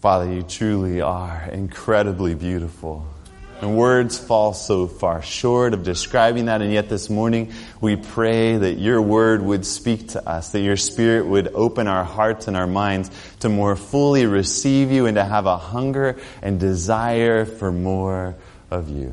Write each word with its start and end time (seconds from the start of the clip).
Father, 0.00 0.32
you 0.32 0.42
truly 0.42 1.02
are 1.02 1.48
incredibly 1.52 2.34
beautiful. 2.34 3.06
And 3.60 3.76
words 3.76 4.18
fall 4.18 4.54
so 4.54 4.86
far 4.86 5.20
short 5.20 5.74
of 5.74 5.82
describing 5.82 6.46
that. 6.46 6.62
And 6.62 6.72
yet 6.72 6.88
this 6.88 7.10
morning, 7.10 7.52
we 7.82 7.96
pray 7.96 8.56
that 8.56 8.78
your 8.78 9.02
word 9.02 9.42
would 9.42 9.66
speak 9.66 10.08
to 10.10 10.26
us, 10.26 10.52
that 10.52 10.60
your 10.60 10.78
spirit 10.78 11.26
would 11.26 11.48
open 11.48 11.86
our 11.86 12.04
hearts 12.04 12.48
and 12.48 12.56
our 12.56 12.66
minds 12.66 13.10
to 13.40 13.50
more 13.50 13.76
fully 13.76 14.24
receive 14.24 14.90
you 14.90 15.04
and 15.04 15.16
to 15.16 15.24
have 15.24 15.44
a 15.44 15.58
hunger 15.58 16.18
and 16.40 16.58
desire 16.58 17.44
for 17.44 17.70
more 17.70 18.34
of 18.70 18.88
you. 18.88 19.12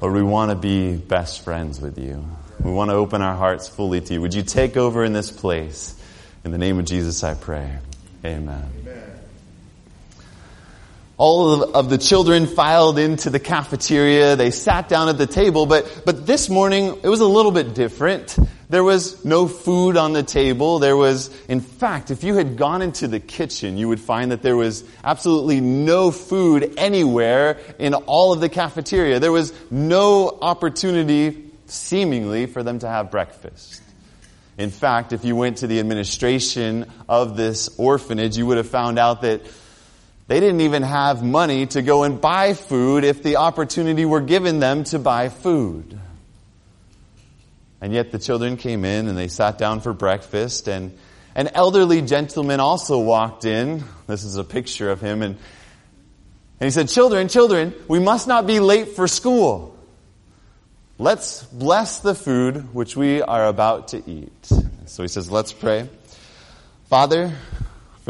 Lord, 0.00 0.14
we 0.14 0.22
want 0.22 0.52
to 0.52 0.56
be 0.56 0.96
best 0.96 1.42
friends 1.42 1.80
with 1.80 1.98
you. 1.98 2.24
We 2.62 2.70
want 2.70 2.90
to 2.90 2.94
open 2.94 3.22
our 3.22 3.34
hearts 3.34 3.66
fully 3.68 4.00
to 4.02 4.14
you. 4.14 4.20
Would 4.20 4.34
you 4.34 4.42
take 4.42 4.76
over 4.76 5.04
in 5.04 5.12
this 5.12 5.32
place? 5.32 6.00
In 6.44 6.52
the 6.52 6.58
name 6.58 6.78
of 6.78 6.84
Jesus, 6.84 7.24
I 7.24 7.34
pray. 7.34 7.78
Amen. 8.24 8.70
Amen. 8.82 9.09
All 11.20 11.62
of 11.62 11.90
the 11.90 11.98
children 11.98 12.46
filed 12.46 12.98
into 12.98 13.28
the 13.28 13.38
cafeteria. 13.38 14.36
They 14.36 14.50
sat 14.50 14.88
down 14.88 15.10
at 15.10 15.18
the 15.18 15.26
table, 15.26 15.66
but, 15.66 16.04
but 16.06 16.26
this 16.26 16.48
morning 16.48 16.98
it 17.02 17.08
was 17.08 17.20
a 17.20 17.26
little 17.26 17.52
bit 17.52 17.74
different. 17.74 18.38
There 18.70 18.82
was 18.82 19.22
no 19.22 19.46
food 19.46 19.98
on 19.98 20.14
the 20.14 20.22
table. 20.22 20.78
There 20.78 20.96
was, 20.96 21.28
in 21.46 21.60
fact, 21.60 22.10
if 22.10 22.24
you 22.24 22.36
had 22.36 22.56
gone 22.56 22.80
into 22.80 23.06
the 23.06 23.20
kitchen, 23.20 23.76
you 23.76 23.86
would 23.88 24.00
find 24.00 24.32
that 24.32 24.40
there 24.40 24.56
was 24.56 24.82
absolutely 25.04 25.60
no 25.60 26.10
food 26.10 26.72
anywhere 26.78 27.58
in 27.78 27.92
all 27.92 28.32
of 28.32 28.40
the 28.40 28.48
cafeteria. 28.48 29.20
There 29.20 29.30
was 29.30 29.52
no 29.70 30.38
opportunity, 30.40 31.50
seemingly, 31.66 32.46
for 32.46 32.62
them 32.62 32.78
to 32.78 32.88
have 32.88 33.10
breakfast. 33.10 33.82
In 34.56 34.70
fact, 34.70 35.12
if 35.12 35.22
you 35.26 35.36
went 35.36 35.58
to 35.58 35.66
the 35.66 35.80
administration 35.80 36.86
of 37.10 37.36
this 37.36 37.68
orphanage, 37.78 38.38
you 38.38 38.46
would 38.46 38.56
have 38.56 38.70
found 38.70 38.98
out 38.98 39.20
that 39.20 39.42
they 40.30 40.38
didn't 40.38 40.60
even 40.60 40.84
have 40.84 41.24
money 41.24 41.66
to 41.66 41.82
go 41.82 42.04
and 42.04 42.20
buy 42.20 42.54
food 42.54 43.02
if 43.02 43.20
the 43.20 43.34
opportunity 43.34 44.04
were 44.04 44.20
given 44.20 44.60
them 44.60 44.84
to 44.84 45.00
buy 45.00 45.28
food. 45.28 45.98
And 47.80 47.92
yet 47.92 48.12
the 48.12 48.18
children 48.20 48.56
came 48.56 48.84
in 48.84 49.08
and 49.08 49.18
they 49.18 49.26
sat 49.26 49.58
down 49.58 49.80
for 49.80 49.92
breakfast 49.92 50.68
and 50.68 50.96
an 51.34 51.48
elderly 51.48 52.00
gentleman 52.00 52.60
also 52.60 53.00
walked 53.00 53.44
in. 53.44 53.82
This 54.06 54.22
is 54.22 54.36
a 54.36 54.44
picture 54.44 54.92
of 54.92 55.00
him 55.00 55.22
and, 55.22 55.34
and 56.60 56.64
he 56.64 56.70
said, 56.70 56.88
children, 56.88 57.26
children, 57.26 57.74
we 57.88 57.98
must 57.98 58.28
not 58.28 58.46
be 58.46 58.60
late 58.60 58.90
for 58.90 59.08
school. 59.08 59.76
Let's 60.96 61.42
bless 61.42 61.98
the 61.98 62.14
food 62.14 62.72
which 62.72 62.96
we 62.96 63.20
are 63.20 63.48
about 63.48 63.88
to 63.88 64.08
eat. 64.08 64.52
So 64.86 65.02
he 65.02 65.08
says, 65.08 65.28
let's 65.28 65.52
pray. 65.52 65.88
Father, 66.88 67.32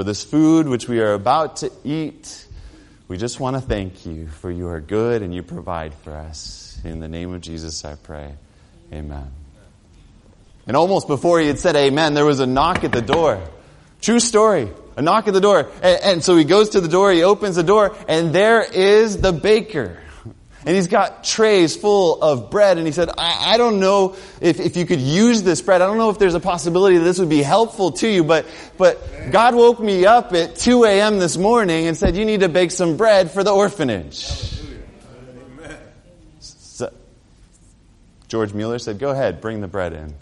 for 0.01 0.05
this 0.05 0.25
food 0.25 0.67
which 0.67 0.89
we 0.89 0.99
are 0.99 1.13
about 1.13 1.57
to 1.57 1.71
eat. 1.85 2.47
We 3.07 3.19
just 3.19 3.39
want 3.39 3.57
to 3.57 3.61
thank 3.61 4.07
you 4.07 4.29
for 4.29 4.51
you 4.51 4.69
are 4.69 4.81
good 4.81 5.21
and 5.21 5.35
you 5.35 5.43
provide 5.43 5.93
for 5.93 6.17
us. 6.17 6.81
In 6.85 7.01
the 7.01 7.07
name 7.07 7.35
of 7.35 7.43
Jesus, 7.43 7.85
I 7.85 7.97
pray. 7.97 8.33
Amen. 8.91 9.31
And 10.67 10.75
almost 10.75 11.07
before 11.07 11.39
he 11.39 11.49
had 11.49 11.59
said 11.59 11.77
amen, 11.77 12.15
there 12.15 12.25
was 12.25 12.41
a 12.41 12.47
knock 12.47 12.83
at 12.83 12.93
the 12.93 13.03
door. 13.03 13.47
True 14.01 14.21
story. 14.21 14.71
A 14.97 15.03
knock 15.03 15.29
at 15.29 15.35
the 15.35 15.41
door. 15.43 15.69
And, 15.83 16.03
and 16.03 16.25
so 16.25 16.35
he 16.35 16.45
goes 16.45 16.71
to 16.71 16.81
the 16.81 16.89
door, 16.89 17.13
he 17.13 17.23
opens 17.23 17.57
the 17.57 17.63
door, 17.63 17.95
and 18.09 18.35
there 18.35 18.63
is 18.63 19.21
the 19.21 19.35
baker. 19.35 19.99
And 20.67 20.77
he's 20.77 20.89
got 20.89 21.25
trays 21.25 21.75
full 21.75 22.21
of 22.21 22.51
bread. 22.51 22.77
And 22.77 22.87
he 22.87 22.93
said, 22.93 23.09
I, 23.17 23.55
I, 23.55 23.57
don't 23.57 23.81
know 23.81 24.17
if, 24.43 24.61
if 24.61 24.77
you 24.77 24.85
could 24.85 25.01
use 25.01 25.43
this 25.43 25.63
bread. 25.63 25.81
I 25.81 25.87
don't 25.87 25.97
know 25.97 26.11
if 26.11 26.19
there's 26.19 26.35
a 26.35 26.41
possibility 26.41 26.99
that 26.99 27.05
this 27.05 27.19
would 27.19 27.31
be 27.31 27.43
helpful 27.43 27.93
to 27.93 28.09
you. 28.09 28.25
But, 28.25 28.47
but 28.77 29.31
God 29.31 29.55
woke 29.55 29.81
me 29.81 30.05
up 30.05 30.35
at 30.35 30.57
2 30.57 30.85
a.m. 30.85 31.19
this 31.19 31.39
morning 31.39 31.87
and 31.87 31.97
said, 31.97 32.15
you 32.15 32.27
need 32.27 32.41
to 32.41 32.51
bake 32.51 32.73
some 32.73 32.99
bread 32.99 33.31
for 33.31 33.43
the 33.43 33.53
orphanage. 33.53 34.27
So, 36.41 36.93
George 38.29 38.53
Mueller 38.53 38.79
said, 38.79 38.99
go 38.99 39.11
ahead, 39.11 39.41
bring 39.41 39.63
the 39.63 39.69
bread 39.69 39.95
in. 39.95 40.15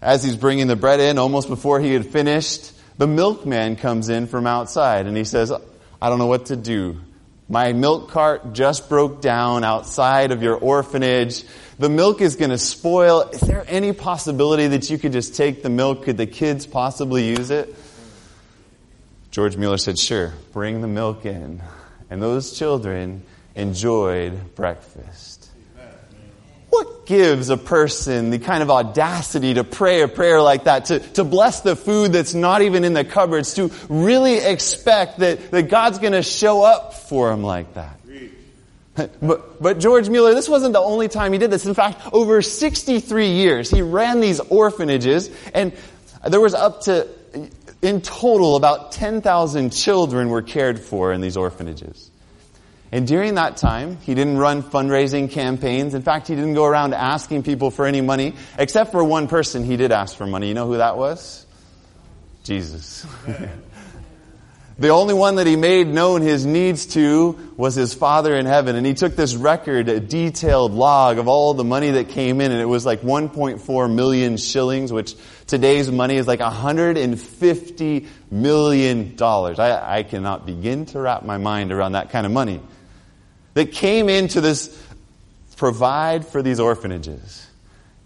As 0.00 0.22
he's 0.22 0.36
bringing 0.36 0.68
the 0.68 0.76
bread 0.76 1.00
in, 1.00 1.18
almost 1.18 1.48
before 1.48 1.80
he 1.80 1.94
had 1.94 2.06
finished, 2.06 2.72
the 2.96 3.08
milkman 3.08 3.74
comes 3.74 4.08
in 4.08 4.28
from 4.28 4.46
outside 4.46 5.06
and 5.06 5.16
he 5.16 5.24
says, 5.24 5.50
I 5.50 6.08
don't 6.08 6.18
know 6.18 6.26
what 6.26 6.46
to 6.46 6.56
do. 6.56 7.00
My 7.48 7.72
milk 7.72 8.10
cart 8.10 8.54
just 8.54 8.88
broke 8.88 9.20
down 9.20 9.64
outside 9.64 10.32
of 10.32 10.42
your 10.42 10.56
orphanage. 10.56 11.44
The 11.78 11.90
milk 11.90 12.20
is 12.20 12.36
going 12.36 12.50
to 12.50 12.58
spoil. 12.58 13.22
Is 13.22 13.40
there 13.40 13.64
any 13.68 13.92
possibility 13.92 14.68
that 14.68 14.88
you 14.88 14.96
could 14.96 15.12
just 15.12 15.34
take 15.34 15.62
the 15.62 15.68
milk? 15.68 16.04
Could 16.04 16.16
the 16.16 16.26
kids 16.26 16.66
possibly 16.66 17.28
use 17.28 17.50
it? 17.50 17.74
George 19.30 19.56
Mueller 19.56 19.78
said, 19.78 19.98
Sure, 19.98 20.32
bring 20.52 20.80
the 20.80 20.88
milk 20.88 21.26
in. 21.26 21.60
And 22.08 22.22
those 22.22 22.56
children 22.56 23.22
enjoyed 23.54 24.54
breakfast. 24.54 25.33
What 26.74 27.06
gives 27.06 27.50
a 27.50 27.56
person 27.56 28.30
the 28.30 28.40
kind 28.40 28.60
of 28.60 28.68
audacity 28.68 29.54
to 29.54 29.62
pray 29.62 30.00
a 30.00 30.08
prayer 30.08 30.42
like 30.42 30.64
that, 30.64 30.86
to, 30.86 30.98
to 30.98 31.22
bless 31.22 31.60
the 31.60 31.76
food 31.76 32.12
that's 32.12 32.34
not 32.34 32.62
even 32.62 32.82
in 32.82 32.94
the 32.94 33.04
cupboards, 33.04 33.54
to 33.54 33.70
really 33.88 34.38
expect 34.38 35.20
that, 35.20 35.52
that 35.52 35.68
God's 35.68 36.00
going 36.00 36.14
to 36.14 36.22
show 36.24 36.64
up 36.64 36.94
for 36.94 37.30
him 37.30 37.44
like 37.44 37.74
that? 37.74 38.00
But, 39.22 39.62
but 39.62 39.78
George 39.78 40.08
Mueller, 40.08 40.34
this 40.34 40.48
wasn't 40.48 40.72
the 40.72 40.80
only 40.80 41.06
time 41.06 41.32
he 41.32 41.38
did 41.38 41.50
this. 41.52 41.64
In 41.64 41.74
fact, 41.74 42.00
over 42.12 42.42
63 42.42 43.28
years, 43.28 43.70
he 43.70 43.82
ran 43.82 44.18
these 44.18 44.40
orphanages, 44.40 45.30
and 45.52 45.72
there 46.26 46.40
was 46.40 46.54
up 46.54 46.82
to, 46.82 47.08
in 47.82 48.00
total, 48.00 48.56
about 48.56 48.90
10,000 48.90 49.70
children 49.70 50.28
were 50.28 50.42
cared 50.42 50.80
for 50.80 51.12
in 51.12 51.20
these 51.20 51.36
orphanages. 51.36 52.10
And 52.94 53.08
during 53.08 53.34
that 53.34 53.56
time, 53.56 53.98
he 54.02 54.14
didn't 54.14 54.38
run 54.38 54.62
fundraising 54.62 55.28
campaigns. 55.28 55.94
In 55.94 56.02
fact, 56.02 56.28
he 56.28 56.36
didn't 56.36 56.54
go 56.54 56.64
around 56.64 56.94
asking 56.94 57.42
people 57.42 57.72
for 57.72 57.86
any 57.86 58.00
money, 58.00 58.34
except 58.56 58.92
for 58.92 59.02
one 59.02 59.26
person 59.26 59.64
he 59.64 59.76
did 59.76 59.90
ask 59.90 60.16
for 60.16 60.28
money. 60.28 60.46
You 60.46 60.54
know 60.54 60.68
who 60.68 60.76
that 60.76 60.96
was? 60.96 61.44
Jesus. 62.44 63.04
the 64.78 64.90
only 64.90 65.12
one 65.12 65.34
that 65.36 65.48
he 65.48 65.56
made 65.56 65.88
known 65.88 66.22
his 66.22 66.46
needs 66.46 66.86
to 66.94 67.36
was 67.56 67.74
his 67.74 67.94
Father 67.94 68.36
in 68.36 68.46
heaven. 68.46 68.76
And 68.76 68.86
he 68.86 68.94
took 68.94 69.16
this 69.16 69.34
record, 69.34 69.88
a 69.88 69.98
detailed 69.98 70.70
log 70.70 71.18
of 71.18 71.26
all 71.26 71.52
the 71.54 71.64
money 71.64 71.90
that 71.90 72.10
came 72.10 72.40
in, 72.40 72.52
and 72.52 72.60
it 72.60 72.66
was 72.66 72.86
like 72.86 73.00
1.4 73.00 73.92
million 73.92 74.36
shillings, 74.36 74.92
which 74.92 75.16
today's 75.48 75.90
money 75.90 76.14
is 76.14 76.28
like 76.28 76.38
150 76.38 78.06
million 78.30 79.16
dollars. 79.16 79.58
I, 79.58 79.96
I 79.98 80.02
cannot 80.04 80.46
begin 80.46 80.86
to 80.86 81.00
wrap 81.00 81.24
my 81.24 81.38
mind 81.38 81.72
around 81.72 81.92
that 81.92 82.10
kind 82.10 82.24
of 82.24 82.30
money 82.30 82.60
that 83.54 83.72
came 83.72 84.08
into 84.08 84.40
this 84.40 84.76
provide 85.56 86.26
for 86.26 86.42
these 86.42 86.60
orphanages. 86.60 87.46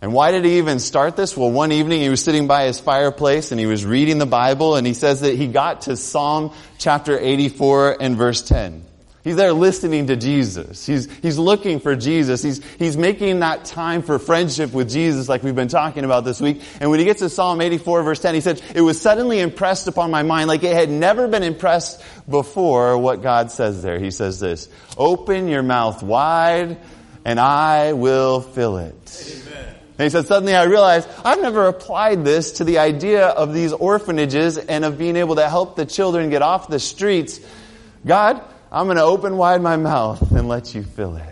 And 0.01 0.13
why 0.13 0.31
did 0.31 0.45
he 0.45 0.59
even 0.59 0.79
start 0.79 1.17
this? 1.17 1.37
Well, 1.37 1.51
one 1.51 1.73
evening 1.73 2.01
he 2.01 2.09
was 2.09 2.23
sitting 2.23 2.47
by 2.47 2.67
his 2.67 2.79
fireplace 2.79 3.51
and 3.51 3.59
he 3.59 3.67
was 3.67 3.85
reading 3.85 4.19
the 4.19 4.27
Bible 4.27 4.77
and 4.77 4.87
he 4.87 4.95
says 4.95 5.23
that 5.23 5.35
he 5.35 5.49
got 5.49 5.83
to 5.83 5.97
Psalm 5.97 6.53
chapter 6.79 7.19
84 7.19 7.97
and 8.01 8.17
verse 8.17 8.43
10. 8.43 8.85
He's 9.29 9.37
there 9.37 9.53
listening 9.53 10.07
to 10.07 10.17
Jesus. 10.17 10.87
He's, 10.87 11.07
he's 11.21 11.37
looking 11.37 11.81
for 11.81 11.95
Jesus. 11.95 12.43
He's, 12.43 12.65
he's 12.79 12.97
making 12.97 13.41
that 13.41 13.67
time 13.67 14.01
for 14.01 14.19
friendship 14.19 14.73
with 14.73 14.89
Jesus 14.89 15.29
like 15.29 15.43
we've 15.43 15.55
been 15.55 15.69
talking 15.69 16.07
about 16.07 16.25
this 16.25 16.41
week. 16.41 16.63
And 16.81 16.89
when 16.89 16.99
he 16.99 17.05
gets 17.05 17.21
to 17.21 17.29
Psalm 17.29 17.61
84 17.61 18.05
verse 18.05 18.21
10, 18.21 18.35
he 18.35 18.41
said, 18.41 18.63
it 18.75 18.81
was 18.81 18.99
suddenly 18.99 19.41
impressed 19.41 19.87
upon 19.87 20.11
my 20.11 20.23
mind 20.23 20.49
like 20.49 20.65
it 20.65 20.73
had 20.73 20.89
never 20.89 21.29
been 21.29 21.43
impressed 21.43 22.03
before 22.27 22.97
what 22.97 23.21
God 23.21 23.51
says 23.51 23.83
there. 23.83 23.99
He 23.99 24.13
says 24.13 24.41
this, 24.41 24.67
open 24.97 25.49
your 25.49 25.63
mouth 25.63 26.03
wide 26.03 26.79
and 27.23 27.39
I 27.39 27.93
will 27.93 28.41
fill 28.41 28.79
it. 28.79 29.45
Amen. 29.47 29.75
And 29.99 30.05
he 30.05 30.09
said, 30.09 30.27
suddenly 30.27 30.55
I 30.55 30.65
realized 30.65 31.07
I've 31.23 31.43
never 31.43 31.67
applied 31.67 32.25
this 32.25 32.53
to 32.53 32.65
the 32.65 32.79
idea 32.79 33.27
of 33.27 33.53
these 33.53 33.75
orphanages 33.75 34.57
and 34.57 34.87
of 34.87 34.97
being 34.97 35.17
able 35.17 35.35
to 35.35 35.47
help 35.51 35.77
the 35.77 35.85
children 35.85 36.31
get 36.31 36.41
off 36.41 36.69
the 36.69 36.81
streets. 36.81 37.41
God, 38.07 38.43
I'm 38.71 38.87
going 38.87 38.97
to 38.99 39.03
open 39.03 39.37
wide 39.37 39.63
my 39.63 39.77
mouth 39.77 40.31
and 40.33 40.47
let 40.49 40.75
you 40.75 40.83
fill 40.83 41.17
it. 41.17 41.25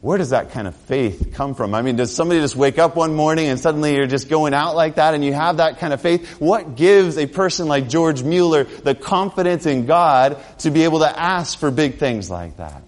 Where 0.00 0.18
does 0.18 0.30
that 0.30 0.50
kind 0.50 0.68
of 0.68 0.76
faith 0.76 1.30
come 1.32 1.54
from? 1.54 1.74
I 1.74 1.80
mean, 1.80 1.96
does 1.96 2.14
somebody 2.14 2.40
just 2.40 2.56
wake 2.56 2.78
up 2.78 2.94
one 2.94 3.14
morning 3.14 3.46
and 3.48 3.58
suddenly 3.58 3.94
you're 3.94 4.06
just 4.06 4.28
going 4.28 4.52
out 4.52 4.76
like 4.76 4.96
that 4.96 5.14
and 5.14 5.24
you 5.24 5.32
have 5.32 5.56
that 5.56 5.78
kind 5.78 5.94
of 5.94 6.00
faith? 6.02 6.40
What 6.40 6.76
gives 6.76 7.16
a 7.16 7.26
person 7.26 7.68
like 7.68 7.88
George 7.88 8.22
Mueller 8.22 8.64
the 8.64 8.94
confidence 8.94 9.64
in 9.64 9.86
God 9.86 10.36
to 10.58 10.70
be 10.70 10.84
able 10.84 10.98
to 10.98 11.18
ask 11.18 11.56
for 11.56 11.70
big 11.70 11.96
things 11.96 12.28
like 12.28 12.58
that? 12.58 12.82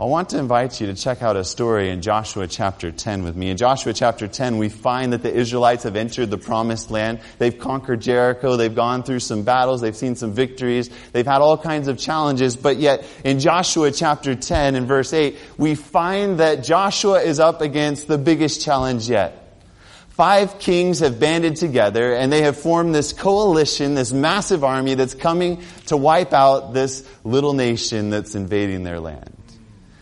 I 0.00 0.04
want 0.04 0.28
to 0.28 0.38
invite 0.38 0.80
you 0.80 0.86
to 0.86 0.94
check 0.94 1.22
out 1.22 1.34
a 1.34 1.42
story 1.42 1.90
in 1.90 2.02
Joshua 2.02 2.46
chapter 2.46 2.92
10 2.92 3.24
with 3.24 3.34
me. 3.34 3.50
In 3.50 3.56
Joshua 3.56 3.92
chapter 3.92 4.28
10, 4.28 4.56
we 4.56 4.68
find 4.68 5.12
that 5.12 5.24
the 5.24 5.34
Israelites 5.34 5.82
have 5.82 5.96
entered 5.96 6.30
the 6.30 6.38
promised 6.38 6.92
land. 6.92 7.18
They've 7.38 7.58
conquered 7.58 8.00
Jericho. 8.00 8.56
They've 8.56 8.72
gone 8.72 9.02
through 9.02 9.18
some 9.18 9.42
battles. 9.42 9.80
They've 9.80 9.96
seen 9.96 10.14
some 10.14 10.34
victories. 10.34 10.88
They've 11.10 11.26
had 11.26 11.40
all 11.40 11.58
kinds 11.58 11.88
of 11.88 11.98
challenges. 11.98 12.54
But 12.54 12.76
yet, 12.76 13.04
in 13.24 13.40
Joshua 13.40 13.90
chapter 13.90 14.36
10 14.36 14.76
and 14.76 14.86
verse 14.86 15.12
8, 15.12 15.36
we 15.56 15.74
find 15.74 16.38
that 16.38 16.62
Joshua 16.62 17.20
is 17.20 17.40
up 17.40 17.60
against 17.60 18.06
the 18.06 18.18
biggest 18.18 18.62
challenge 18.62 19.08
yet. 19.08 19.62
five 20.10 20.60
kings 20.60 21.00
have 21.00 21.18
banded 21.18 21.56
together 21.56 22.14
and 22.14 22.32
they 22.32 22.42
have 22.42 22.56
formed 22.56 22.94
this 22.94 23.12
coalition, 23.12 23.96
this 23.96 24.12
massive 24.12 24.62
army 24.62 24.94
that's 24.94 25.14
coming 25.14 25.60
to 25.86 25.96
wipe 25.96 26.32
out 26.32 26.72
this 26.72 27.04
little 27.24 27.52
nation 27.52 28.10
that's 28.10 28.36
invading 28.36 28.84
their 28.84 29.00
land. 29.00 29.37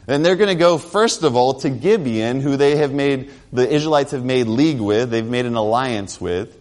And 0.09 0.25
they're 0.25 0.37
going 0.37 0.49
to 0.49 0.55
go, 0.55 0.79
first 0.79 1.25
of 1.25 1.35
all, 1.35 1.55
to 1.55 1.71
Gibeon, 1.71 2.41
who 2.41 2.57
they 2.57 2.77
have 2.77 2.93
made, 2.93 3.31
the 3.53 3.69
Israelites 3.69 4.13
have 4.13 4.25
made 4.25 4.47
league 4.47 4.81
with, 4.81 5.11
they've 5.11 5.27
made 5.27 5.47
an 5.47 5.57
alliance 5.57 6.21
with, 6.21 6.57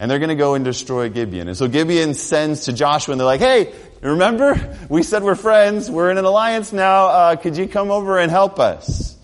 and 0.00 0.10
they're 0.10 0.18
going 0.18 0.30
to 0.30 0.36
go 0.36 0.54
and 0.54 0.64
destroy 0.64 1.10
Gibeon. 1.10 1.48
And 1.48 1.56
so 1.56 1.68
Gibeon 1.68 2.14
sends 2.14 2.64
to 2.64 2.72
Joshua 2.72 3.12
and 3.12 3.20
they're 3.20 3.26
like, 3.26 3.40
hey, 3.40 3.74
remember? 4.00 4.76
We 4.88 5.02
said 5.02 5.22
we're 5.22 5.34
friends. 5.34 5.90
We're 5.90 6.10
in 6.10 6.18
an 6.18 6.24
alliance 6.24 6.72
now. 6.72 7.06
Uh, 7.06 7.36
could 7.36 7.56
you 7.56 7.68
come 7.68 7.90
over 7.90 8.18
and 8.18 8.30
help 8.30 8.58
us? 8.58 9.16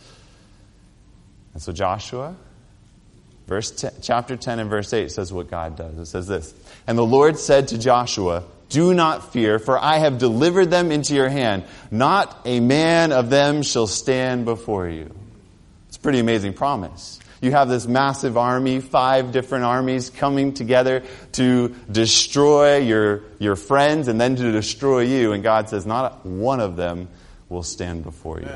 And 1.55 1.63
so 1.63 1.73
Joshua, 1.73 2.35
verse 3.47 3.71
10, 3.71 3.93
chapter 4.03 4.37
10 4.37 4.59
and 4.59 4.69
verse 4.69 4.93
8 4.93 5.11
says 5.11 5.33
what 5.33 5.49
God 5.49 5.77
does. 5.77 5.97
It 5.97 6.07
says 6.07 6.27
this. 6.27 6.53
And 6.87 6.99
the 6.99 7.07
Lord 7.07 7.39
said 7.39 7.69
to 7.69 7.79
Joshua, 7.79 8.43
do 8.69 8.95
not 8.95 9.33
fear, 9.33 9.59
for 9.59 9.79
I 9.79 9.99
have 9.99 10.19
delivered 10.19 10.71
them 10.71 10.91
into 10.91 11.15
your 11.15 11.29
hand. 11.29 11.65
Not 11.91 12.41
a 12.45 12.61
man 12.61 13.13
of 13.13 13.31
them 13.31 13.63
shall 13.63 13.87
stand 13.87 14.45
before 14.45 14.89
you. 14.89 15.15
It's 15.89 15.97
a 15.97 16.01
pretty 16.01 16.19
amazing 16.19 16.55
promise. 16.55 17.21
You 17.43 17.51
have 17.51 17.69
this 17.69 17.87
massive 17.87 18.39
army, 18.39 18.81
five 18.81 19.31
different 19.31 19.65
armies 19.65 20.09
coming 20.09 20.55
together 20.55 21.03
to 21.33 21.75
destroy 21.93 22.79
your, 22.79 23.25
your 23.39 23.55
friends 23.55 24.09
and 24.09 24.19
then 24.19 24.37
to 24.37 24.51
destroy 24.51 25.01
you. 25.01 25.33
And 25.33 25.43
God 25.43 25.69
says, 25.69 25.85
not 25.85 26.25
one 26.25 26.61
of 26.61 26.77
them 26.77 27.09
will 27.51 27.63
stand 27.63 28.03
before 28.03 28.41
you. 28.41 28.49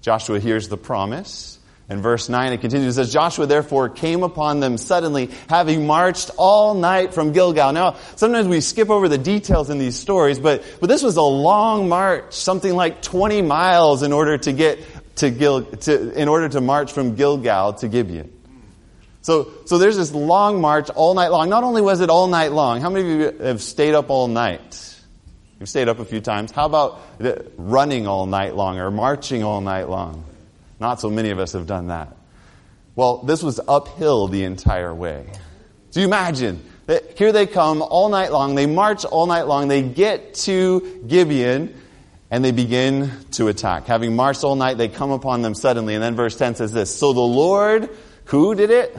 Joshua 0.00 0.40
hears 0.40 0.68
the 0.68 0.76
promise. 0.76 1.59
In 1.90 2.02
verse 2.02 2.28
9, 2.28 2.52
it 2.52 2.60
continues, 2.60 2.96
it 2.96 3.02
says, 3.02 3.12
Joshua 3.12 3.46
therefore 3.46 3.88
came 3.88 4.22
upon 4.22 4.60
them 4.60 4.78
suddenly, 4.78 5.28
having 5.48 5.88
marched 5.88 6.30
all 6.36 6.74
night 6.74 7.12
from 7.12 7.32
Gilgal. 7.32 7.72
Now, 7.72 7.96
sometimes 8.14 8.46
we 8.46 8.60
skip 8.60 8.90
over 8.90 9.08
the 9.08 9.18
details 9.18 9.70
in 9.70 9.78
these 9.78 9.96
stories, 9.96 10.38
but, 10.38 10.62
but 10.78 10.86
this 10.86 11.02
was 11.02 11.16
a 11.16 11.22
long 11.22 11.88
march, 11.88 12.32
something 12.32 12.76
like 12.76 13.02
20 13.02 13.42
miles 13.42 14.04
in 14.04 14.12
order 14.12 14.38
to 14.38 14.52
get 14.52 14.78
to 15.16 15.30
Gil, 15.30 15.64
to, 15.64 16.12
in 16.12 16.28
order 16.28 16.48
to 16.48 16.60
march 16.60 16.92
from 16.92 17.16
Gilgal 17.16 17.72
to 17.74 17.88
Gibeon. 17.88 18.32
So, 19.22 19.50
so 19.66 19.78
there's 19.78 19.96
this 19.96 20.12
long 20.12 20.60
march 20.60 20.90
all 20.90 21.14
night 21.14 21.32
long. 21.32 21.48
Not 21.48 21.64
only 21.64 21.82
was 21.82 22.00
it 22.00 22.08
all 22.08 22.28
night 22.28 22.52
long, 22.52 22.80
how 22.80 22.88
many 22.88 23.12
of 23.12 23.20
you 23.20 23.44
have 23.44 23.60
stayed 23.60 23.94
up 23.94 24.10
all 24.10 24.28
night? 24.28 24.96
You've 25.58 25.68
stayed 25.68 25.88
up 25.88 25.98
a 25.98 26.04
few 26.04 26.20
times. 26.20 26.52
How 26.52 26.66
about 26.66 27.00
running 27.58 28.06
all 28.06 28.26
night 28.26 28.54
long 28.54 28.78
or 28.78 28.92
marching 28.92 29.42
all 29.42 29.60
night 29.60 29.88
long? 29.88 30.24
Not 30.80 31.00
so 31.00 31.10
many 31.10 31.30
of 31.30 31.38
us 31.38 31.52
have 31.52 31.66
done 31.66 31.88
that. 31.88 32.16
Well, 32.96 33.18
this 33.18 33.42
was 33.42 33.60
uphill 33.68 34.28
the 34.28 34.44
entire 34.44 34.94
way. 34.94 35.26
So 35.90 36.00
you 36.00 36.06
imagine 36.06 36.62
that 36.86 37.18
here 37.18 37.32
they 37.32 37.46
come 37.46 37.82
all 37.82 38.08
night 38.08 38.32
long, 38.32 38.54
they 38.54 38.66
march 38.66 39.04
all 39.04 39.26
night 39.26 39.42
long, 39.42 39.68
they 39.68 39.82
get 39.82 40.34
to 40.34 41.04
Gibeon, 41.06 41.74
and 42.30 42.44
they 42.44 42.52
begin 42.52 43.10
to 43.32 43.48
attack. 43.48 43.86
Having 43.86 44.16
marched 44.16 44.44
all 44.44 44.56
night, 44.56 44.78
they 44.78 44.88
come 44.88 45.10
upon 45.10 45.42
them 45.42 45.54
suddenly. 45.54 45.94
And 45.94 46.02
then 46.02 46.16
verse 46.16 46.36
10 46.36 46.54
says 46.54 46.72
this 46.72 46.94
So 46.94 47.12
the 47.12 47.20
Lord, 47.20 47.90
who 48.26 48.54
did 48.54 48.70
it? 48.70 48.96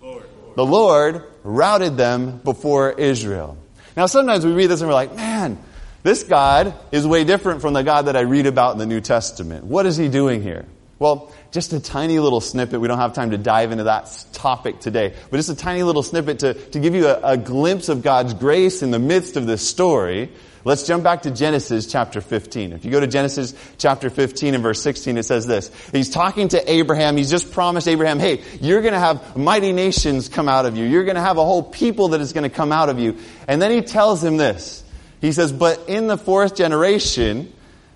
Lord. 0.00 0.24
The 0.56 0.66
Lord 0.66 1.24
routed 1.44 1.96
them 1.96 2.38
before 2.38 2.92
Israel. 2.92 3.56
Now, 3.96 4.06
sometimes 4.06 4.44
we 4.44 4.52
read 4.52 4.66
this 4.66 4.80
and 4.80 4.88
we're 4.88 4.94
like, 4.94 5.14
man, 5.14 5.58
this 6.02 6.24
God 6.24 6.74
is 6.90 7.06
way 7.06 7.24
different 7.24 7.60
from 7.60 7.74
the 7.74 7.82
God 7.82 8.06
that 8.06 8.16
I 8.16 8.20
read 8.20 8.46
about 8.46 8.72
in 8.72 8.78
the 8.78 8.86
New 8.86 9.00
Testament. 9.00 9.64
What 9.64 9.86
is 9.86 9.96
he 9.96 10.08
doing 10.08 10.42
here? 10.42 10.66
Well, 11.02 11.32
just 11.50 11.72
a 11.72 11.80
tiny 11.80 12.20
little 12.20 12.40
snippet. 12.40 12.80
We 12.80 12.86
don't 12.86 13.00
have 13.00 13.12
time 13.12 13.32
to 13.32 13.36
dive 13.36 13.72
into 13.72 13.84
that 13.84 14.08
topic 14.32 14.78
today, 14.78 15.12
but 15.30 15.36
just 15.36 15.48
a 15.48 15.56
tiny 15.56 15.82
little 15.82 16.04
snippet 16.04 16.38
to, 16.38 16.54
to 16.54 16.78
give 16.78 16.94
you 16.94 17.08
a, 17.08 17.32
a 17.32 17.36
glimpse 17.36 17.88
of 17.88 18.04
God's 18.04 18.34
grace 18.34 18.84
in 18.84 18.92
the 18.92 19.00
midst 19.00 19.36
of 19.36 19.44
this 19.44 19.66
story. 19.66 20.30
Let's 20.64 20.86
jump 20.86 21.02
back 21.02 21.22
to 21.22 21.32
Genesis 21.32 21.90
chapter 21.90 22.20
15. 22.20 22.72
If 22.72 22.84
you 22.84 22.92
go 22.92 23.00
to 23.00 23.08
Genesis 23.08 23.52
chapter 23.78 24.10
15 24.10 24.54
and 24.54 24.62
verse 24.62 24.80
16, 24.80 25.18
it 25.18 25.24
says 25.24 25.44
this. 25.44 25.72
He's 25.90 26.08
talking 26.08 26.46
to 26.50 26.70
Abraham. 26.70 27.16
He's 27.16 27.30
just 27.30 27.50
promised 27.50 27.88
Abraham, 27.88 28.20
hey, 28.20 28.44
you're 28.60 28.80
going 28.80 28.94
to 28.94 29.00
have 29.00 29.36
mighty 29.36 29.72
nations 29.72 30.28
come 30.28 30.48
out 30.48 30.66
of 30.66 30.76
you. 30.76 30.84
You're 30.84 31.02
going 31.02 31.16
to 31.16 31.20
have 31.20 31.36
a 31.36 31.44
whole 31.44 31.64
people 31.64 32.10
that 32.10 32.20
is 32.20 32.32
going 32.32 32.48
to 32.48 32.56
come 32.56 32.70
out 32.70 32.90
of 32.90 33.00
you. 33.00 33.16
And 33.48 33.60
then 33.60 33.72
he 33.72 33.82
tells 33.82 34.22
him 34.22 34.36
this. 34.36 34.84
He 35.20 35.32
says, 35.32 35.50
but 35.52 35.88
in 35.88 36.06
the 36.06 36.16
fourth 36.16 36.54
generation, 36.54 37.52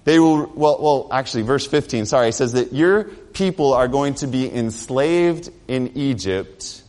they 0.06 0.20
will, 0.20 0.46
well, 0.54 0.78
well, 0.80 1.08
actually, 1.10 1.42
verse 1.42 1.66
15, 1.66 2.06
sorry, 2.06 2.30
says 2.30 2.52
that 2.52 2.72
your 2.72 3.02
people 3.02 3.72
are 3.72 3.88
going 3.88 4.14
to 4.14 4.28
be 4.28 4.48
enslaved 4.48 5.50
in 5.66 5.96
Egypt, 5.96 6.80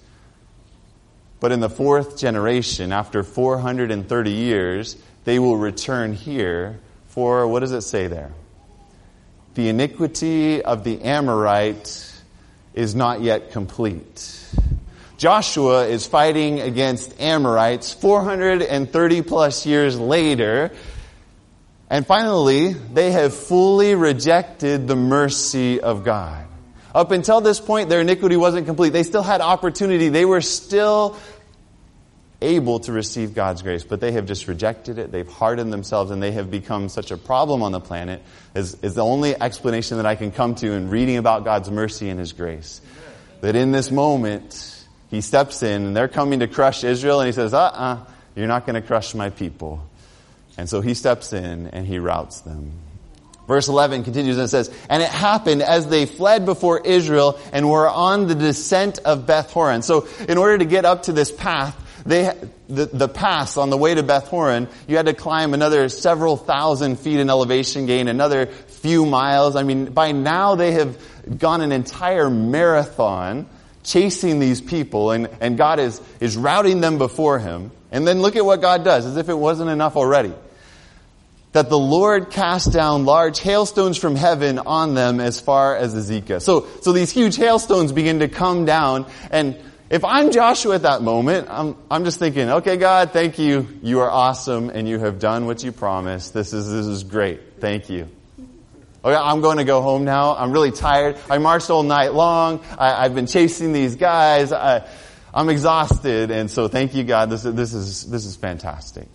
but 1.40 1.52
in 1.52 1.60
the 1.60 1.70
fourth 1.70 2.20
generation, 2.20 2.92
after 2.92 3.24
430 3.24 4.32
years, 4.32 4.96
they 5.24 5.40
will 5.40 5.58
return 5.58 6.14
here 6.14 6.80
for, 7.08 7.48
what 7.48 7.62
does 7.62 7.72
it 7.72 7.82
say 7.82 8.06
there? 8.06 8.32
The 9.56 9.70
iniquity 9.70 10.62
of 10.62 10.84
the 10.84 11.02
Amorite 11.02 12.14
is 12.76 12.94
not 12.94 13.22
yet 13.22 13.50
complete. 13.50 14.46
Joshua 15.18 15.88
is 15.88 16.06
fighting 16.06 16.60
against 16.60 17.20
Amorites 17.20 17.96
430 17.96 19.24
plus 19.24 19.66
years 19.66 19.98
later, 19.98 20.72
and 21.90 22.06
finally, 22.06 22.74
they 22.74 23.12
have 23.12 23.34
fully 23.34 23.96
rejected 23.96 24.88
the 24.88 24.96
mercy 24.96 25.80
of 25.80 26.04
God. 26.04 26.46
Up 26.94 27.12
until 27.12 27.42
this 27.42 27.60
point, 27.60 27.90
their 27.90 28.02
iniquity 28.02 28.38
wasn't 28.38 28.66
complete. 28.66 28.90
They 28.90 29.04
still 29.04 29.24
had 29.24 29.40
opportunity. 29.40 30.10
They 30.10 30.26
were 30.26 30.42
still 30.42 31.18
able 32.42 32.80
to 32.82 32.92
receive 32.92 33.34
God's 33.34 33.62
grace, 33.62 33.84
but 33.84 34.00
they 34.00 34.12
have 34.12 34.26
just 34.26 34.48
rejected 34.48 35.00
it. 35.00 35.12
They've 35.12 35.28
hardened 35.28 35.74
themselves 35.74 36.12
and 36.12 36.22
they 36.22 36.32
have 36.32 36.52
become 36.52 36.90
such 36.90 37.12
a 37.12 37.18
problem 37.18 37.64
on 37.64 37.72
the 37.72 37.80
planet 37.80 38.22
is, 38.54 38.78
is 38.84 38.96
the 38.96 39.04
only 39.04 39.40
explanation 39.40 39.98
that 39.98 40.06
I 40.06 40.16
can 40.16 40.32
come 40.32 40.56
to 40.56 40.72
in 40.72 40.90
reading 40.90 41.18
about 41.18 41.44
God's 41.44 41.72
mercy 41.72 42.10
and 42.10 42.20
His 42.20 42.34
grace. 42.34 42.82
That 43.42 43.56
in 43.56 43.72
this 43.72 43.92
moment, 43.92 44.86
He 45.10 45.22
steps 45.22 45.64
in 45.64 45.86
and 45.86 45.96
they're 45.96 46.08
coming 46.08 46.40
to 46.40 46.48
crush 46.48 46.84
Israel 46.84 47.22
and 47.22 47.28
He 47.28 47.34
says, 47.34 47.54
uh-uh, 47.54 48.06
you're 48.36 48.48
not 48.48 48.66
going 48.66 48.80
to 48.80 48.88
crush 48.88 49.16
my 49.16 49.30
people. 49.30 49.88
And 50.58 50.68
so 50.68 50.82
he 50.82 50.96
steps 50.96 51.34
in 51.34 51.68
and 51.68 51.86
he 51.86 52.00
routs 52.00 52.42
them. 52.42 52.74
Verse 53.48 53.70
11 53.70 54.04
continues 54.04 54.38
and 54.38 54.50
says, 54.50 54.70
And 54.90 55.02
it 55.02 55.10
happened 55.10 55.62
as 55.62 55.88
they 55.88 56.06
fled 56.06 56.46
before 56.46 56.82
Israel 56.86 57.40
and 57.54 57.70
were 57.70 57.88
on 57.88 58.28
the 58.28 58.36
descent 58.36 59.00
of 59.00 59.26
Beth 59.26 59.52
Horon. 59.52 59.84
So 59.84 60.06
in 60.28 60.38
order 60.38 60.58
to 60.58 60.66
get 60.66 60.84
up 60.84 61.04
to 61.04 61.14
this 61.14 61.32
path, 61.32 61.76
they, 62.06 62.34
the, 62.68 62.88
the 62.88 63.08
pass 63.08 63.56
on 63.56 63.70
the 63.70 63.78
way 63.78 63.96
to 63.96 64.04
Beth 64.04 64.28
Horon, 64.28 64.68
you 64.88 64.98
had 64.98 65.06
to 65.06 65.14
climb 65.14 65.54
another 65.54 65.88
several 65.88 66.36
thousand 66.36 67.00
feet 67.00 67.20
in 67.20 67.30
elevation 67.30 67.86
gain, 67.86 68.10
another 68.10 68.48
few 68.48 69.06
miles. 69.06 69.56
I 69.56 69.64
mean, 69.64 69.86
by 69.86 70.12
now 70.12 70.56
they 70.56 70.74
have 70.74 70.98
gone 71.40 71.62
an 71.62 71.72
entire 71.72 72.30
marathon 72.30 73.48
chasing 73.84 74.40
these 74.40 74.60
people 74.60 75.12
and, 75.12 75.30
and 75.40 75.58
God 75.58 75.80
is, 75.80 76.02
is 76.20 76.36
routing 76.36 76.82
them 76.82 76.98
before 76.98 77.40
him. 77.40 77.72
And 77.94 78.06
then 78.06 78.22
look 78.22 78.36
at 78.36 78.44
what 78.44 78.60
God 78.60 78.84
does, 78.84 79.06
as 79.06 79.16
if 79.16 79.30
it 79.30 79.34
wasn't 79.34 79.70
enough 79.70 79.96
already 79.96 80.34
that 81.54 81.70
the 81.70 81.80
Lord 81.80 82.30
cast 82.30 82.74
down 82.74 83.06
large 83.06 83.40
hailstones 83.40 83.98
from 83.98 84.16
heaven 84.16 84.60
on 84.60 84.94
them 84.94 85.20
as 85.20 85.40
far 85.40 85.76
as 85.76 85.96
Azekah. 85.96 86.42
So, 86.42 86.68
so 86.82 86.92
these 86.92 87.12
huge 87.12 87.36
hailstones 87.36 87.92
begin 87.92 88.20
to 88.20 88.28
come 88.28 88.66
down 88.66 89.06
and 89.32 89.58
if 89.90 90.04
I'm 90.04 90.32
Joshua 90.32 90.76
at 90.76 90.82
that 90.82 91.02
moment, 91.02 91.48
I'm, 91.50 91.78
I'm 91.90 92.04
just 92.04 92.20
thinking, 92.20 92.50
okay, 92.50 92.76
God, 92.76 93.12
thank 93.12 93.40
you. 93.40 93.68
You 93.82 94.02
are 94.02 94.12
awesome 94.12 94.70
and 94.70 94.86
you 94.86 95.00
have 95.00 95.18
done 95.18 95.46
what 95.46 95.64
you 95.64 95.72
promised. 95.72 96.34
This 96.34 96.52
is, 96.52 96.70
this 96.70 96.86
is 96.86 97.06
great. 97.06 97.62
Thank 97.62 97.90
you. 97.90 98.10
Oh, 99.04 99.12
okay, 99.12 99.16
I'm 99.16 99.40
going 99.40 99.60
to 99.60 99.64
go 99.64 99.82
home 99.82 100.04
now. 100.04 100.36
I'm 100.36 100.52
really 100.52 100.72
tired. 100.72 101.18
I 101.30 101.38
marched 101.38 101.70
all 101.70 101.84
night 101.84 102.14
long. 102.14 102.62
I, 102.78 103.04
have 103.04 103.16
been 103.16 103.28
chasing 103.28 103.72
these 103.72 103.96
guys. 103.96 104.52
I, 104.52 104.86
I'm 105.34 105.48
exhausted. 105.48 106.32
And 106.32 106.52
so 106.52 106.68
thank 106.68 106.94
you, 106.94 107.06
God. 107.06 107.30
This, 107.30 107.44
this 107.44 107.74
is, 107.74 108.06
this 108.08 108.26
is 108.26 108.36
fantastic. 108.36 109.08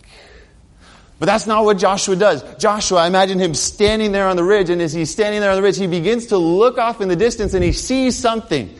But 1.19 1.27
that's 1.27 1.47
not 1.47 1.63
what 1.63 1.77
Joshua 1.77 2.15
does. 2.15 2.43
Joshua, 2.57 2.99
I 2.99 3.07
imagine 3.07 3.39
him 3.39 3.53
standing 3.53 4.11
there 4.11 4.27
on 4.27 4.35
the 4.35 4.43
ridge, 4.43 4.69
and 4.69 4.81
as 4.81 4.93
he's 4.93 5.11
standing 5.11 5.41
there 5.41 5.51
on 5.51 5.55
the 5.55 5.61
ridge, 5.61 5.77
he 5.77 5.87
begins 5.87 6.27
to 6.27 6.37
look 6.37 6.77
off 6.77 7.01
in 7.01 7.07
the 7.07 7.15
distance 7.15 7.53
and 7.53 7.63
he 7.63 7.71
sees 7.71 8.17
something. 8.17 8.73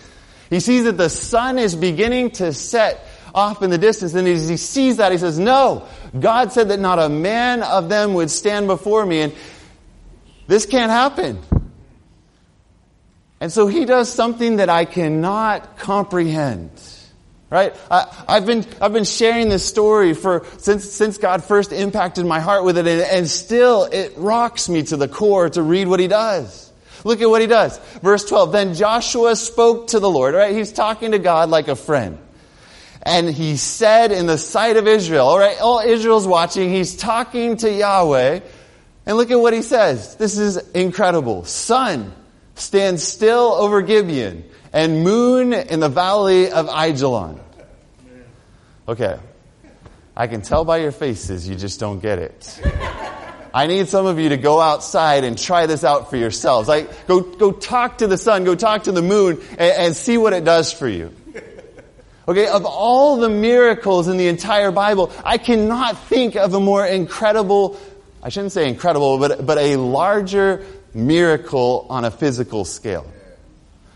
He 0.49 0.59
sees 0.59 0.83
that 0.83 0.97
the 0.97 1.09
sun 1.09 1.57
is 1.57 1.75
beginning 1.75 2.31
to 2.31 2.53
set 2.53 3.07
off 3.33 3.63
in 3.63 3.69
the 3.69 3.77
distance, 3.77 4.13
and 4.13 4.27
as 4.27 4.47
he 4.47 4.57
sees 4.57 4.97
that, 4.97 5.11
he 5.11 5.17
says, 5.17 5.39
No, 5.39 5.87
God 6.19 6.51
said 6.51 6.69
that 6.69 6.79
not 6.79 6.99
a 6.99 7.09
man 7.09 7.63
of 7.63 7.89
them 7.89 8.13
would 8.13 8.29
stand 8.29 8.67
before 8.67 9.05
me, 9.05 9.21
and 9.21 9.33
this 10.47 10.65
can't 10.65 10.91
happen. 10.91 11.39
And 13.39 13.51
so 13.51 13.67
he 13.67 13.85
does 13.85 14.11
something 14.13 14.57
that 14.57 14.69
I 14.69 14.85
cannot 14.85 15.77
comprehend. 15.77 16.71
Right? 17.53 17.75
I, 17.91 18.07
have 18.29 18.47
been, 18.47 18.65
I've 18.81 18.93
been 18.93 19.03
sharing 19.03 19.49
this 19.49 19.63
story 19.63 20.15
for, 20.15 20.43
since, 20.57 20.89
since 20.89 21.19
God 21.19 21.43
first 21.43 21.71
impacted 21.71 22.25
my 22.25 22.39
heart 22.39 22.63
with 22.63 22.79
it, 22.79 22.87
and, 22.87 23.01
and 23.01 23.29
still 23.29 23.83
it 23.83 24.13
rocks 24.17 24.69
me 24.69 24.81
to 24.81 24.97
the 24.97 25.07
core 25.07 25.49
to 25.51 25.61
read 25.61 25.87
what 25.87 25.99
He 25.99 26.07
does. 26.07 26.71
Look 27.03 27.21
at 27.21 27.29
what 27.29 27.41
he 27.41 27.47
does. 27.47 27.77
Verse 28.01 28.25
12. 28.25 28.51
Then 28.51 28.73
Joshua 28.73 29.35
spoke 29.35 29.87
to 29.87 29.99
the 29.99 30.09
Lord, 30.09 30.35
right? 30.35 30.55
He's 30.55 30.71
talking 30.71 31.11
to 31.11 31.19
God 31.19 31.49
like 31.49 31.67
a 31.67 31.75
friend. 31.75 32.17
And 33.01 33.29
he 33.29 33.57
said 33.57 34.11
in 34.13 34.27
the 34.27 34.37
sight 34.37 34.77
of 34.77 34.87
Israel, 34.87 35.27
all 35.27 35.39
right, 35.39 35.59
all 35.59 35.79
Israel's 35.79 36.25
watching, 36.25 36.69
he's 36.69 36.95
talking 36.95 37.57
to 37.57 37.69
Yahweh. 37.69 38.39
And 39.05 39.17
look 39.17 39.29
at 39.31 39.39
what 39.39 39.53
he 39.53 39.61
says. 39.61 40.15
This 40.15 40.37
is 40.37 40.57
incredible. 40.69 41.43
Sun, 41.43 42.13
stand 42.55 43.01
still 43.01 43.51
over 43.51 43.81
Gibeon, 43.81 44.45
and 44.71 45.03
moon 45.03 45.51
in 45.51 45.81
the 45.81 45.89
valley 45.89 46.49
of 46.49 46.67
Ajalon. 46.67 47.42
Okay. 48.87 49.17
I 50.15 50.27
can 50.27 50.41
tell 50.41 50.65
by 50.65 50.77
your 50.77 50.91
faces 50.91 51.47
you 51.47 51.55
just 51.55 51.79
don't 51.79 51.99
get 51.99 52.19
it. 52.19 52.61
I 53.53 53.67
need 53.67 53.87
some 53.87 54.07
of 54.07 54.19
you 54.19 54.29
to 54.29 54.37
go 54.37 54.59
outside 54.59 55.23
and 55.23 55.37
try 55.37 55.67
this 55.67 55.83
out 55.83 56.09
for 56.09 56.17
yourselves. 56.17 56.67
Like, 56.67 57.07
go, 57.07 57.21
go 57.21 57.51
talk 57.51 57.99
to 57.99 58.07
the 58.07 58.17
sun, 58.17 58.45
go 58.45 58.55
talk 58.55 58.83
to 58.83 58.91
the 58.91 59.03
moon, 59.03 59.39
and, 59.51 59.59
and 59.59 59.95
see 59.95 60.17
what 60.17 60.33
it 60.33 60.43
does 60.43 60.73
for 60.73 60.87
you. 60.87 61.13
Okay, 62.27 62.47
of 62.47 62.65
all 62.65 63.17
the 63.17 63.29
miracles 63.29 64.07
in 64.07 64.17
the 64.17 64.27
entire 64.27 64.71
Bible, 64.71 65.11
I 65.23 65.37
cannot 65.37 65.97
think 65.97 66.35
of 66.35 66.53
a 66.53 66.59
more 66.59 66.85
incredible, 66.85 67.77
I 68.23 68.29
shouldn't 68.29 68.53
say 68.53 68.67
incredible, 68.67 69.19
but, 69.19 69.45
but 69.45 69.57
a 69.57 69.75
larger 69.75 70.65
miracle 70.93 71.85
on 71.89 72.05
a 72.05 72.11
physical 72.11 72.65
scale. 72.65 73.05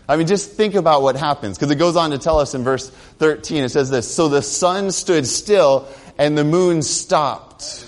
I 0.08 0.16
mean, 0.16 0.26
just 0.26 0.52
think 0.52 0.74
about 0.74 1.02
what 1.02 1.16
happens, 1.16 1.58
because 1.58 1.70
it 1.70 1.76
goes 1.76 1.94
on 1.94 2.10
to 2.12 2.18
tell 2.18 2.38
us 2.38 2.54
in 2.54 2.64
verse 2.64 2.88
13, 2.88 3.64
it 3.64 3.68
says 3.68 3.90
this, 3.90 4.12
So 4.12 4.28
the 4.28 4.40
sun 4.40 4.90
stood 4.90 5.26
still 5.26 5.86
and 6.16 6.36
the 6.36 6.44
moon 6.44 6.80
stopped. 6.82 7.84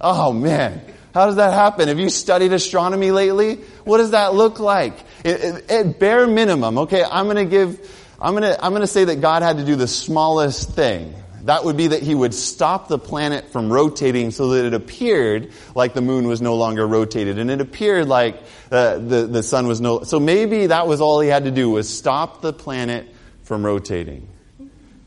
Oh 0.00 0.32
man, 0.32 0.82
how 1.14 1.26
does 1.26 1.36
that 1.36 1.52
happen? 1.52 1.88
Have 1.88 1.98
you 1.98 2.10
studied 2.10 2.52
astronomy 2.52 3.10
lately? 3.10 3.56
What 3.84 3.98
does 3.98 4.12
that 4.12 4.34
look 4.34 4.60
like? 4.60 4.94
At 5.24 5.98
bare 5.98 6.26
minimum, 6.26 6.78
okay, 6.78 7.04
I'm 7.04 7.26
gonna 7.26 7.44
give, 7.44 7.78
I'm 8.20 8.34
gonna, 8.34 8.56
I'm 8.60 8.72
gonna 8.72 8.86
say 8.86 9.04
that 9.04 9.20
God 9.20 9.42
had 9.42 9.58
to 9.58 9.64
do 9.64 9.76
the 9.76 9.88
smallest 9.88 10.70
thing. 10.70 11.14
That 11.44 11.64
would 11.64 11.76
be 11.76 11.88
that 11.88 12.02
he 12.02 12.14
would 12.14 12.34
stop 12.34 12.88
the 12.88 12.98
planet 12.98 13.50
from 13.50 13.72
rotating 13.72 14.30
so 14.30 14.50
that 14.50 14.64
it 14.64 14.74
appeared 14.74 15.50
like 15.74 15.92
the 15.92 16.00
moon 16.00 16.28
was 16.28 16.40
no 16.40 16.54
longer 16.54 16.86
rotated 16.86 17.38
and 17.38 17.50
it 17.50 17.60
appeared 17.60 18.06
like 18.06 18.40
uh, 18.70 18.98
the, 18.98 19.26
the 19.26 19.42
sun 19.42 19.66
was 19.66 19.80
no, 19.80 20.04
so 20.04 20.20
maybe 20.20 20.68
that 20.68 20.86
was 20.86 21.00
all 21.00 21.20
he 21.20 21.28
had 21.28 21.44
to 21.44 21.50
do 21.50 21.70
was 21.70 21.88
stop 21.88 22.42
the 22.42 22.52
planet 22.52 23.08
from 23.42 23.66
rotating. 23.66 24.28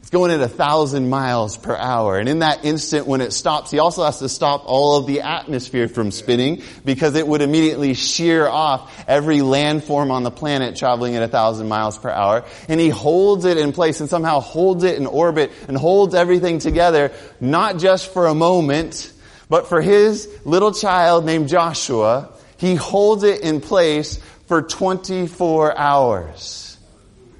It's 0.05 0.11
going 0.11 0.29
at 0.29 0.39
a 0.39 0.47
thousand 0.47 1.09
miles 1.09 1.57
per 1.57 1.75
hour. 1.75 2.19
And 2.19 2.29
in 2.29 2.39
that 2.39 2.63
instant 2.63 3.07
when 3.07 3.21
it 3.21 3.33
stops, 3.33 3.71
he 3.71 3.79
also 3.79 4.03
has 4.03 4.19
to 4.19 4.29
stop 4.29 4.61
all 4.67 4.97
of 4.97 5.07
the 5.07 5.21
atmosphere 5.21 5.87
from 5.87 6.11
spinning 6.11 6.61
because 6.85 7.15
it 7.15 7.27
would 7.27 7.41
immediately 7.41 7.95
shear 7.95 8.47
off 8.47 9.03
every 9.07 9.39
landform 9.39 10.11
on 10.11 10.21
the 10.21 10.29
planet 10.29 10.75
traveling 10.75 11.15
at 11.15 11.23
a 11.23 11.27
thousand 11.27 11.69
miles 11.69 11.97
per 11.97 12.11
hour. 12.11 12.45
And 12.69 12.79
he 12.79 12.89
holds 12.89 13.45
it 13.45 13.57
in 13.57 13.71
place 13.71 13.99
and 13.99 14.07
somehow 14.07 14.41
holds 14.41 14.83
it 14.83 14.95
in 14.95 15.07
orbit 15.07 15.51
and 15.67 15.75
holds 15.75 16.13
everything 16.13 16.59
together, 16.59 17.11
not 17.39 17.79
just 17.79 18.13
for 18.13 18.27
a 18.27 18.35
moment, 18.35 19.11
but 19.49 19.67
for 19.67 19.81
his 19.81 20.29
little 20.45 20.71
child 20.71 21.25
named 21.25 21.49
Joshua, 21.49 22.31
he 22.57 22.75
holds 22.75 23.23
it 23.23 23.41
in 23.41 23.59
place 23.59 24.19
for 24.45 24.61
24 24.61 25.75
hours. 25.75 26.64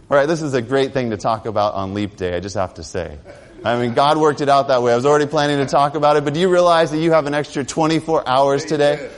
All 0.08 0.16
right, 0.16 0.28
this 0.28 0.44
is 0.44 0.54
a 0.54 0.62
great 0.62 0.94
thing 0.94 1.10
to 1.10 1.18
talk 1.18 1.48
about 1.48 1.74
on 1.74 1.96
Leap 1.96 2.16
Day, 2.16 2.36
I 2.36 2.40
just 2.40 2.56
have 2.56 2.76
to 2.76 2.84
say. 2.84 3.18
I 3.64 3.80
mean, 3.80 3.96
God 3.96 4.20
worked 4.20 4.40
it 4.40 4.50
out 4.50 4.68
that 4.68 4.84
way. 4.84 4.94
I 4.94 4.96
was 4.96 5.06
already 5.08 5.26
planning 5.26 5.58
to 5.58 5.66
talk 5.66 5.96
about 5.96 6.16
it, 6.16 6.24
but 6.24 6.36
do 6.36 6.40
you 6.40 6.48
realize 6.48 6.92
that 6.92 7.00
you 7.00 7.12
have 7.14 7.26
an 7.26 7.34
extra 7.34 7.64
24 7.64 8.30
hours 8.30 8.66
today? 8.66 9.10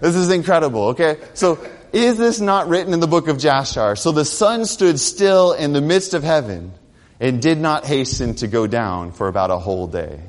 This 0.00 0.14
is 0.14 0.30
incredible, 0.30 0.88
okay? 0.90 1.18
So, 1.34 1.58
is 1.92 2.18
this 2.18 2.38
not 2.38 2.68
written 2.68 2.92
in 2.92 3.00
the 3.00 3.08
book 3.08 3.26
of 3.26 3.38
Jasher? 3.38 3.96
So 3.96 4.12
the 4.12 4.24
sun 4.24 4.64
stood 4.64 5.00
still 5.00 5.54
in 5.54 5.72
the 5.72 5.80
midst 5.80 6.14
of 6.14 6.22
heaven 6.22 6.70
and 7.18 7.42
did 7.42 7.58
not 7.58 7.84
hasten 7.84 8.34
to 8.36 8.46
go 8.46 8.68
down 8.68 9.10
for 9.10 9.26
about 9.26 9.50
a 9.50 9.58
whole 9.58 9.88
day. 9.88 10.20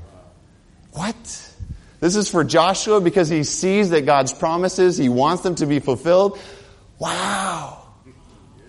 What? 0.94 1.16
This 2.00 2.16
is 2.16 2.32
for 2.32 2.44
Joshua 2.44 3.00
because 3.00 3.30
he 3.30 3.44
sees 3.44 3.92
that 3.92 4.08
God's 4.08 4.34
promises, 4.34 4.98
he 4.98 5.10
wants 5.10 5.44
them 5.44 5.54
to 5.56 5.68
be 5.68 5.80
fulfilled. 5.80 6.40
Wow. 6.98 7.79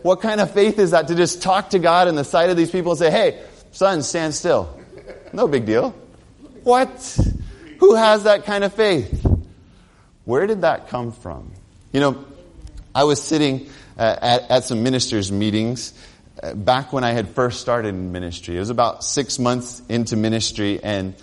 What 0.02 0.20
kind 0.20 0.40
of 0.40 0.52
faith 0.52 0.78
is 0.78 0.92
that 0.92 1.08
to 1.08 1.14
just 1.14 1.42
talk 1.42 1.70
to 1.70 1.78
God 1.78 2.08
in 2.08 2.14
the 2.14 2.24
sight 2.24 2.50
of 2.50 2.56
these 2.56 2.70
people 2.70 2.92
and 2.92 2.98
say, 2.98 3.10
hey, 3.10 3.42
sun, 3.72 4.02
stand 4.02 4.34
still? 4.34 4.78
No 5.32 5.46
big 5.46 5.66
deal. 5.66 5.90
What? 6.62 7.18
Who 7.78 7.94
has 7.94 8.24
that 8.24 8.44
kind 8.44 8.64
of 8.64 8.72
faith? 8.74 9.26
Where 10.24 10.46
did 10.46 10.62
that 10.62 10.88
come 10.88 11.12
from? 11.12 11.52
You 11.92 12.00
know, 12.00 12.24
I 12.94 13.04
was 13.04 13.22
sitting 13.22 13.68
uh, 13.98 14.16
at, 14.20 14.50
at 14.50 14.64
some 14.64 14.82
ministers' 14.82 15.30
meetings 15.30 15.92
uh, 16.42 16.54
back 16.54 16.92
when 16.92 17.04
I 17.04 17.12
had 17.12 17.28
first 17.28 17.60
started 17.60 17.88
in 17.88 18.12
ministry. 18.12 18.56
It 18.56 18.60
was 18.60 18.70
about 18.70 19.04
six 19.04 19.38
months 19.38 19.82
into 19.88 20.16
ministry, 20.16 20.82
and 20.82 21.14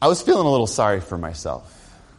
I 0.00 0.08
was 0.08 0.22
feeling 0.22 0.46
a 0.46 0.50
little 0.50 0.66
sorry 0.66 1.00
for 1.00 1.18
myself. 1.18 1.72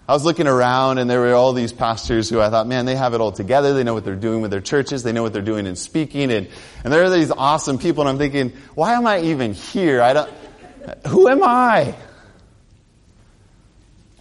I 0.08 0.14
was 0.14 0.24
looking 0.24 0.48
around 0.48 1.00
and 1.00 1.10
there 1.10 1.20
were 1.20 1.34
all 1.34 1.52
these 1.52 1.74
pastors 1.74 2.30
who 2.30 2.40
I 2.40 2.50
thought, 2.50 2.66
man, 2.66 2.86
they 2.86 2.96
have 2.96 3.14
it 3.14 3.20
all 3.20 3.34
together. 3.34 3.74
They 3.74 3.84
know 3.84 3.94
what 3.94 4.06
they're 4.06 4.16
doing 4.16 4.42
with 4.42 4.52
their 4.52 4.62
churches. 4.62 5.04
They 5.04 5.12
know 5.12 5.22
what 5.22 5.34
they're 5.34 5.42
doing 5.42 5.66
in 5.66 5.76
speaking. 5.76 6.32
And, 6.32 6.48
and 6.86 6.94
there 6.94 7.04
are 7.04 7.10
these 7.10 7.30
awesome 7.30 7.78
people 7.78 8.04
and 8.04 8.10
I'm 8.10 8.18
thinking, 8.18 8.54
why 8.74 8.94
am 8.94 9.06
I 9.06 9.20
even 9.20 9.54
here? 9.54 10.02
I 10.02 10.14
don't, 10.14 10.32
who 11.08 11.28
am 11.28 11.44
I? 11.44 11.94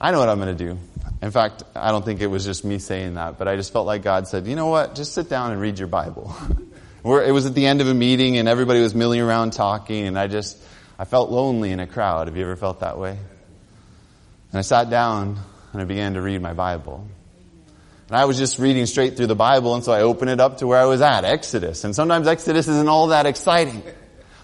I 0.01 0.11
know 0.11 0.19
what 0.19 0.29
I'm 0.29 0.41
going 0.41 0.57
to 0.57 0.65
do. 0.65 0.79
In 1.23 1.31
fact, 1.31 1.63
I 1.77 1.93
don't 1.93 2.05
think 2.05 2.21
it 2.21 2.27
was 2.27 2.45
just 2.45 2.65
me 2.65 2.81
saying 2.81 3.15
that, 3.15 3.39
but 3.39 3.47
I 3.47 3.55
just 3.55 3.73
felt 3.73 3.87
like 3.87 4.03
God 4.03 4.27
said, 4.27 4.49
you 4.49 4.57
know 4.57 4.67
what? 4.67 4.97
Just 4.97 5.15
sit 5.15 5.29
down 5.29 5.53
and 5.53 5.61
read 5.61 5.79
your 5.79 5.89
Bible. 5.89 6.35
it 7.05 7.33
was 7.33 7.47
at 7.47 7.55
the 7.55 7.65
end 7.65 7.81
of 7.81 7.87
a 7.87 7.95
meeting 7.95 8.39
and 8.39 8.49
everybody 8.49 8.81
was 8.81 8.93
milling 8.93 9.21
around 9.21 9.53
talking 9.53 10.09
and 10.09 10.19
I 10.19 10.27
just, 10.27 10.61
I 10.99 11.05
felt 11.05 11.31
lonely 11.31 11.71
in 11.71 11.79
a 11.79 11.87
crowd. 11.87 12.27
Have 12.27 12.37
you 12.37 12.43
ever 12.43 12.57
felt 12.57 12.81
that 12.81 12.99
way? 12.99 13.11
And 13.13 14.59
I 14.59 14.63
sat 14.63 14.91
down 14.91 15.39
and 15.77 15.83
I 15.83 15.85
began 15.85 16.15
to 16.15 16.23
read 16.23 16.41
my 16.41 16.55
Bible. 16.55 17.07
And 18.09 18.17
I 18.17 18.25
was 18.25 18.39
just 18.39 18.59
reading 18.59 18.87
straight 18.87 19.15
through 19.15 19.27
the 19.27 19.35
Bible, 19.35 19.75
and 19.75 19.85
so 19.85 19.93
I 19.93 20.01
opened 20.01 20.31
it 20.31 20.41
up 20.41 20.59
to 20.59 20.67
where 20.67 20.79
I 20.79 20.87
was 20.87 21.03
at, 21.03 21.27
Exodus. 21.27 21.85
And 21.85 21.95
sometimes 21.95 22.27
Exodus 22.27 22.67
isn't 22.67 22.89
all 22.89 23.09
that 23.09 23.27
exciting. 23.27 23.83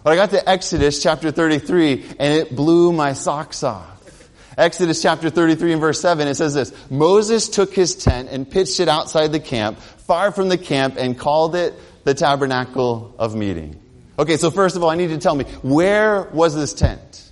But 0.04 0.12
I 0.12 0.16
got 0.16 0.30
to 0.30 0.46
Exodus 0.46 1.02
chapter 1.02 1.30
33, 1.30 2.04
and 2.18 2.34
it 2.34 2.54
blew 2.54 2.92
my 2.92 3.14
socks 3.14 3.62
off. 3.62 4.28
Exodus 4.58 5.00
chapter 5.00 5.30
33 5.30 5.72
and 5.72 5.80
verse 5.80 6.02
7, 6.02 6.28
it 6.28 6.34
says 6.34 6.52
this, 6.52 6.70
Moses 6.90 7.48
took 7.48 7.72
his 7.72 7.94
tent 7.94 8.28
and 8.30 8.50
pitched 8.50 8.78
it 8.78 8.88
outside 8.88 9.32
the 9.32 9.40
camp, 9.40 9.78
far 9.78 10.32
from 10.32 10.50
the 10.50 10.58
camp, 10.58 10.96
and 10.98 11.18
called 11.18 11.56
it 11.56 11.72
the 12.04 12.12
tabernacle 12.12 13.14
of 13.18 13.34
meeting. 13.34 13.80
Okay, 14.18 14.36
so 14.36 14.50
first 14.50 14.76
of 14.76 14.82
all, 14.82 14.90
I 14.90 14.96
need 14.96 15.08
to 15.08 15.18
tell 15.18 15.34
me, 15.34 15.44
where 15.62 16.24
was 16.24 16.54
this 16.54 16.74
tent? 16.74 17.30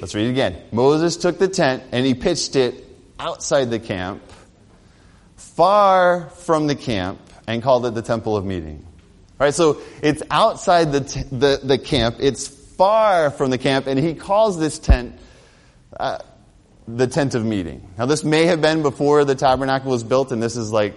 Let's 0.00 0.14
read 0.14 0.26
it 0.26 0.30
again. 0.30 0.62
Moses 0.72 1.16
took 1.16 1.38
the 1.38 1.48
tent 1.48 1.84
and 1.92 2.04
he 2.04 2.14
pitched 2.14 2.56
it 2.56 2.84
outside 3.18 3.70
the 3.70 3.78
camp, 3.78 4.22
far 5.36 6.28
from 6.30 6.66
the 6.66 6.74
camp, 6.74 7.20
and 7.46 7.62
called 7.62 7.86
it 7.86 7.94
the 7.94 8.02
temple 8.02 8.36
of 8.36 8.44
meeting. 8.44 8.84
Right, 9.38 9.54
so 9.54 9.80
it's 10.02 10.22
outside 10.30 10.92
the, 10.92 11.00
t- 11.00 11.22
the, 11.30 11.60
the 11.62 11.78
camp, 11.78 12.16
it's 12.20 12.48
far 12.48 13.30
from 13.30 13.50
the 13.50 13.58
camp, 13.58 13.86
and 13.86 13.98
he 13.98 14.14
calls 14.14 14.58
this 14.58 14.78
tent 14.78 15.18
uh, 15.98 16.18
the 16.88 17.06
tent 17.06 17.34
of 17.34 17.44
meeting. 17.44 17.88
Now, 17.98 18.06
this 18.06 18.24
may 18.24 18.46
have 18.46 18.60
been 18.60 18.82
before 18.82 19.24
the 19.24 19.34
tabernacle 19.34 19.90
was 19.90 20.04
built, 20.04 20.30
and 20.32 20.42
this 20.42 20.56
is 20.56 20.70
like 20.72 20.94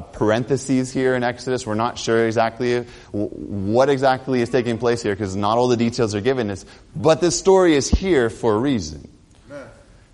parentheses 0.00 0.92
here 0.92 1.14
in 1.14 1.22
Exodus. 1.22 1.66
We're 1.66 1.74
not 1.74 1.98
sure 1.98 2.26
exactly 2.26 2.84
what 3.12 3.88
exactly 3.88 4.40
is 4.40 4.50
taking 4.50 4.78
place 4.78 5.02
here 5.02 5.14
because 5.14 5.36
not 5.36 5.58
all 5.58 5.68
the 5.68 5.76
details 5.76 6.14
are 6.14 6.20
given 6.20 6.50
us. 6.50 6.64
But 6.94 7.20
this 7.20 7.38
story 7.38 7.74
is 7.74 7.88
here 7.88 8.30
for 8.30 8.54
a 8.54 8.58
reason. 8.58 9.08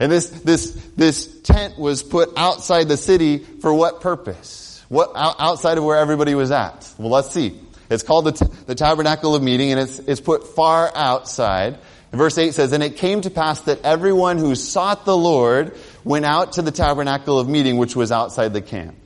And 0.02 0.10
this, 0.10 0.30
this, 0.30 0.72
this 0.96 1.40
tent 1.42 1.78
was 1.78 2.02
put 2.02 2.30
outside 2.36 2.88
the 2.88 2.96
city 2.96 3.38
for 3.38 3.72
what 3.72 4.00
purpose? 4.00 4.84
What, 4.88 5.12
outside 5.14 5.78
of 5.78 5.84
where 5.84 5.96
everybody 5.96 6.34
was 6.34 6.50
at? 6.50 6.92
Well, 6.98 7.10
let's 7.10 7.30
see. 7.30 7.60
It's 7.88 8.02
called 8.02 8.24
the, 8.24 8.32
t- 8.32 8.46
the 8.66 8.74
tabernacle 8.74 9.36
of 9.36 9.42
meeting 9.44 9.70
and 9.70 9.78
it's, 9.78 10.00
it's 10.00 10.20
put 10.20 10.48
far 10.56 10.90
outside. 10.94 11.78
And 12.10 12.18
verse 12.18 12.36
8 12.36 12.52
says, 12.52 12.72
And 12.72 12.82
it 12.82 12.96
came 12.96 13.20
to 13.20 13.30
pass 13.30 13.60
that 13.62 13.82
everyone 13.84 14.38
who 14.38 14.54
sought 14.54 15.04
the 15.04 15.16
Lord 15.16 15.76
went 16.02 16.24
out 16.24 16.54
to 16.54 16.62
the 16.62 16.72
tabernacle 16.72 17.38
of 17.38 17.48
meeting, 17.48 17.76
which 17.76 17.94
was 17.94 18.10
outside 18.10 18.52
the 18.52 18.60
camp. 18.60 18.96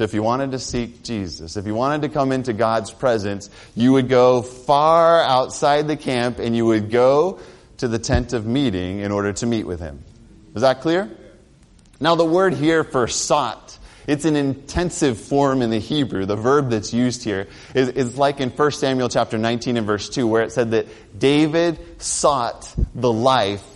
So 0.00 0.04
if 0.04 0.14
you 0.14 0.22
wanted 0.22 0.52
to 0.52 0.58
seek 0.58 1.02
Jesus, 1.02 1.58
if 1.58 1.66
you 1.66 1.74
wanted 1.74 2.00
to 2.00 2.08
come 2.08 2.32
into 2.32 2.54
God's 2.54 2.90
presence, 2.90 3.50
you 3.76 3.92
would 3.92 4.08
go 4.08 4.40
far 4.40 5.22
outside 5.22 5.88
the 5.88 5.96
camp 5.98 6.38
and 6.38 6.56
you 6.56 6.64
would 6.64 6.90
go 6.90 7.38
to 7.76 7.86
the 7.86 7.98
tent 7.98 8.32
of 8.32 8.46
meeting 8.46 9.00
in 9.00 9.12
order 9.12 9.34
to 9.34 9.44
meet 9.44 9.66
with 9.66 9.78
him. 9.78 10.02
Is 10.54 10.62
that 10.62 10.80
clear? 10.80 11.10
Now 12.00 12.14
the 12.14 12.24
word 12.24 12.54
here 12.54 12.82
for 12.82 13.08
sought, 13.08 13.78
it's 14.06 14.24
an 14.24 14.36
intensive 14.36 15.20
form 15.20 15.60
in 15.60 15.68
the 15.68 15.80
Hebrew. 15.80 16.24
The 16.24 16.34
verb 16.34 16.70
that's 16.70 16.94
used 16.94 17.22
here 17.22 17.48
is, 17.74 17.90
is 17.90 18.16
like 18.16 18.40
in 18.40 18.48
1 18.48 18.70
Samuel 18.72 19.10
chapter 19.10 19.36
19 19.36 19.76
and 19.76 19.86
verse 19.86 20.08
2 20.08 20.26
where 20.26 20.44
it 20.44 20.52
said 20.52 20.70
that 20.70 20.86
David 21.18 22.00
sought 22.00 22.74
the 22.94 23.12
life 23.12 23.66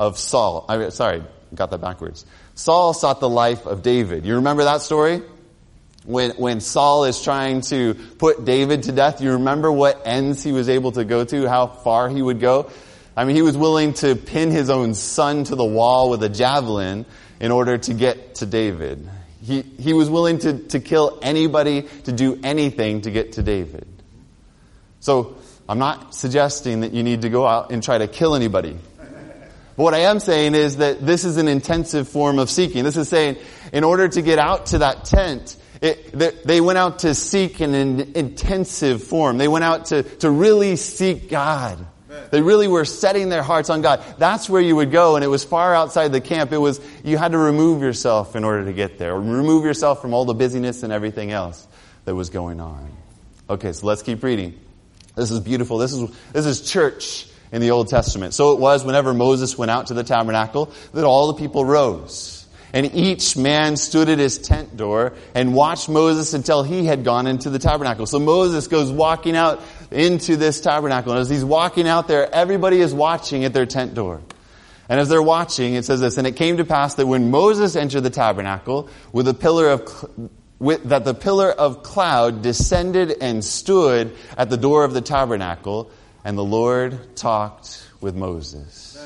of 0.00 0.18
Saul. 0.18 0.64
I 0.66 0.78
mean, 0.78 0.90
sorry, 0.92 1.22
got 1.54 1.70
that 1.72 1.82
backwards. 1.82 2.24
Saul 2.54 2.94
sought 2.94 3.20
the 3.20 3.28
life 3.28 3.66
of 3.66 3.82
David. 3.82 4.24
You 4.24 4.36
remember 4.36 4.64
that 4.64 4.80
story? 4.80 5.20
When, 6.04 6.32
when 6.32 6.60
Saul 6.60 7.04
is 7.04 7.22
trying 7.22 7.62
to 7.62 7.94
put 8.18 8.44
David 8.44 8.84
to 8.84 8.92
death, 8.92 9.20
you 9.20 9.32
remember 9.32 9.72
what 9.72 10.02
ends 10.04 10.42
he 10.42 10.52
was 10.52 10.68
able 10.68 10.92
to 10.92 11.04
go 11.04 11.24
to, 11.24 11.48
how 11.48 11.66
far 11.66 12.08
he 12.08 12.20
would 12.20 12.40
go? 12.40 12.70
I 13.16 13.24
mean, 13.24 13.36
he 13.36 13.42
was 13.42 13.56
willing 13.56 13.94
to 13.94 14.14
pin 14.14 14.50
his 14.50 14.70
own 14.70 14.94
son 14.94 15.44
to 15.44 15.54
the 15.56 15.64
wall 15.64 16.10
with 16.10 16.22
a 16.22 16.28
javelin 16.28 17.06
in 17.40 17.50
order 17.50 17.78
to 17.78 17.94
get 17.94 18.36
to 18.36 18.46
David. 18.46 19.08
He, 19.40 19.62
he 19.62 19.92
was 19.92 20.10
willing 20.10 20.38
to, 20.40 20.58
to 20.68 20.80
kill 20.80 21.18
anybody, 21.22 21.82
to 22.04 22.12
do 22.12 22.38
anything 22.42 23.02
to 23.02 23.10
get 23.10 23.32
to 23.32 23.42
David. 23.42 23.86
So, 25.00 25.36
I'm 25.68 25.78
not 25.78 26.14
suggesting 26.14 26.80
that 26.80 26.92
you 26.92 27.02
need 27.02 27.22
to 27.22 27.30
go 27.30 27.46
out 27.46 27.70
and 27.70 27.82
try 27.82 27.98
to 27.98 28.06
kill 28.06 28.34
anybody. 28.34 28.76
But 29.76 29.82
what 29.82 29.94
I 29.94 30.00
am 30.00 30.20
saying 30.20 30.54
is 30.54 30.76
that 30.76 31.04
this 31.04 31.24
is 31.24 31.36
an 31.36 31.48
intensive 31.48 32.08
form 32.08 32.38
of 32.38 32.50
seeking. 32.50 32.84
This 32.84 32.96
is 32.96 33.08
saying, 33.08 33.36
in 33.72 33.82
order 33.82 34.06
to 34.06 34.22
get 34.22 34.38
out 34.38 34.66
to 34.66 34.78
that 34.78 35.04
tent, 35.04 35.56
it, 35.84 36.46
they 36.46 36.60
went 36.60 36.78
out 36.78 37.00
to 37.00 37.14
seek 37.14 37.60
in 37.60 37.74
an 37.74 38.12
intensive 38.14 39.02
form. 39.02 39.36
They 39.36 39.48
went 39.48 39.64
out 39.64 39.86
to, 39.86 40.02
to 40.02 40.30
really 40.30 40.76
seek 40.76 41.28
God. 41.28 41.78
They 42.30 42.40
really 42.42 42.68
were 42.68 42.84
setting 42.84 43.28
their 43.28 43.42
hearts 43.42 43.70
on 43.70 43.82
God. 43.82 44.02
That's 44.18 44.48
where 44.48 44.62
you 44.62 44.76
would 44.76 44.90
go, 44.90 45.16
and 45.16 45.24
it 45.24 45.28
was 45.28 45.44
far 45.44 45.74
outside 45.74 46.08
the 46.08 46.20
camp. 46.20 46.52
It 46.52 46.58
was, 46.58 46.80
you 47.02 47.18
had 47.18 47.32
to 47.32 47.38
remove 47.38 47.82
yourself 47.82 48.34
in 48.34 48.44
order 48.44 48.64
to 48.64 48.72
get 48.72 48.98
there, 48.98 49.14
remove 49.14 49.64
yourself 49.64 50.00
from 50.00 50.14
all 50.14 50.24
the 50.24 50.34
busyness 50.34 50.84
and 50.84 50.92
everything 50.92 51.32
else 51.32 51.66
that 52.04 52.14
was 52.14 52.30
going 52.30 52.60
on. 52.60 52.90
Okay, 53.50 53.72
so 53.72 53.86
let's 53.86 54.02
keep 54.02 54.22
reading. 54.22 54.58
This 55.16 55.30
is 55.30 55.40
beautiful. 55.40 55.78
This 55.78 55.92
is, 55.92 56.10
this 56.32 56.46
is 56.46 56.62
church 56.62 57.28
in 57.52 57.60
the 57.60 57.72
Old 57.72 57.88
Testament. 57.88 58.32
So 58.32 58.52
it 58.52 58.58
was 58.58 58.84
whenever 58.84 59.12
Moses 59.12 59.58
went 59.58 59.70
out 59.70 59.88
to 59.88 59.94
the 59.94 60.04
tabernacle 60.04 60.72
that 60.92 61.04
all 61.04 61.26
the 61.32 61.34
people 61.34 61.64
rose. 61.64 62.43
And 62.74 62.92
each 62.92 63.36
man 63.36 63.76
stood 63.76 64.08
at 64.08 64.18
his 64.18 64.36
tent 64.36 64.76
door 64.76 65.12
and 65.32 65.54
watched 65.54 65.88
Moses 65.88 66.34
until 66.34 66.64
he 66.64 66.84
had 66.86 67.04
gone 67.04 67.28
into 67.28 67.48
the 67.48 67.60
tabernacle. 67.60 68.04
So 68.04 68.18
Moses 68.18 68.66
goes 68.66 68.90
walking 68.90 69.36
out 69.36 69.62
into 69.92 70.36
this 70.36 70.60
tabernacle. 70.60 71.12
And 71.12 71.20
as 71.20 71.30
he's 71.30 71.44
walking 71.44 71.86
out 71.86 72.08
there, 72.08 72.28
everybody 72.34 72.80
is 72.80 72.92
watching 72.92 73.44
at 73.44 73.52
their 73.52 73.64
tent 73.64 73.94
door. 73.94 74.22
And 74.88 74.98
as 74.98 75.08
they're 75.08 75.22
watching, 75.22 75.74
it 75.74 75.84
says 75.84 76.00
this, 76.00 76.18
and 76.18 76.26
it 76.26 76.34
came 76.34 76.56
to 76.56 76.64
pass 76.64 76.96
that 76.96 77.06
when 77.06 77.30
Moses 77.30 77.76
entered 77.76 78.00
the 78.00 78.10
tabernacle 78.10 78.90
with 79.12 79.28
a 79.28 79.34
pillar 79.34 79.68
of, 79.70 80.30
with, 80.58 80.82
that 80.88 81.04
the 81.04 81.14
pillar 81.14 81.52
of 81.52 81.84
cloud 81.84 82.42
descended 82.42 83.14
and 83.20 83.44
stood 83.44 84.16
at 84.36 84.50
the 84.50 84.56
door 84.56 84.82
of 84.82 84.92
the 84.92 85.00
tabernacle, 85.00 85.92
and 86.24 86.36
the 86.36 86.44
Lord 86.44 87.16
talked 87.16 87.88
with 88.00 88.16
Moses. 88.16 88.98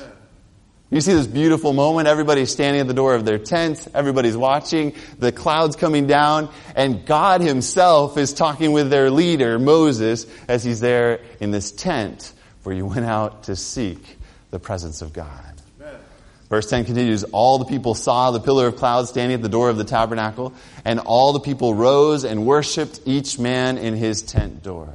You 0.91 1.01
see 1.01 1.13
this 1.13 1.27
beautiful 1.27 1.71
moment. 1.71 2.07
Everybody's 2.07 2.51
standing 2.51 2.81
at 2.81 2.87
the 2.87 2.95
door 2.95 3.13
of 3.13 3.23
their 3.23 3.37
tents. 3.37 3.87
Everybody's 3.93 4.35
watching. 4.35 4.95
The 5.19 5.31
clouds 5.31 5.75
coming 5.75 6.07
down. 6.07 6.51
And 6.75 7.05
God 7.05 7.41
himself 7.41 8.17
is 8.17 8.33
talking 8.33 8.71
with 8.71 8.89
their 8.89 9.11
leader, 9.11 9.59
Moses, 9.59 10.25
as 10.47 10.63
he's 10.63 10.79
there 10.79 11.19
in 11.39 11.51
this 11.51 11.71
tent 11.71 12.33
where 12.63 12.75
you 12.75 12.87
went 12.87 13.05
out 13.05 13.43
to 13.43 13.55
seek 13.55 14.17
the 14.49 14.59
presence 14.59 15.03
of 15.03 15.13
God. 15.13 15.49
Verse 16.49 16.67
10 16.67 16.85
continues, 16.85 17.23
All 17.25 17.59
the 17.59 17.65
people 17.65 17.93
saw 17.93 18.31
the 18.31 18.39
pillar 18.39 18.67
of 18.67 18.75
cloud 18.75 19.07
standing 19.07 19.35
at 19.35 19.43
the 19.43 19.49
door 19.49 19.69
of 19.69 19.77
the 19.77 19.83
tabernacle, 19.83 20.53
and 20.83 20.99
all 20.99 21.31
the 21.33 21.39
people 21.39 21.75
rose 21.75 22.23
and 22.23 22.47
worshiped 22.47 23.01
each 23.05 23.37
man 23.37 23.77
in 23.77 23.93
his 23.93 24.23
tent 24.23 24.63
door. 24.63 24.91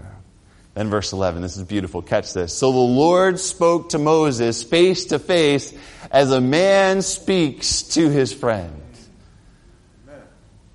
Then 0.75 0.91
verse 0.91 1.13
11, 1.13 1.41
this 1.43 1.57
is 1.57 1.63
beautiful. 1.63 2.03
Catch 2.03 2.33
this. 2.33 2.53
So 2.53 2.73
the 2.73 2.79
Lord 2.79 3.39
spoke 3.39 3.91
to 3.91 3.99
Moses 3.99 4.63
face 4.63 5.07
to 5.07 5.21
face 5.21 5.73
as 6.11 6.33
a 6.33 6.41
man 6.41 7.03
speaks 7.03 7.83
to 7.95 8.09
his 8.09 8.33
friend. 8.33 8.81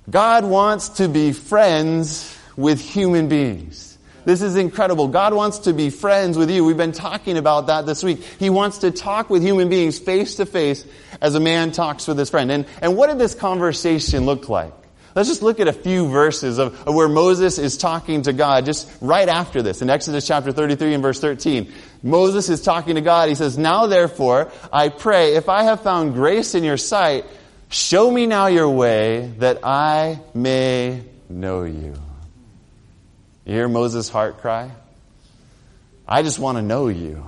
God 0.10 0.46
wants 0.46 0.89
to 0.89 1.08
be 1.08 1.34
friends 1.34 2.36
with 2.56 2.79
human 2.82 3.27
beings. 3.27 3.98
This 4.25 4.41
is 4.41 4.56
incredible. 4.56 5.08
God 5.08 5.34
wants 5.34 5.60
to 5.60 5.74
be 5.74 5.89
friends 5.89 6.38
with 6.38 6.50
you. 6.50 6.65
We've 6.65 6.77
been 6.77 6.91
talking 6.91 7.38
about 7.38 7.68
that 7.68 7.86
this 7.86 8.03
week. 8.03 8.22
He 8.38 8.50
wants 8.50 8.79
to 8.79 8.91
talk 8.91 9.29
with 9.29 9.41
human 9.41 9.70
beings 9.70 10.00
face 10.00 10.36
to 10.36 10.46
face 10.46 10.86
as 11.22 11.36
a 11.36 11.39
man 11.39 11.71
talks 11.71 12.08
with 12.08 12.17
his 12.17 12.30
friend. 12.30 12.52
And, 12.52 12.65
and 12.82 12.95
what 12.95 13.08
did 13.08 13.17
this 13.17 13.36
conversation 13.36 14.26
look 14.26 14.50
like? 14.50 14.74
Let's 15.19 15.27
just 15.27 15.41
look 15.41 15.60
at 15.60 15.67
a 15.67 15.73
few 15.73 16.08
verses 16.08 16.60
of, 16.60 16.88
of, 16.88 16.95
where 16.95 17.10
Moses 17.10 17.58
is 17.58 17.75
talking 17.75 18.21
to 18.21 18.32
God 18.32 18.63
just 18.63 18.89
right 19.01 19.27
after 19.27 19.62
this. 19.62 19.82
In 19.82 19.89
Exodus 19.89 20.25
chapter 20.25 20.53
33 20.53 20.93
and 20.93 21.03
verse 21.03 21.19
13, 21.19 21.73
Moses 22.01 22.47
is 22.47 22.62
talking 22.62 22.95
to 22.95 23.01
God. 23.01 23.27
He 23.27 23.36
says, 23.36 23.58
Now 23.58 23.88
therefore, 23.88 24.49
I 24.71 24.88
pray, 24.88 25.36
if 25.36 25.49
I 25.49 25.63
have 25.63 25.82
found 25.82 26.13
grace 26.13 26.55
in 26.55 26.63
your 26.63 26.77
sight, 26.77 27.25
show 27.67 28.10
me 28.10 28.27
now 28.27 28.47
your 28.47 28.69
way 28.69 29.34
that 29.39 29.65
I 29.65 30.21
may 30.34 31.03
know 31.27 31.63
you. 31.63 31.95
You 33.43 33.53
hear 33.53 33.67
Moses' 33.67 34.08
heart 34.08 34.38
cry? 34.38 34.71
I 36.08 36.23
just 36.23 36.39
want 36.39 36.60
to 36.60 36.62
know 36.62 36.88
you. 36.88 37.27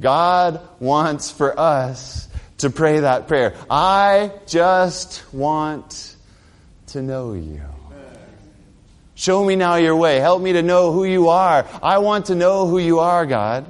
God 0.00 0.60
wants 0.78 1.32
for 1.32 1.58
us 1.58 2.28
to 2.58 2.70
pray 2.70 3.00
that 3.00 3.26
prayer. 3.26 3.56
I 3.68 4.30
just 4.46 5.24
want 5.34 6.14
to 6.88 7.02
know 7.02 7.32
you. 7.34 7.60
Show 9.14 9.44
me 9.44 9.56
now 9.56 9.74
your 9.76 9.96
way. 9.96 10.20
Help 10.20 10.40
me 10.40 10.52
to 10.52 10.62
know 10.62 10.92
who 10.92 11.04
you 11.04 11.28
are. 11.28 11.66
I 11.82 11.98
want 11.98 12.26
to 12.26 12.36
know 12.36 12.68
who 12.68 12.78
you 12.78 13.00
are, 13.00 13.26
God. 13.26 13.68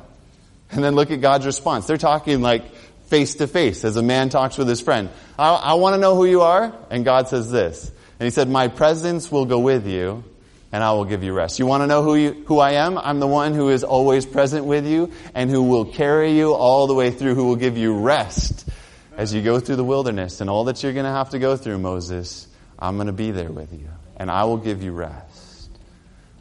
And 0.70 0.84
then 0.84 0.94
look 0.94 1.10
at 1.10 1.22
God's 1.22 1.46
response. 1.46 1.86
They're 1.86 1.96
talking 1.96 2.42
like 2.42 2.74
face 3.06 3.36
to 3.36 3.46
face 3.46 3.84
as 3.84 3.96
a 3.96 4.02
man 4.02 4.28
talks 4.28 4.58
with 4.58 4.68
his 4.68 4.82
friend. 4.82 5.08
I, 5.38 5.54
I 5.54 5.74
want 5.74 5.94
to 5.94 5.98
know 5.98 6.14
who 6.14 6.26
you 6.26 6.42
are. 6.42 6.74
And 6.90 7.04
God 7.04 7.28
says 7.28 7.50
this. 7.50 7.90
And 8.20 8.26
he 8.26 8.30
said, 8.30 8.50
my 8.50 8.68
presence 8.68 9.32
will 9.32 9.46
go 9.46 9.60
with 9.60 9.86
you 9.86 10.22
and 10.70 10.84
I 10.84 10.92
will 10.92 11.06
give 11.06 11.22
you 11.22 11.32
rest. 11.32 11.58
You 11.58 11.64
want 11.66 11.82
to 11.82 11.86
know 11.86 12.02
who 12.02 12.14
you, 12.16 12.44
who 12.46 12.58
I 12.58 12.72
am? 12.72 12.98
I'm 12.98 13.20
the 13.20 13.26
one 13.26 13.54
who 13.54 13.70
is 13.70 13.84
always 13.84 14.26
present 14.26 14.66
with 14.66 14.86
you 14.86 15.10
and 15.34 15.50
who 15.50 15.62
will 15.62 15.86
carry 15.86 16.32
you 16.32 16.52
all 16.52 16.86
the 16.86 16.94
way 16.94 17.10
through, 17.10 17.34
who 17.34 17.46
will 17.46 17.56
give 17.56 17.78
you 17.78 17.98
rest 17.98 18.68
as 19.16 19.32
you 19.32 19.40
go 19.40 19.60
through 19.60 19.76
the 19.76 19.84
wilderness 19.84 20.42
and 20.42 20.50
all 20.50 20.64
that 20.64 20.82
you're 20.82 20.92
going 20.92 21.06
to 21.06 21.10
have 21.10 21.30
to 21.30 21.38
go 21.38 21.56
through, 21.56 21.78
Moses. 21.78 22.46
I'm 22.78 22.96
going 22.96 23.08
to 23.08 23.12
be 23.12 23.30
there 23.30 23.50
with 23.50 23.72
you, 23.72 23.88
and 24.16 24.30
I 24.30 24.44
will 24.44 24.56
give 24.56 24.82
you 24.82 24.92
rest. 24.92 25.70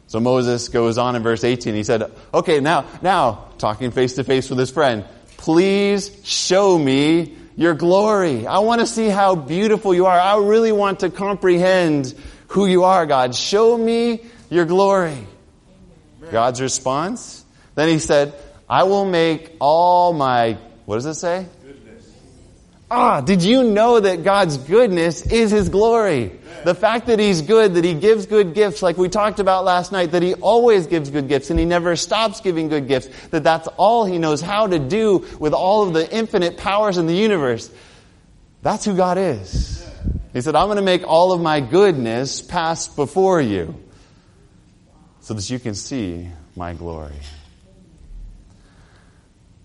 So 0.06 0.20
Moses 0.20 0.68
goes 0.68 0.96
on 0.96 1.16
in 1.16 1.22
verse 1.22 1.44
18. 1.44 1.74
He 1.74 1.84
said, 1.84 2.10
Okay, 2.32 2.60
now, 2.60 2.86
now, 3.02 3.48
talking 3.58 3.90
face 3.90 4.14
to 4.14 4.24
face 4.24 4.48
with 4.48 4.58
his 4.58 4.70
friend, 4.70 5.04
please 5.36 6.10
show 6.24 6.78
me 6.78 7.36
your 7.56 7.74
glory. 7.74 8.46
I 8.46 8.60
want 8.60 8.80
to 8.80 8.86
see 8.86 9.08
how 9.08 9.34
beautiful 9.34 9.94
you 9.94 10.06
are. 10.06 10.18
I 10.18 10.38
really 10.38 10.72
want 10.72 11.00
to 11.00 11.10
comprehend 11.10 12.14
who 12.48 12.66
you 12.66 12.84
are, 12.84 13.04
God. 13.04 13.34
Show 13.34 13.76
me 13.76 14.22
your 14.48 14.64
glory. 14.64 15.26
God's 16.30 16.60
response? 16.60 17.44
Then 17.74 17.88
he 17.88 17.98
said, 17.98 18.34
I 18.68 18.84
will 18.84 19.04
make 19.04 19.56
all 19.60 20.12
my, 20.12 20.58
what 20.86 20.96
does 20.96 21.06
it 21.06 21.14
say? 21.14 21.46
Ah, 22.90 23.20
did 23.20 23.42
you 23.42 23.64
know 23.64 24.00
that 24.00 24.24
God's 24.24 24.56
goodness 24.56 25.20
is 25.26 25.50
His 25.50 25.68
glory? 25.68 26.32
The 26.64 26.74
fact 26.74 27.06
that 27.08 27.18
He's 27.18 27.42
good, 27.42 27.74
that 27.74 27.84
He 27.84 27.92
gives 27.92 28.24
good 28.24 28.54
gifts, 28.54 28.80
like 28.80 28.96
we 28.96 29.10
talked 29.10 29.40
about 29.40 29.64
last 29.66 29.92
night, 29.92 30.12
that 30.12 30.22
He 30.22 30.34
always 30.34 30.86
gives 30.86 31.10
good 31.10 31.28
gifts 31.28 31.50
and 31.50 31.58
He 31.58 31.66
never 31.66 31.96
stops 31.96 32.40
giving 32.40 32.68
good 32.68 32.88
gifts, 32.88 33.08
that 33.28 33.44
that's 33.44 33.68
all 33.76 34.06
He 34.06 34.16
knows 34.16 34.40
how 34.40 34.66
to 34.66 34.78
do 34.78 35.26
with 35.38 35.52
all 35.52 35.86
of 35.86 35.92
the 35.92 36.10
infinite 36.10 36.56
powers 36.56 36.96
in 36.96 37.06
the 37.06 37.14
universe. 37.14 37.70
That's 38.62 38.86
who 38.86 38.96
God 38.96 39.18
is. 39.18 39.86
He 40.32 40.40
said, 40.40 40.56
I'm 40.56 40.66
going 40.66 40.76
to 40.76 40.82
make 40.82 41.06
all 41.06 41.32
of 41.32 41.40
my 41.40 41.60
goodness 41.60 42.40
pass 42.40 42.88
before 42.88 43.40
you 43.40 43.74
so 45.20 45.34
that 45.34 45.48
you 45.50 45.58
can 45.58 45.74
see 45.74 46.28
my 46.56 46.72
glory. 46.72 47.12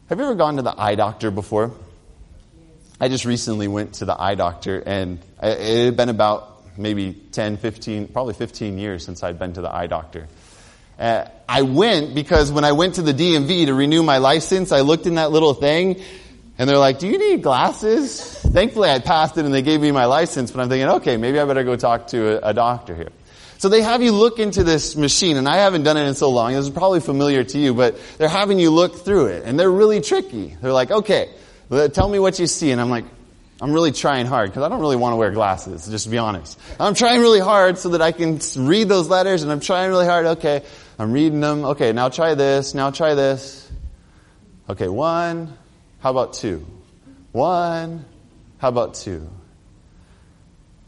Have 0.10 0.20
you 0.20 0.26
ever 0.26 0.36
gone 0.36 0.58
to 0.58 0.62
the 0.62 0.80
eye 0.80 0.96
doctor 0.96 1.32
before? 1.32 1.72
I 3.04 3.10
just 3.10 3.26
recently 3.26 3.68
went 3.68 3.96
to 3.96 4.06
the 4.06 4.16
eye 4.18 4.36
doctor, 4.36 4.80
and 4.80 5.20
it 5.42 5.86
had 5.88 5.98
been 5.98 6.08
about 6.08 6.78
maybe 6.78 7.12
10, 7.34 7.58
15, 7.58 8.08
probably 8.08 8.34
15 8.34 8.78
years 8.78 9.04
since 9.04 9.24
I'd 9.24 9.38
been 9.38 9.52
to 9.56 9.62
the 9.62 9.70
eye 9.70 9.88
doctor. 9.88 10.30
Uh, 10.98 11.26
I 11.50 11.64
went 11.64 12.16
because 12.16 12.50
when 12.50 12.64
I 12.64 12.72
went 12.72 12.96
to 12.96 13.02
the 13.02 13.14
DMV 13.14 13.66
to 13.66 13.74
renew 13.74 14.04
my 14.04 14.20
license, 14.20 14.72
I 14.72 14.80
looked 14.80 15.06
in 15.06 15.16
that 15.16 15.34
little 15.34 15.54
thing, 15.54 16.02
and 16.58 16.70
they're 16.70 16.78
like, 16.78 17.00
do 17.00 17.10
you 17.10 17.18
need 17.18 17.44
glasses? 17.44 18.40
Thankfully 18.40 18.90
I 18.90 19.00
passed 19.00 19.38
it 19.38 19.44
and 19.44 19.54
they 19.54 19.64
gave 19.64 19.82
me 19.82 19.92
my 19.92 20.06
license, 20.06 20.52
but 20.52 20.62
I'm 20.62 20.70
thinking, 20.70 20.88
okay, 20.88 21.18
maybe 21.18 21.42
I 21.42 21.44
better 21.44 21.66
go 21.66 21.76
talk 21.76 22.08
to 22.08 22.38
a, 22.38 22.52
a 22.52 22.54
doctor 22.54 22.96
here. 22.96 23.12
So 23.58 23.68
they 23.68 23.82
have 23.82 24.02
you 24.02 24.14
look 24.14 24.40
into 24.40 24.64
this 24.64 24.96
machine, 24.96 25.36
and 25.36 25.50
I 25.50 25.58
haven't 25.58 25.84
done 25.84 25.98
it 25.98 26.08
in 26.08 26.16
so 26.16 26.30
long, 26.30 26.54
this 26.54 26.64
is 26.64 26.70
probably 26.70 27.02
familiar 27.02 27.44
to 27.44 27.60
you, 27.60 27.74
but 27.74 28.00
they're 28.18 28.30
having 28.30 28.60
you 28.60 28.70
look 28.70 28.96
through 28.96 29.26
it, 29.26 29.44
and 29.44 29.60
they're 29.60 29.70
really 29.70 30.00
tricky. 30.00 30.56
They're 30.62 30.72
like, 30.72 30.90
okay, 30.90 31.32
Tell 31.70 32.10
me 32.10 32.20
what 32.20 32.40
you 32.40 32.48
see. 32.48 32.72
And 32.72 32.80
I'm 32.80 32.90
like, 32.90 33.06
I'm 33.62 33.72
really 33.72 33.92
trying 33.92 34.26
hard 34.26 34.50
because 34.50 34.64
I 34.64 34.70
don't 34.70 34.82
really 34.82 34.96
want 34.98 35.14
to 35.14 35.18
wear 35.18 35.32
glasses, 35.32 35.88
just 35.88 36.06
to 36.06 36.10
be 36.10 36.18
honest. 36.18 36.60
I'm 36.80 36.96
trying 36.96 37.22
really 37.22 37.40
hard 37.40 37.78
so 37.78 37.90
that 37.90 38.02
I 38.02 38.12
can 38.12 38.40
read 38.58 38.90
those 38.90 39.08
letters 39.08 39.44
and 39.44 39.52
I'm 39.52 39.62
trying 39.62 39.90
really 39.90 40.06
hard. 40.06 40.26
Okay, 40.26 40.64
I'm 41.00 41.14
reading 41.14 41.40
them. 41.40 41.64
Okay, 41.64 41.94
now 41.94 42.10
try 42.10 42.36
this. 42.36 42.74
Now 42.74 42.92
try 42.92 43.16
this. 43.16 43.72
Okay, 44.70 44.88
one. 44.88 45.58
How 46.00 46.12
about 46.12 46.34
two? 46.34 46.66
One. 47.32 48.06
How 48.58 48.70
about 48.70 48.96
two? 48.96 49.30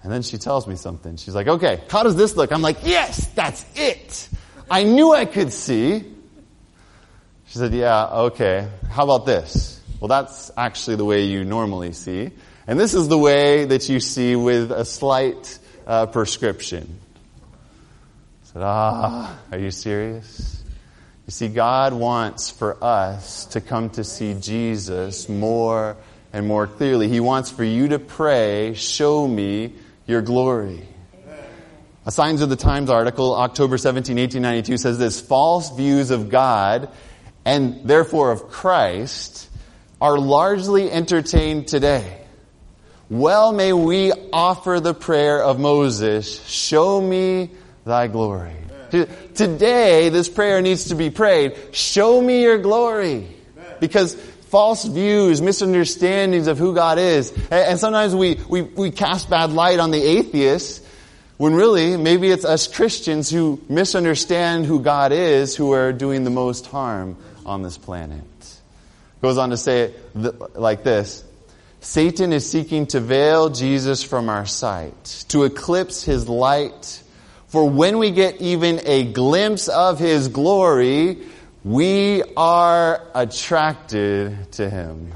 And 0.03 0.11
then 0.11 0.21
she 0.21 0.37
tells 0.37 0.67
me 0.67 0.75
something. 0.75 1.17
She's 1.17 1.33
like, 1.33 1.47
okay, 1.47 1.81
how 1.89 2.03
does 2.03 2.15
this 2.15 2.35
look? 2.35 2.51
I'm 2.51 2.61
like, 2.61 2.77
yes, 2.83 3.25
that's 3.27 3.65
it. 3.75 4.29
I 4.69 4.83
knew 4.83 5.13
I 5.13 5.25
could 5.25 5.51
see. 5.53 5.99
She 7.47 7.57
said, 7.57 7.73
yeah, 7.73 8.07
okay. 8.07 8.67
How 8.89 9.03
about 9.03 9.25
this? 9.25 9.74
Well, 10.05 10.21
that's 10.21 10.51
actually 10.55 10.97
the 10.97 11.03
way 11.03 11.23
you 11.23 11.43
normally 11.43 11.91
see. 11.91 12.29
And 12.67 12.79
this 12.79 12.93
is 12.93 13.07
the 13.07 13.17
way 13.17 13.65
that 13.65 13.89
you 13.89 13.99
see 13.99 14.35
with 14.35 14.71
a 14.71 14.85
slight 14.85 15.57
uh, 15.87 16.05
prescription. 16.05 16.99
Said, 18.43 18.61
ah, 18.63 19.35
are 19.51 19.57
you 19.57 19.71
serious? 19.71 20.63
You 21.25 21.31
see, 21.31 21.47
God 21.47 21.93
wants 21.93 22.51
for 22.51 22.77
us 22.83 23.45
to 23.47 23.61
come 23.61 23.89
to 23.97 24.03
see 24.03 24.35
Jesus 24.35 25.27
more 25.27 25.97
and 26.31 26.45
more 26.45 26.67
clearly. 26.67 27.09
He 27.09 27.19
wants 27.19 27.49
for 27.49 27.63
you 27.63 27.87
to 27.87 27.97
pray, 27.97 28.75
show 28.75 29.27
me 29.27 29.73
your 30.05 30.21
glory. 30.21 30.87
A 32.05 32.11
Signs 32.11 32.41
of 32.41 32.49
the 32.49 32.55
Times 32.55 32.91
article, 32.91 33.33
October 33.33 33.79
17, 33.79 34.17
1892 34.17 34.77
says 34.77 34.99
this, 34.99 35.19
false 35.19 35.75
views 35.75 36.11
of 36.11 36.29
God 36.29 36.89
and 37.43 37.85
therefore 37.85 38.29
of 38.29 38.49
Christ 38.49 39.49
are 40.01 40.17
largely 40.17 40.91
entertained 40.91 41.67
today. 41.67 42.21
Well 43.09 43.51
may 43.53 43.71
we 43.73 44.11
offer 44.33 44.79
the 44.79 44.93
prayer 44.93 45.41
of 45.41 45.59
Moses, 45.59 46.43
show 46.47 46.99
me 46.99 47.51
thy 47.85 48.07
glory. 48.07 48.55
Today, 49.35 50.09
this 50.09 50.29
prayer 50.29 50.61
needs 50.61 50.85
to 50.85 50.95
be 50.95 51.09
prayed, 51.09 51.57
show 51.71 52.21
me 52.21 52.43
your 52.43 52.57
glory. 52.57 53.27
Because 53.79 54.15
false 54.15 54.85
views, 54.85 55.41
misunderstandings 55.41 56.47
of 56.47 56.57
who 56.57 56.73
God 56.73 56.97
is. 56.97 57.33
And 57.51 57.79
sometimes 57.79 58.15
we, 58.15 58.35
we, 58.47 58.61
we 58.61 58.91
cast 58.91 59.29
bad 59.29 59.51
light 59.51 59.79
on 59.79 59.91
the 59.91 60.01
atheists 60.01 60.81
when 61.37 61.53
really 61.53 61.97
maybe 61.97 62.29
it's 62.29 62.45
us 62.45 62.67
Christians 62.67 63.29
who 63.29 63.61
misunderstand 63.67 64.65
who 64.65 64.79
God 64.79 65.11
is 65.11 65.55
who 65.55 65.73
are 65.73 65.91
doing 65.91 66.23
the 66.23 66.29
most 66.29 66.67
harm 66.67 67.17
on 67.45 67.63
this 67.63 67.77
planet. 67.77 68.21
Goes 69.25 69.39
on 69.39 69.49
to 69.49 69.57
say 69.57 69.91
it 70.13 70.55
like 70.55 70.83
this. 70.83 71.23
Satan 71.79 72.31
is 72.31 72.47
seeking 72.47 72.85
to 72.85 72.99
veil 72.99 73.49
Jesus 73.49 74.03
from 74.03 74.29
our 74.29 74.45
sight, 74.45 75.25
to 75.29 75.45
eclipse 75.45 76.03
his 76.03 76.29
light. 76.29 77.01
For 77.47 77.67
when 77.67 77.97
we 77.97 78.11
get 78.11 78.39
even 78.39 78.81
a 78.85 79.03
glimpse 79.03 79.67
of 79.67 79.97
his 79.97 80.27
glory, 80.27 81.23
we 81.63 82.21
are 82.37 83.01
attracted 83.15 84.51
to 84.51 84.69
Him. 84.69 85.11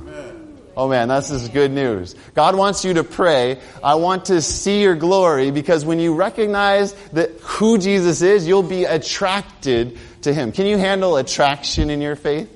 Oh 0.75 0.87
man, 0.87 1.09
this 1.09 1.29
is 1.29 1.47
good 1.49 1.69
news. 1.69 2.15
God 2.33 2.55
wants 2.55 2.83
you 2.83 2.95
to 2.95 3.03
pray, 3.03 3.59
I 3.83 3.93
want 3.93 4.25
to 4.25 4.41
see 4.41 4.81
your 4.81 4.95
glory 4.95 5.51
because 5.51 5.85
when 5.85 5.99
you 5.99 6.15
recognize 6.15 6.93
that 7.11 7.29
who 7.41 7.77
Jesus 7.77 8.23
is, 8.23 8.47
you'll 8.47 8.63
be 8.63 8.85
attracted 8.85 9.99
to 10.23 10.33
Him. 10.33 10.51
Can 10.51 10.65
you 10.65 10.79
handle 10.79 11.15
attraction 11.15 11.91
in 11.91 12.01
your 12.01 12.15
faith? 12.15 12.55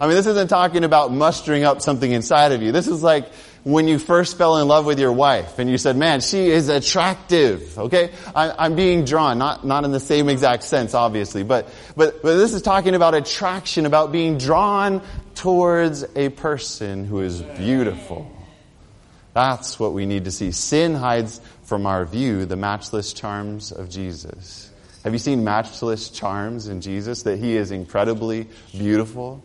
I 0.00 0.06
mean, 0.06 0.16
this 0.16 0.26
isn't 0.26 0.48
talking 0.48 0.84
about 0.84 1.12
mustering 1.12 1.64
up 1.64 1.82
something 1.82 2.10
inside 2.10 2.52
of 2.52 2.62
you. 2.62 2.72
This 2.72 2.86
is 2.86 3.02
like 3.02 3.30
when 3.64 3.88
you 3.88 3.98
first 3.98 4.38
fell 4.38 4.58
in 4.58 4.68
love 4.68 4.86
with 4.86 4.98
your 4.98 5.12
wife 5.12 5.58
and 5.58 5.68
you 5.68 5.76
said, 5.76 5.96
man, 5.96 6.20
she 6.20 6.48
is 6.48 6.68
attractive. 6.68 7.76
Okay? 7.78 8.10
I, 8.34 8.66
am 8.66 8.76
being 8.76 9.04
drawn, 9.04 9.38
not, 9.38 9.66
not 9.66 9.84
in 9.84 9.90
the 9.90 10.00
same 10.00 10.28
exact 10.28 10.62
sense, 10.62 10.94
obviously, 10.94 11.42
but, 11.42 11.68
but, 11.96 12.22
but 12.22 12.36
this 12.36 12.54
is 12.54 12.62
talking 12.62 12.94
about 12.94 13.14
attraction, 13.14 13.86
about 13.86 14.12
being 14.12 14.38
drawn 14.38 15.02
towards 15.34 16.04
a 16.16 16.28
person 16.30 17.04
who 17.04 17.20
is 17.20 17.42
beautiful. 17.42 18.30
That's 19.34 19.78
what 19.78 19.92
we 19.92 20.06
need 20.06 20.24
to 20.24 20.30
see. 20.30 20.52
Sin 20.52 20.94
hides 20.94 21.40
from 21.64 21.86
our 21.86 22.04
view 22.04 22.46
the 22.46 22.56
matchless 22.56 23.12
charms 23.12 23.72
of 23.72 23.90
Jesus. 23.90 24.70
Have 25.04 25.12
you 25.12 25.18
seen 25.18 25.44
matchless 25.44 26.10
charms 26.10 26.68
in 26.68 26.80
Jesus? 26.80 27.22
That 27.22 27.38
he 27.38 27.56
is 27.56 27.70
incredibly 27.70 28.48
beautiful? 28.72 29.42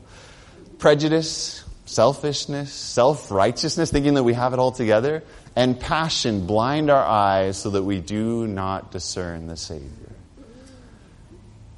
Prejudice, 0.83 1.63
selfishness, 1.85 2.73
self-righteousness, 2.73 3.89
thinking 3.89 4.15
that 4.15 4.23
we 4.23 4.33
have 4.33 4.51
it 4.51 4.59
all 4.59 4.73
together, 4.73 5.23
and 5.55 5.79
passion 5.79 6.45
blind 6.45 6.89
our 6.89 7.05
eyes 7.05 7.57
so 7.57 7.69
that 7.69 7.83
we 7.83 8.01
do 8.01 8.45
not 8.47 8.91
discern 8.91 9.47
the 9.47 9.55
Savior. 9.55 9.87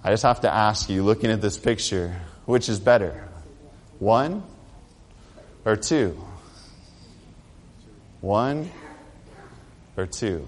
I 0.04 0.10
just 0.10 0.24
have 0.24 0.42
to 0.42 0.52
ask 0.52 0.90
you, 0.90 1.04
looking 1.04 1.30
at 1.30 1.40
this 1.40 1.56
picture, 1.56 2.20
which 2.46 2.68
is 2.68 2.80
better? 2.80 3.30
One 4.00 4.42
or 5.66 5.76
two? 5.76 6.20
One 8.22 8.72
or 9.98 10.08
two? 10.08 10.48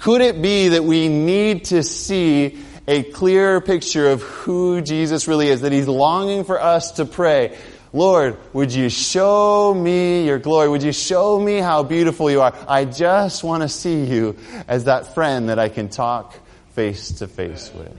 Could 0.00 0.20
it 0.20 0.42
be 0.42 0.68
that 0.68 0.84
we 0.84 1.08
need 1.08 1.64
to 1.66 1.82
see 1.82 2.58
a 2.86 3.04
clearer 3.04 3.62
picture 3.62 4.10
of 4.10 4.22
who 4.22 4.82
Jesus 4.82 5.26
really 5.26 5.48
is, 5.48 5.62
that 5.62 5.72
He's 5.72 5.88
longing 5.88 6.44
for 6.44 6.60
us 6.60 6.92
to 6.92 7.06
pray, 7.06 7.56
Lord, 7.96 8.36
would 8.52 8.74
you 8.74 8.90
show 8.90 9.72
me 9.72 10.26
your 10.26 10.38
glory? 10.38 10.68
Would 10.68 10.82
you 10.82 10.92
show 10.92 11.40
me 11.40 11.56
how 11.56 11.82
beautiful 11.82 12.30
you 12.30 12.42
are? 12.42 12.54
I 12.68 12.84
just 12.84 13.42
want 13.42 13.62
to 13.62 13.70
see 13.70 14.04
you 14.04 14.36
as 14.68 14.84
that 14.84 15.14
friend 15.14 15.48
that 15.48 15.58
I 15.58 15.70
can 15.70 15.88
talk 15.88 16.34
face 16.74 17.10
to 17.20 17.26
face 17.26 17.72
with. 17.74 17.96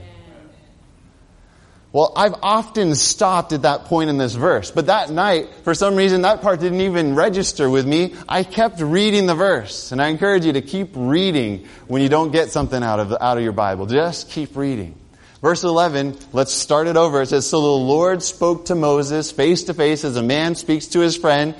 Well, 1.90 2.12
I've 2.14 2.36
often 2.44 2.94
stopped 2.94 3.52
at 3.52 3.62
that 3.62 3.86
point 3.86 4.08
in 4.08 4.18
this 4.18 4.36
verse, 4.36 4.70
but 4.70 4.86
that 4.86 5.10
night, 5.10 5.48
for 5.64 5.74
some 5.74 5.96
reason, 5.96 6.22
that 6.22 6.42
part 6.42 6.60
didn't 6.60 6.82
even 6.82 7.16
register 7.16 7.68
with 7.68 7.84
me. 7.84 8.14
I 8.28 8.44
kept 8.44 8.80
reading 8.80 9.26
the 9.26 9.34
verse, 9.34 9.90
and 9.90 10.00
I 10.00 10.08
encourage 10.08 10.44
you 10.44 10.52
to 10.52 10.62
keep 10.62 10.90
reading 10.94 11.66
when 11.88 12.02
you 12.02 12.08
don't 12.08 12.30
get 12.30 12.50
something 12.50 12.84
out 12.84 13.00
of, 13.00 13.16
out 13.20 13.36
of 13.36 13.42
your 13.42 13.52
Bible. 13.52 13.86
Just 13.86 14.30
keep 14.30 14.54
reading. 14.54 14.94
Verse 15.40 15.62
11, 15.62 16.16
let's 16.32 16.52
start 16.52 16.88
it 16.88 16.96
over. 16.96 17.22
It 17.22 17.26
says, 17.26 17.48
So 17.48 17.60
the 17.60 17.66
Lord 17.66 18.22
spoke 18.22 18.66
to 18.66 18.74
Moses 18.74 19.30
face 19.30 19.64
to 19.64 19.74
face 19.74 20.04
as 20.04 20.16
a 20.16 20.22
man 20.22 20.56
speaks 20.56 20.88
to 20.88 21.00
his 21.00 21.16
friend. 21.16 21.54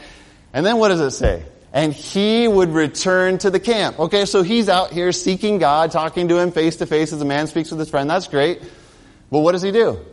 And 0.53 0.67
then 0.67 0.79
what 0.79 0.89
does 0.89 1.01
it 1.01 1.13
say? 1.13 1.45
And 1.73 1.93
he 1.93 2.49
would 2.49 2.71
return 2.71 3.39
to 3.39 3.51
the 3.51 3.61
camp. 3.61 4.01
Okay, 4.01 4.25
so 4.25 4.43
he's 4.43 4.69
out 4.69 4.91
here 4.93 5.13
seeking 5.13 5.59
God, 5.59 5.93
talking 5.93 6.29
to 6.29 6.39
him 6.39 6.51
face 6.51 6.77
to 6.77 6.87
face 6.87 7.13
as 7.13 7.21
a 7.21 7.25
man 7.25 7.47
speaks 7.47 7.71
with 7.71 7.79
his 7.79 7.91
friend. 7.91 8.11
That's 8.11 8.27
great. 8.27 8.63
But 9.31 9.41
what 9.41 9.53
does 9.53 9.63
he 9.63 9.71
do? 9.71 10.05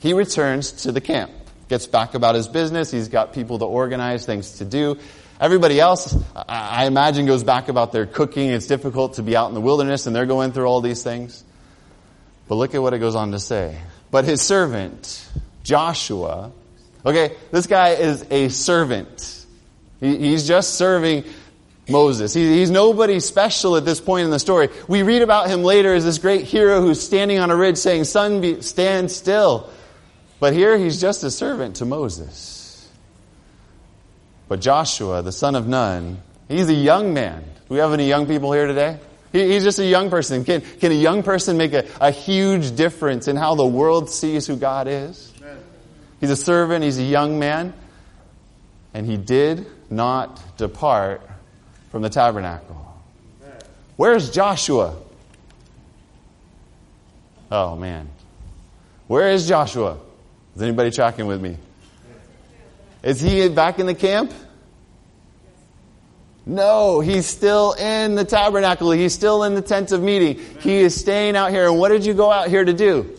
He 0.00 0.12
returns 0.12 0.72
to 0.82 0.92
the 0.92 1.00
camp. 1.00 1.30
Gets 1.68 1.86
back 1.86 2.14
about 2.14 2.34
his 2.34 2.48
business. 2.48 2.90
He's 2.90 3.08
got 3.08 3.32
people 3.32 3.60
to 3.60 3.64
organize, 3.64 4.26
things 4.26 4.58
to 4.58 4.64
do. 4.64 4.98
Everybody 5.40 5.78
else, 5.78 6.16
I 6.34 6.86
imagine, 6.86 7.26
goes 7.26 7.44
back 7.44 7.68
about 7.68 7.92
their 7.92 8.06
cooking. 8.06 8.50
It's 8.50 8.66
difficult 8.66 9.14
to 9.14 9.22
be 9.22 9.36
out 9.36 9.48
in 9.48 9.54
the 9.54 9.60
wilderness 9.60 10.06
and 10.06 10.16
they're 10.16 10.26
going 10.26 10.52
through 10.52 10.66
all 10.66 10.80
these 10.80 11.02
things. 11.02 11.44
But 12.48 12.56
look 12.56 12.74
at 12.74 12.82
what 12.82 12.94
it 12.94 12.98
goes 12.98 13.14
on 13.14 13.32
to 13.32 13.38
say. 13.38 13.78
But 14.10 14.24
his 14.24 14.42
servant, 14.42 15.26
Joshua, 15.62 16.52
okay, 17.04 17.36
this 17.50 17.66
guy 17.66 17.90
is 17.90 18.24
a 18.30 18.48
servant. 18.48 19.46
He, 20.00 20.16
he's 20.18 20.46
just 20.46 20.74
serving 20.74 21.24
Moses. 21.88 22.34
He, 22.34 22.58
he's 22.58 22.70
nobody 22.70 23.20
special 23.20 23.76
at 23.76 23.84
this 23.84 24.00
point 24.00 24.24
in 24.24 24.30
the 24.30 24.38
story. 24.38 24.68
We 24.88 25.02
read 25.02 25.22
about 25.22 25.48
him 25.48 25.62
later 25.62 25.94
as 25.94 26.04
this 26.04 26.18
great 26.18 26.44
hero 26.44 26.80
who's 26.80 27.02
standing 27.02 27.38
on 27.38 27.50
a 27.50 27.56
ridge 27.56 27.76
saying, 27.76 28.04
Sun, 28.04 28.40
be, 28.40 28.62
stand 28.62 29.10
still. 29.10 29.70
But 30.40 30.52
here 30.52 30.76
he's 30.76 31.00
just 31.00 31.24
a 31.24 31.30
servant 31.30 31.76
to 31.76 31.84
Moses. 31.84 32.88
But 34.48 34.60
Joshua, 34.60 35.22
the 35.22 35.32
son 35.32 35.54
of 35.54 35.66
Nun, 35.66 36.20
he's 36.48 36.68
a 36.68 36.74
young 36.74 37.14
man. 37.14 37.42
Do 37.42 37.74
we 37.74 37.78
have 37.78 37.92
any 37.92 38.06
young 38.06 38.26
people 38.26 38.52
here 38.52 38.66
today? 38.66 38.98
He, 39.34 39.52
he's 39.52 39.64
just 39.64 39.80
a 39.80 39.84
young 39.84 40.10
person. 40.10 40.44
Can, 40.44 40.60
can 40.60 40.92
a 40.92 40.94
young 40.94 41.24
person 41.24 41.58
make 41.58 41.72
a, 41.72 41.84
a 42.00 42.12
huge 42.12 42.76
difference 42.76 43.26
in 43.26 43.34
how 43.34 43.56
the 43.56 43.66
world 43.66 44.08
sees 44.08 44.46
who 44.46 44.54
God 44.54 44.86
is? 44.86 45.34
Amen. 45.42 45.58
He's 46.20 46.30
a 46.30 46.36
servant, 46.36 46.84
he's 46.84 46.98
a 46.98 47.02
young 47.02 47.40
man, 47.40 47.74
and 48.94 49.04
he 49.04 49.16
did 49.16 49.66
not 49.90 50.56
depart 50.56 51.28
from 51.90 52.02
the 52.02 52.08
tabernacle. 52.08 53.02
Amen. 53.42 53.58
Where's 53.96 54.30
Joshua? 54.30 54.94
Oh 57.50 57.74
man. 57.74 58.08
Where 59.08 59.30
is 59.30 59.48
Joshua? 59.48 59.98
Is 60.54 60.62
anybody 60.62 60.92
tracking 60.92 61.26
with 61.26 61.42
me? 61.42 61.56
Is 63.02 63.20
he 63.20 63.48
back 63.48 63.80
in 63.80 63.86
the 63.86 63.94
camp? 63.96 64.32
No, 66.46 67.00
he's 67.00 67.26
still 67.26 67.72
in 67.72 68.16
the 68.16 68.24
tabernacle. 68.24 68.90
He's 68.90 69.14
still 69.14 69.44
in 69.44 69.54
the 69.54 69.62
tent 69.62 69.92
of 69.92 70.02
meeting. 70.02 70.38
He 70.60 70.76
is 70.76 70.94
staying 70.94 71.36
out 71.36 71.50
here. 71.50 71.66
And 71.66 71.78
what 71.78 71.88
did 71.88 72.04
you 72.04 72.12
go 72.12 72.30
out 72.30 72.48
here 72.48 72.64
to 72.64 72.72
do? 72.72 73.18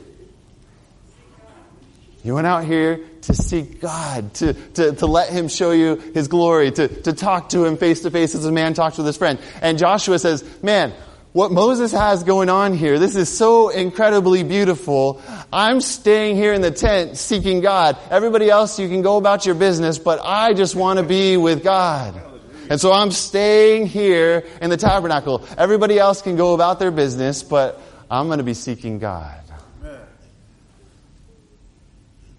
You 2.23 2.35
went 2.35 2.47
out 2.47 2.65
here 2.65 3.01
to 3.21 3.33
seek 3.33 3.81
God, 3.81 4.33
to, 4.35 4.53
to, 4.53 4.93
to 4.93 5.05
let 5.05 5.29
Him 5.29 5.47
show 5.47 5.71
you 5.71 5.95
His 5.95 6.27
glory, 6.27 6.71
to, 6.71 6.87
to 6.87 7.13
talk 7.13 7.49
to 7.49 7.65
Him 7.65 7.77
face 7.77 8.01
to 8.01 8.11
face 8.11 8.35
as 8.35 8.45
a 8.45 8.51
man 8.51 8.73
talks 8.73 8.97
with 8.97 9.07
his 9.07 9.17
friend. 9.17 9.39
And 9.61 9.77
Joshua 9.77 10.17
says, 10.19 10.43
man, 10.63 10.93
what 11.33 11.51
Moses 11.51 11.91
has 11.91 12.23
going 12.23 12.49
on 12.49 12.73
here, 12.73 12.97
this 12.97 13.15
is 13.15 13.35
so 13.35 13.69
incredibly 13.69 14.43
beautiful. 14.43 15.21
I'm 15.51 15.81
staying 15.81 16.35
here 16.35 16.53
in 16.53 16.61
the 16.61 16.71
tent 16.71 17.17
seeking 17.17 17.61
God. 17.61 17.97
Everybody 18.09 18.49
else, 18.49 18.79
you 18.79 18.87
can 18.87 19.01
go 19.01 19.17
about 19.17 19.45
your 19.45 19.55
business, 19.55 19.99
but 19.99 20.19
I 20.23 20.53
just 20.53 20.75
want 20.75 20.97
to 20.97 21.03
be 21.03 21.37
with 21.37 21.63
God. 21.63 22.34
And 22.69 22.79
so 22.79 22.91
I'm 22.91 23.11
staying 23.11 23.87
here 23.87 24.45
in 24.61 24.69
the 24.69 24.77
tabernacle. 24.77 25.45
Everybody 25.57 25.99
else 25.99 26.21
can 26.21 26.35
go 26.35 26.53
about 26.53 26.79
their 26.79 26.91
business, 26.91 27.43
but 27.43 27.81
I'm 28.09 28.27
going 28.27 28.39
to 28.39 28.43
be 28.43 28.53
seeking 28.53 28.99
God. 28.99 29.41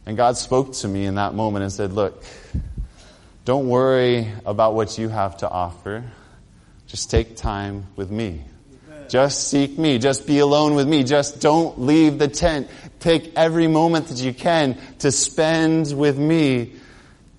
And 0.07 0.17
God 0.17 0.37
spoke 0.37 0.73
to 0.75 0.89
me 0.89 1.05
in 1.05 1.17
that 1.17 1.35
moment 1.35 1.65
and 1.65 1.73
said, 1.73 1.93
Look, 1.93 2.25
don't 3.45 3.69
worry 3.69 4.33
about 4.45 4.75
what 4.75 4.99
you 4.99 5.09
have 5.09 5.39
to 5.39 5.49
offer. 5.49 6.05
Just 6.87 7.11
take 7.11 7.37
time 7.37 7.87
with 7.97 8.11
me. 8.11 8.45
Just 9.09 9.49
seek 9.49 9.79
me. 9.79 9.99
Just 9.99 10.27
be 10.27 10.39
alone 10.39 10.75
with 10.75 10.89
me. 10.89 11.05
Just 11.05 11.41
don't 11.41 11.81
leave 11.81 12.19
the 12.19 12.29
tent. 12.29 12.69
Take 13.01 13.33
every 13.37 13.67
moment 13.67 14.09
that 14.09 14.19
you 14.19 14.33
can 14.33 14.79
to 15.01 15.13
spend 15.13 15.97
with 15.97 16.19
me, 16.19 16.73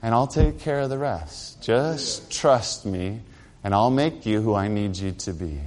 and 0.02 0.14
I'll 0.14 0.28
take 0.28 0.60
care 0.60 0.80
of 0.80 0.90
the 0.90 0.98
rest. 0.98 1.62
Just 1.62 2.32
trust 2.32 2.86
me, 2.86 3.22
and 3.64 3.74
I'll 3.74 3.92
make 3.92 4.26
you 4.26 4.42
who 4.42 4.54
I 4.54 4.68
need 4.68 4.98
you 4.98 5.12
to 5.12 5.34
be. 5.34 5.60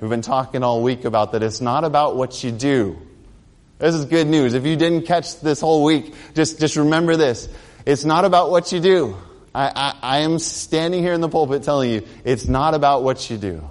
We've 0.00 0.10
been 0.10 0.22
talking 0.22 0.62
all 0.62 0.82
week 0.82 1.04
about 1.04 1.32
that 1.32 1.42
it's 1.42 1.60
not 1.60 1.84
about 1.84 2.16
what 2.16 2.42
you 2.42 2.50
do. 2.50 2.98
This 3.78 3.94
is 3.94 4.04
good 4.04 4.26
news. 4.26 4.54
If 4.54 4.66
you 4.66 4.76
didn't 4.76 5.06
catch 5.06 5.40
this 5.40 5.60
whole 5.60 5.84
week, 5.84 6.14
just, 6.34 6.58
just 6.58 6.76
remember 6.76 7.16
this. 7.16 7.48
It's 7.86 8.04
not 8.04 8.24
about 8.24 8.50
what 8.50 8.72
you 8.72 8.80
do. 8.80 9.16
I, 9.54 9.68
I, 9.74 9.98
I 10.02 10.18
am 10.20 10.38
standing 10.38 11.02
here 11.02 11.12
in 11.12 11.20
the 11.20 11.28
pulpit 11.28 11.62
telling 11.62 11.90
you, 11.90 12.02
it's 12.24 12.48
not 12.48 12.74
about 12.74 13.02
what 13.02 13.30
you 13.30 13.36
do 13.36 13.68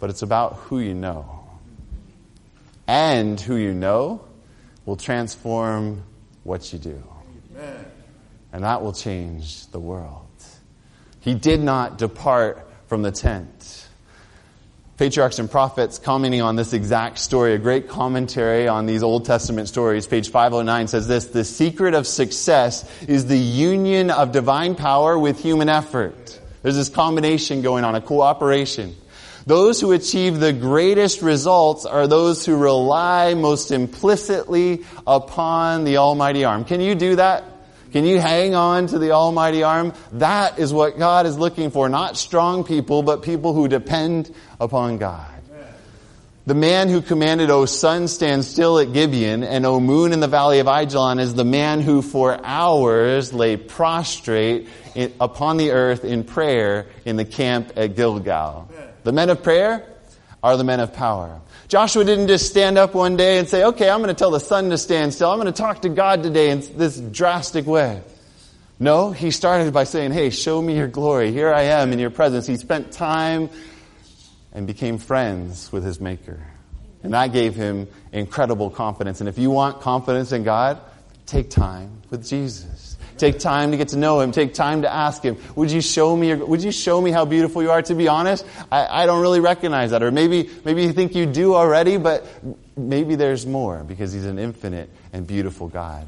but 0.00 0.08
it's 0.08 0.22
about 0.22 0.54
who 0.54 0.80
you 0.80 0.94
know. 0.94 1.44
And 2.88 3.38
who 3.38 3.54
you 3.54 3.72
know 3.72 4.24
will 4.84 4.96
transform 4.96 6.02
what 6.42 6.72
you 6.72 6.78
do. 6.78 7.00
And 8.52 8.64
that 8.64 8.82
will 8.82 8.92
change 8.92 9.66
the 9.68 9.80
world. 9.80 10.26
He 11.20 11.34
did 11.34 11.60
not 11.60 11.98
depart 11.98 12.68
from 12.86 13.02
the 13.02 13.12
tent. 13.12 13.86
Patriarchs 14.96 15.38
and 15.38 15.50
prophets 15.50 15.98
commenting 15.98 16.42
on 16.42 16.56
this 16.56 16.74
exact 16.74 17.18
story, 17.18 17.54
a 17.54 17.58
great 17.58 17.88
commentary 17.88 18.68
on 18.68 18.84
these 18.84 19.02
Old 19.02 19.24
Testament 19.24 19.68
stories, 19.68 20.06
page 20.06 20.28
509 20.28 20.88
says 20.88 21.08
this, 21.08 21.26
the 21.26 21.44
secret 21.44 21.94
of 21.94 22.06
success 22.06 22.84
is 23.08 23.26
the 23.26 23.38
union 23.38 24.10
of 24.10 24.32
divine 24.32 24.74
power 24.74 25.18
with 25.18 25.40
human 25.40 25.70
effort. 25.70 26.38
There's 26.62 26.76
this 26.76 26.90
combination 26.90 27.62
going 27.62 27.84
on, 27.84 27.94
a 27.94 28.02
cooperation. 28.02 28.94
Those 29.46 29.80
who 29.80 29.92
achieve 29.92 30.38
the 30.38 30.52
greatest 30.52 31.22
results 31.22 31.86
are 31.86 32.06
those 32.06 32.44
who 32.44 32.56
rely 32.56 33.34
most 33.34 33.70
implicitly 33.70 34.84
upon 35.06 35.84
the 35.84 35.96
almighty 35.96 36.44
arm. 36.44 36.64
Can 36.64 36.80
you 36.80 36.94
do 36.94 37.16
that? 37.16 37.44
Can 37.92 38.04
you 38.04 38.20
hang 38.20 38.54
on 38.54 38.86
to 38.88 38.98
the 38.98 39.12
almighty 39.12 39.62
arm? 39.62 39.94
That 40.12 40.58
is 40.58 40.72
what 40.72 40.98
God 40.98 41.26
is 41.26 41.36
looking 41.36 41.70
for. 41.70 41.88
Not 41.88 42.16
strong 42.16 42.62
people, 42.62 43.02
but 43.02 43.22
people 43.22 43.52
who 43.52 43.66
depend 43.66 44.32
upon 44.60 44.98
God. 44.98 45.26
The 46.46 46.54
man 46.54 46.88
who 46.88 47.00
commanded, 47.02 47.50
O 47.50 47.66
sun, 47.66 48.08
stand 48.08 48.44
still 48.44 48.78
at 48.78 48.92
Gibeon, 48.92 49.44
and 49.44 49.66
O 49.66 49.78
moon 49.78 50.12
in 50.12 50.20
the 50.20 50.26
valley 50.26 50.58
of 50.58 50.66
Ajalon 50.66 51.18
is 51.20 51.34
the 51.34 51.44
man 51.44 51.80
who 51.80 52.00
for 52.00 52.40
hours 52.44 53.32
lay 53.32 53.56
prostrate 53.56 54.68
upon 55.20 55.58
the 55.58 55.70
earth 55.72 56.04
in 56.04 56.24
prayer 56.24 56.86
in 57.04 57.16
the 57.16 57.24
camp 57.24 57.72
at 57.76 57.94
Gilgal. 57.94 58.68
The 59.04 59.12
men 59.12 59.30
of 59.30 59.42
prayer 59.42 59.84
are 60.42 60.56
the 60.56 60.64
men 60.64 60.80
of 60.80 60.92
power. 60.92 61.40
Joshua 61.68 62.04
didn't 62.04 62.28
just 62.28 62.46
stand 62.46 62.78
up 62.78 62.94
one 62.94 63.16
day 63.16 63.38
and 63.38 63.48
say, 63.48 63.64
okay, 63.64 63.88
I'm 63.88 63.98
going 63.98 64.08
to 64.08 64.18
tell 64.18 64.30
the 64.30 64.40
sun 64.40 64.70
to 64.70 64.78
stand 64.78 65.14
still. 65.14 65.30
I'm 65.30 65.38
going 65.38 65.52
to 65.52 65.58
talk 65.58 65.82
to 65.82 65.88
God 65.88 66.22
today 66.22 66.50
in 66.50 66.60
this 66.76 66.98
drastic 66.98 67.66
way. 67.66 68.02
No, 68.78 69.12
he 69.12 69.30
started 69.30 69.72
by 69.72 69.84
saying, 69.84 70.12
hey, 70.12 70.30
show 70.30 70.60
me 70.60 70.76
your 70.76 70.88
glory. 70.88 71.32
Here 71.32 71.52
I 71.52 71.62
am 71.62 71.92
in 71.92 71.98
your 71.98 72.10
presence. 72.10 72.46
He 72.46 72.56
spent 72.56 72.92
time 72.92 73.50
and 74.52 74.66
became 74.66 74.98
friends 74.98 75.70
with 75.70 75.84
his 75.84 76.00
maker. 76.00 76.40
And 77.02 77.12
that 77.12 77.32
gave 77.32 77.54
him 77.54 77.88
incredible 78.10 78.70
confidence. 78.70 79.20
And 79.20 79.28
if 79.28 79.38
you 79.38 79.50
want 79.50 79.80
confidence 79.80 80.32
in 80.32 80.42
God, 80.42 80.80
take 81.26 81.50
time 81.50 82.02
with 82.10 82.26
Jesus. 82.26 82.89
Take 83.20 83.38
time 83.38 83.72
to 83.72 83.76
get 83.76 83.88
to 83.88 83.98
know 83.98 84.20
Him. 84.20 84.32
Take 84.32 84.54
time 84.54 84.80
to 84.80 84.90
ask 84.90 85.22
Him, 85.22 85.36
would 85.54 85.70
you 85.70 85.82
show 85.82 86.16
me, 86.16 86.28
your, 86.28 86.38
would 86.38 86.62
you 86.62 86.72
show 86.72 86.98
me 86.98 87.10
how 87.10 87.26
beautiful 87.26 87.62
you 87.62 87.70
are? 87.70 87.82
To 87.82 87.94
be 87.94 88.08
honest, 88.08 88.46
I, 88.72 89.02
I 89.02 89.06
don't 89.06 89.20
really 89.20 89.40
recognize 89.40 89.90
that. 89.90 90.02
Or 90.02 90.10
maybe, 90.10 90.48
maybe 90.64 90.84
you 90.84 90.94
think 90.94 91.14
you 91.14 91.26
do 91.26 91.54
already, 91.54 91.98
but 91.98 92.26
maybe 92.78 93.16
there's 93.16 93.44
more 93.44 93.84
because 93.84 94.14
He's 94.14 94.24
an 94.24 94.38
infinite 94.38 94.88
and 95.12 95.26
beautiful 95.26 95.68
God. 95.68 96.06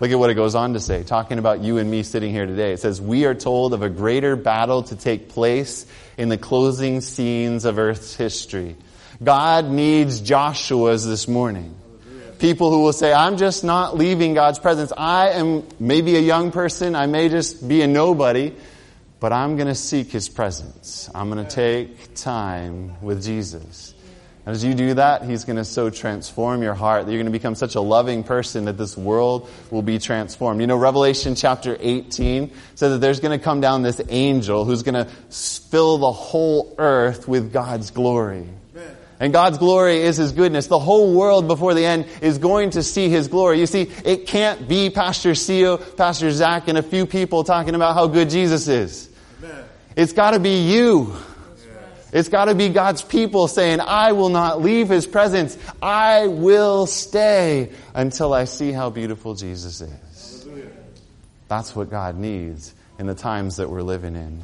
Look 0.00 0.10
at 0.10 0.18
what 0.18 0.30
it 0.30 0.34
goes 0.34 0.56
on 0.56 0.72
to 0.72 0.80
say, 0.80 1.04
talking 1.04 1.38
about 1.38 1.60
you 1.60 1.78
and 1.78 1.88
me 1.88 2.02
sitting 2.02 2.32
here 2.32 2.46
today. 2.46 2.72
It 2.72 2.80
says, 2.80 3.00
we 3.00 3.26
are 3.26 3.34
told 3.34 3.72
of 3.72 3.82
a 3.82 3.88
greater 3.88 4.34
battle 4.34 4.82
to 4.84 4.96
take 4.96 5.28
place 5.28 5.86
in 6.18 6.30
the 6.30 6.38
closing 6.38 7.00
scenes 7.00 7.64
of 7.64 7.78
Earth's 7.78 8.16
history. 8.16 8.74
God 9.22 9.66
needs 9.66 10.20
Joshua's 10.20 11.06
this 11.06 11.28
morning 11.28 11.76
people 12.40 12.70
who 12.70 12.82
will 12.82 12.92
say, 12.92 13.12
I'm 13.12 13.36
just 13.36 13.62
not 13.62 13.96
leaving 13.96 14.34
God's 14.34 14.58
presence. 14.58 14.92
I 14.96 15.30
am 15.30 15.66
maybe 15.78 16.16
a 16.16 16.20
young 16.20 16.50
person. 16.50 16.96
I 16.96 17.06
may 17.06 17.28
just 17.28 17.68
be 17.68 17.82
a 17.82 17.86
nobody, 17.86 18.54
but 19.20 19.32
I'm 19.32 19.56
going 19.56 19.68
to 19.68 19.74
seek 19.74 20.10
His 20.10 20.28
presence. 20.28 21.10
I'm 21.14 21.30
going 21.30 21.44
to 21.44 21.50
take 21.50 22.14
time 22.14 23.00
with 23.02 23.22
Jesus. 23.22 23.94
And 24.46 24.54
as 24.54 24.64
you 24.64 24.72
do 24.72 24.94
that, 24.94 25.22
He's 25.22 25.44
going 25.44 25.58
to 25.58 25.66
so 25.66 25.90
transform 25.90 26.62
your 26.62 26.72
heart 26.72 27.04
that 27.04 27.12
you're 27.12 27.18
going 27.18 27.30
to 27.30 27.38
become 27.38 27.54
such 27.54 27.74
a 27.74 27.80
loving 27.80 28.24
person 28.24 28.64
that 28.64 28.78
this 28.78 28.96
world 28.96 29.48
will 29.70 29.82
be 29.82 29.98
transformed. 29.98 30.62
You 30.62 30.66
know, 30.66 30.78
Revelation 30.78 31.34
chapter 31.34 31.76
18 31.78 32.50
says 32.74 32.92
that 32.92 32.98
there's 32.98 33.20
going 33.20 33.38
to 33.38 33.44
come 33.44 33.60
down 33.60 33.82
this 33.82 34.00
angel 34.08 34.64
who's 34.64 34.82
going 34.82 34.94
to 34.94 35.04
fill 35.04 35.98
the 35.98 36.10
whole 36.10 36.74
earth 36.78 37.28
with 37.28 37.52
God's 37.52 37.90
glory. 37.90 38.48
And 39.20 39.34
God's 39.34 39.58
glory 39.58 40.00
is 40.00 40.16
His 40.16 40.32
goodness. 40.32 40.66
The 40.66 40.78
whole 40.78 41.14
world 41.14 41.46
before 41.46 41.74
the 41.74 41.84
end 41.84 42.06
is 42.22 42.38
going 42.38 42.70
to 42.70 42.82
see 42.82 43.10
His 43.10 43.28
glory. 43.28 43.60
You 43.60 43.66
see, 43.66 43.82
it 44.04 44.26
can't 44.26 44.66
be 44.66 44.88
Pastor 44.88 45.32
Seo, 45.32 45.96
Pastor 45.96 46.30
Zach, 46.30 46.68
and 46.68 46.78
a 46.78 46.82
few 46.82 47.04
people 47.04 47.44
talking 47.44 47.74
about 47.74 47.94
how 47.94 48.06
good 48.06 48.30
Jesus 48.30 48.66
is. 48.66 49.10
Amen. 49.42 49.64
It's 49.94 50.14
gotta 50.14 50.40
be 50.40 50.62
you. 50.62 51.14
It's 52.12 52.30
gotta 52.30 52.54
be 52.54 52.70
God's 52.70 53.02
people 53.02 53.46
saying, 53.46 53.80
I 53.80 54.12
will 54.12 54.30
not 54.30 54.62
leave 54.62 54.88
His 54.88 55.06
presence. 55.06 55.56
I 55.82 56.26
will 56.26 56.86
stay 56.86 57.70
until 57.94 58.32
I 58.32 58.44
see 58.44 58.72
how 58.72 58.88
beautiful 58.88 59.34
Jesus 59.34 59.82
is. 59.82 60.46
That's 61.46 61.76
what 61.76 61.90
God 61.90 62.16
needs 62.16 62.74
in 62.98 63.06
the 63.06 63.14
times 63.14 63.56
that 63.56 63.68
we're 63.68 63.82
living 63.82 64.16
in. 64.16 64.42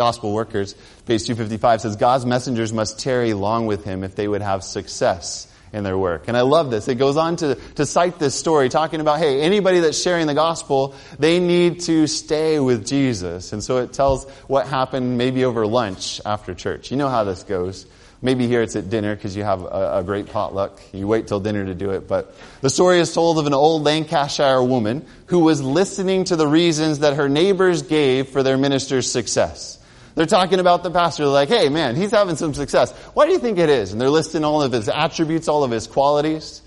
Gospel 0.00 0.32
Workers, 0.32 0.72
page 1.04 1.26
255 1.26 1.82
says, 1.82 1.96
God's 1.96 2.24
messengers 2.24 2.72
must 2.72 2.98
tarry 2.98 3.34
long 3.34 3.66
with 3.66 3.84
him 3.84 4.02
if 4.02 4.16
they 4.16 4.26
would 4.26 4.40
have 4.40 4.64
success 4.64 5.46
in 5.74 5.84
their 5.84 5.98
work. 5.98 6.24
And 6.26 6.38
I 6.38 6.40
love 6.40 6.70
this. 6.70 6.88
It 6.88 6.94
goes 6.94 7.18
on 7.18 7.36
to, 7.36 7.56
to 7.74 7.84
cite 7.84 8.18
this 8.18 8.34
story 8.34 8.70
talking 8.70 9.02
about, 9.02 9.18
hey, 9.18 9.42
anybody 9.42 9.80
that's 9.80 10.00
sharing 10.00 10.26
the 10.26 10.32
gospel, 10.32 10.94
they 11.18 11.38
need 11.38 11.80
to 11.80 12.06
stay 12.06 12.58
with 12.58 12.86
Jesus. 12.86 13.52
And 13.52 13.62
so 13.62 13.76
it 13.76 13.92
tells 13.92 14.24
what 14.46 14.66
happened 14.66 15.18
maybe 15.18 15.44
over 15.44 15.66
lunch 15.66 16.18
after 16.24 16.54
church. 16.54 16.90
You 16.90 16.96
know 16.96 17.10
how 17.10 17.24
this 17.24 17.42
goes. 17.42 17.84
Maybe 18.22 18.46
here 18.46 18.62
it's 18.62 18.76
at 18.76 18.88
dinner 18.88 19.14
because 19.14 19.36
you 19.36 19.44
have 19.44 19.60
a, 19.64 19.98
a, 19.98 20.02
great 20.02 20.28
potluck. 20.28 20.80
You 20.94 21.06
wait 21.06 21.26
till 21.26 21.40
dinner 21.40 21.66
to 21.66 21.74
do 21.74 21.90
it. 21.90 22.08
But 22.08 22.34
the 22.62 22.70
story 22.70 23.00
is 23.00 23.12
told 23.12 23.38
of 23.38 23.46
an 23.46 23.52
old 23.52 23.82
Lancashire 23.82 24.62
woman 24.62 25.04
who 25.26 25.40
was 25.40 25.60
listening 25.60 26.24
to 26.24 26.36
the 26.36 26.46
reasons 26.46 27.00
that 27.00 27.16
her 27.16 27.28
neighbors 27.28 27.82
gave 27.82 28.30
for 28.30 28.42
their 28.42 28.56
minister's 28.56 29.12
success. 29.12 29.76
They're 30.20 30.26
talking 30.26 30.60
about 30.60 30.82
the 30.82 30.90
pastor. 30.90 31.22
They're 31.22 31.32
like, 31.32 31.48
hey 31.48 31.70
man, 31.70 31.96
he's 31.96 32.10
having 32.10 32.36
some 32.36 32.52
success. 32.52 32.92
Why 33.14 33.24
do 33.24 33.32
you 33.32 33.38
think 33.38 33.56
it 33.56 33.70
is? 33.70 33.92
And 33.92 33.98
they're 33.98 34.10
listing 34.10 34.44
all 34.44 34.60
of 34.60 34.70
his 34.70 34.86
attributes, 34.86 35.48
all 35.48 35.64
of 35.64 35.70
his 35.70 35.86
qualities. 35.86 36.60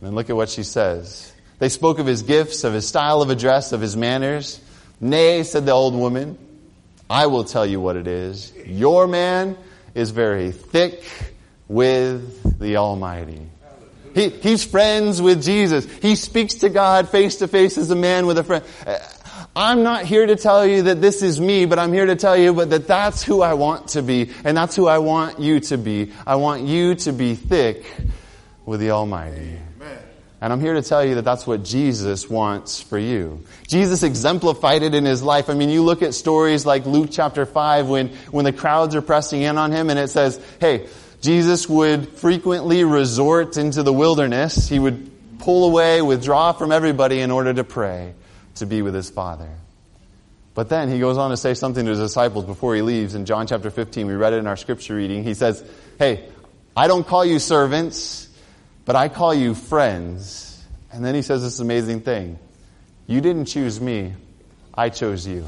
And 0.00 0.06
then 0.06 0.14
look 0.14 0.30
at 0.30 0.34
what 0.34 0.48
she 0.48 0.62
says. 0.62 1.30
They 1.58 1.68
spoke 1.68 1.98
of 1.98 2.06
his 2.06 2.22
gifts, 2.22 2.64
of 2.64 2.72
his 2.72 2.88
style 2.88 3.20
of 3.20 3.28
address, 3.28 3.72
of 3.72 3.82
his 3.82 3.94
manners. 3.94 4.58
Nay, 5.02 5.42
said 5.42 5.66
the 5.66 5.72
old 5.72 5.94
woman, 5.94 6.38
I 7.10 7.26
will 7.26 7.44
tell 7.44 7.66
you 7.66 7.78
what 7.78 7.94
it 7.94 8.06
is. 8.06 8.54
Your 8.64 9.06
man 9.06 9.58
is 9.94 10.10
very 10.10 10.50
thick 10.50 11.04
with 11.68 12.58
the 12.58 12.78
Almighty. 12.78 13.42
He, 14.14 14.30
he's 14.30 14.64
friends 14.64 15.20
with 15.20 15.44
Jesus. 15.44 15.84
He 16.00 16.16
speaks 16.16 16.54
to 16.54 16.70
God 16.70 17.10
face 17.10 17.36
to 17.36 17.48
face 17.48 17.76
as 17.76 17.90
a 17.90 17.96
man 17.96 18.24
with 18.26 18.38
a 18.38 18.44
friend. 18.44 18.64
I'm 19.56 19.84
not 19.84 20.04
here 20.04 20.26
to 20.26 20.34
tell 20.34 20.66
you 20.66 20.82
that 20.82 21.00
this 21.00 21.22
is 21.22 21.40
me, 21.40 21.64
but 21.64 21.78
I'm 21.78 21.92
here 21.92 22.06
to 22.06 22.16
tell 22.16 22.36
you 22.36 22.52
but 22.52 22.70
that 22.70 22.88
that's 22.88 23.22
who 23.22 23.40
I 23.40 23.54
want 23.54 23.88
to 23.88 24.02
be, 24.02 24.32
and 24.42 24.56
that's 24.56 24.74
who 24.74 24.88
I 24.88 24.98
want 24.98 25.38
you 25.38 25.60
to 25.60 25.78
be. 25.78 26.10
I 26.26 26.34
want 26.36 26.62
you 26.62 26.96
to 26.96 27.12
be 27.12 27.36
thick 27.36 27.84
with 28.66 28.80
the 28.80 28.90
Almighty. 28.90 29.56
Amen. 29.76 29.98
And 30.40 30.52
I'm 30.52 30.60
here 30.60 30.74
to 30.74 30.82
tell 30.82 31.04
you 31.04 31.14
that 31.16 31.24
that's 31.24 31.46
what 31.46 31.62
Jesus 31.62 32.28
wants 32.28 32.80
for 32.80 32.98
you. 32.98 33.44
Jesus 33.68 34.02
exemplified 34.02 34.82
it 34.82 34.92
in 34.92 35.04
his 35.04 35.22
life. 35.22 35.48
I 35.48 35.54
mean, 35.54 35.70
you 35.70 35.84
look 35.84 36.02
at 36.02 36.14
stories 36.14 36.66
like 36.66 36.84
Luke 36.84 37.10
chapter 37.12 37.46
5 37.46 37.88
when, 37.88 38.08
when 38.32 38.44
the 38.44 38.52
crowds 38.52 38.96
are 38.96 39.02
pressing 39.02 39.42
in 39.42 39.56
on 39.56 39.70
him 39.70 39.88
and 39.88 40.00
it 40.00 40.08
says, 40.08 40.44
hey, 40.60 40.88
Jesus 41.20 41.68
would 41.68 42.08
frequently 42.08 42.82
resort 42.82 43.56
into 43.56 43.84
the 43.84 43.92
wilderness. 43.92 44.68
He 44.68 44.80
would 44.80 45.38
pull 45.38 45.64
away, 45.64 46.02
withdraw 46.02 46.50
from 46.52 46.72
everybody 46.72 47.20
in 47.20 47.30
order 47.30 47.54
to 47.54 47.62
pray 47.62 48.14
to 48.56 48.66
be 48.66 48.82
with 48.82 48.94
his 48.94 49.10
Father. 49.10 49.50
But 50.54 50.68
then 50.68 50.88
he 50.88 51.00
goes 51.00 51.18
on 51.18 51.30
to 51.30 51.36
say 51.36 51.54
something 51.54 51.84
to 51.84 51.90
his 51.90 51.98
disciples 51.98 52.44
before 52.44 52.74
he 52.74 52.82
leaves 52.82 53.14
in 53.14 53.26
John 53.26 53.46
chapter 53.46 53.70
15. 53.70 54.06
We 54.06 54.14
read 54.14 54.32
it 54.32 54.36
in 54.36 54.46
our 54.46 54.56
scripture 54.56 54.94
reading. 54.94 55.24
He 55.24 55.34
says, 55.34 55.64
Hey, 55.98 56.28
I 56.76 56.86
don't 56.86 57.06
call 57.06 57.24
you 57.24 57.40
servants, 57.40 58.28
but 58.84 58.94
I 58.94 59.08
call 59.08 59.34
you 59.34 59.54
friends. 59.54 60.62
And 60.92 61.04
then 61.04 61.14
he 61.14 61.22
says 61.22 61.42
this 61.42 61.58
amazing 61.58 62.02
thing. 62.02 62.38
You 63.06 63.20
didn't 63.20 63.46
choose 63.46 63.80
me, 63.80 64.14
I 64.72 64.88
chose 64.90 65.26
you. 65.26 65.46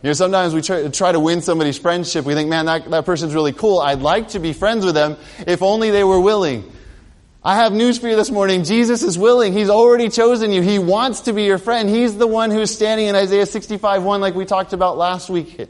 You 0.00 0.10
know, 0.10 0.12
sometimes 0.12 0.54
we 0.54 0.62
try, 0.62 0.86
try, 0.88 1.10
to 1.10 1.18
win 1.18 1.42
somebody's 1.42 1.76
friendship. 1.76 2.24
We 2.24 2.34
think, 2.34 2.48
man, 2.48 2.66
that, 2.66 2.88
that 2.90 3.04
person's 3.04 3.34
really 3.34 3.52
cool. 3.52 3.80
I'd 3.80 4.00
like 4.00 4.28
to 4.28 4.38
be 4.38 4.52
friends 4.52 4.84
with 4.84 4.94
them 4.94 5.16
if 5.46 5.60
only 5.60 5.90
they 5.90 6.04
were 6.04 6.20
willing. 6.20 6.70
I 7.44 7.54
have 7.56 7.72
news 7.72 7.98
for 7.98 8.08
you 8.08 8.16
this 8.16 8.30
morning. 8.30 8.64
Jesus 8.64 9.02
is 9.02 9.16
willing. 9.16 9.52
He's 9.52 9.70
already 9.70 10.08
chosen 10.08 10.50
you. 10.52 10.60
He 10.60 10.80
wants 10.80 11.22
to 11.22 11.32
be 11.32 11.44
your 11.44 11.58
friend. 11.58 11.88
He's 11.88 12.16
the 12.16 12.26
one 12.26 12.50
who's 12.50 12.74
standing 12.74 13.06
in 13.06 13.14
Isaiah 13.14 13.46
65 13.46 14.02
1 14.02 14.20
like 14.20 14.34
we 14.34 14.44
talked 14.44 14.72
about 14.72 14.98
last 14.98 15.30
week. 15.30 15.68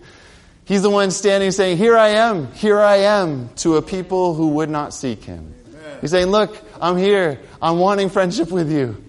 He's 0.64 0.82
the 0.82 0.90
one 0.90 1.10
standing 1.10 1.50
saying, 1.50 1.76
here 1.76 1.96
I 1.96 2.08
am, 2.08 2.52
here 2.52 2.78
I 2.78 2.96
am 2.96 3.50
to 3.56 3.76
a 3.76 3.82
people 3.82 4.34
who 4.34 4.48
would 4.48 4.70
not 4.70 4.94
seek 4.94 5.24
him. 5.24 5.54
Amen. 5.68 5.98
He's 6.00 6.10
saying, 6.10 6.26
look, 6.26 6.56
I'm 6.80 6.96
here. 6.96 7.40
I'm 7.60 7.78
wanting 7.78 8.08
friendship 8.08 8.50
with 8.50 8.70
you. 8.70 9.02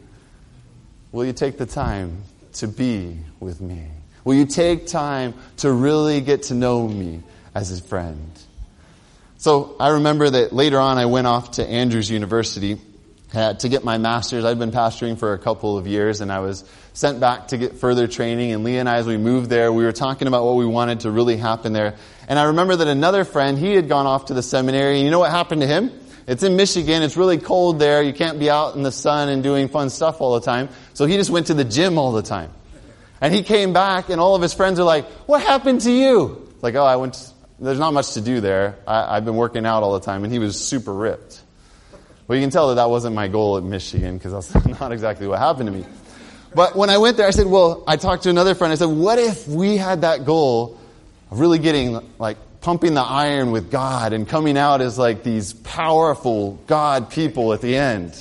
Will 1.11 1.25
you 1.25 1.33
take 1.33 1.57
the 1.57 1.65
time 1.65 2.23
to 2.53 2.67
be 2.67 3.17
with 3.39 3.61
me? 3.61 3.87
Will 4.23 4.35
you 4.35 4.45
take 4.45 4.87
time 4.87 5.33
to 5.57 5.71
really 5.71 6.21
get 6.21 6.43
to 6.43 6.53
know 6.53 6.87
me 6.87 7.23
as 7.55 7.77
a 7.77 7.81
friend? 7.81 8.31
So 9.39 9.77
I 9.79 9.91
remember 9.91 10.29
that 10.29 10.51
later 10.51 10.77
on 10.79 10.97
I 10.97 11.05
went 11.05 11.25
off 11.25 11.51
to 11.51 11.65
Andrews 11.65 12.11
University 12.11 12.77
to 13.31 13.69
get 13.69 13.85
my 13.85 13.97
master's. 13.97 14.43
I'd 14.43 14.59
been 14.59 14.71
pastoring 14.71 15.17
for 15.17 15.31
a 15.31 15.39
couple 15.39 15.77
of 15.77 15.87
years 15.87 16.19
and 16.19 16.29
I 16.29 16.39
was 16.39 16.65
sent 16.91 17.21
back 17.21 17.47
to 17.47 17.57
get 17.57 17.77
further 17.77 18.05
training. 18.05 18.51
And 18.51 18.65
Leah 18.65 18.81
and 18.81 18.89
I, 18.89 18.97
as 18.97 19.07
we 19.07 19.15
moved 19.15 19.49
there, 19.49 19.71
we 19.71 19.85
were 19.85 19.93
talking 19.93 20.27
about 20.27 20.43
what 20.43 20.57
we 20.57 20.65
wanted 20.65 21.01
to 21.01 21.11
really 21.11 21.37
happen 21.37 21.71
there. 21.71 21.95
And 22.27 22.37
I 22.37 22.47
remember 22.47 22.75
that 22.75 22.87
another 22.89 23.23
friend, 23.23 23.57
he 23.57 23.75
had 23.75 23.87
gone 23.87 24.07
off 24.07 24.25
to 24.25 24.33
the 24.33 24.43
seminary 24.43 24.97
and 24.97 25.05
you 25.05 25.09
know 25.09 25.19
what 25.19 25.31
happened 25.31 25.61
to 25.61 25.67
him? 25.67 25.89
It's 26.27 26.43
in 26.43 26.57
Michigan. 26.57 27.01
It's 27.01 27.15
really 27.15 27.37
cold 27.37 27.79
there. 27.79 28.03
You 28.03 28.11
can't 28.11 28.39
be 28.39 28.49
out 28.49 28.75
in 28.75 28.83
the 28.83 28.91
sun 28.91 29.29
and 29.29 29.41
doing 29.41 29.69
fun 29.69 29.89
stuff 29.89 30.19
all 30.19 30.37
the 30.37 30.45
time. 30.45 30.67
So 30.93 31.05
he 31.05 31.15
just 31.15 31.29
went 31.29 31.47
to 31.47 31.53
the 31.53 31.63
gym 31.63 31.97
all 31.97 32.11
the 32.11 32.23
time. 32.23 32.51
And 33.21 33.33
he 33.33 33.41
came 33.43 33.71
back 33.71 34.09
and 34.09 34.19
all 34.19 34.35
of 34.35 34.41
his 34.41 34.53
friends 34.53 34.81
are 34.81 34.85
like, 34.85 35.07
what 35.29 35.41
happened 35.41 35.79
to 35.81 35.91
you? 35.93 36.45
Like, 36.61 36.75
oh, 36.75 36.83
I 36.83 36.97
went, 36.97 37.15
there's 37.59 37.79
not 37.79 37.93
much 37.93 38.13
to 38.13 38.21
do 38.21 38.41
there. 38.41 38.75
I, 38.87 39.15
have 39.15 39.25
been 39.25 39.35
working 39.35 39.65
out 39.65 39.83
all 39.83 39.93
the 39.93 40.05
time, 40.05 40.23
and 40.23 40.31
he 40.31 40.39
was 40.39 40.59
super 40.59 40.93
ripped. 40.93 41.41
Well, 42.27 42.37
you 42.37 42.43
can 42.43 42.51
tell 42.51 42.69
that 42.69 42.75
that 42.75 42.89
wasn't 42.89 43.15
my 43.15 43.27
goal 43.27 43.57
at 43.57 43.63
Michigan 43.63 44.17
because 44.17 44.51
that's 44.51 44.65
not 44.79 44.91
exactly 44.91 45.27
what 45.27 45.39
happened 45.39 45.67
to 45.67 45.73
me. 45.73 45.85
But 46.53 46.75
when 46.75 46.89
I 46.89 46.97
went 46.97 47.17
there, 47.17 47.27
I 47.27 47.31
said, 47.31 47.47
well, 47.47 47.83
I 47.87 47.97
talked 47.97 48.23
to 48.23 48.29
another 48.29 48.55
friend. 48.55 48.71
I 48.71 48.75
said, 48.75 48.85
what 48.85 49.19
if 49.19 49.47
we 49.47 49.77
had 49.77 50.01
that 50.01 50.25
goal 50.25 50.79
of 51.31 51.39
really 51.39 51.59
getting, 51.59 51.99
like, 52.17 52.37
pumping 52.61 52.93
the 52.93 53.01
iron 53.01 53.51
with 53.51 53.71
God 53.71 54.13
and 54.13 54.27
coming 54.27 54.57
out 54.57 54.81
as 54.81 54.97
like 54.97 55.23
these 55.23 55.53
powerful 55.53 56.59
God 56.67 57.09
people 57.09 57.53
at 57.53 57.61
the 57.61 57.75
end? 57.75 58.13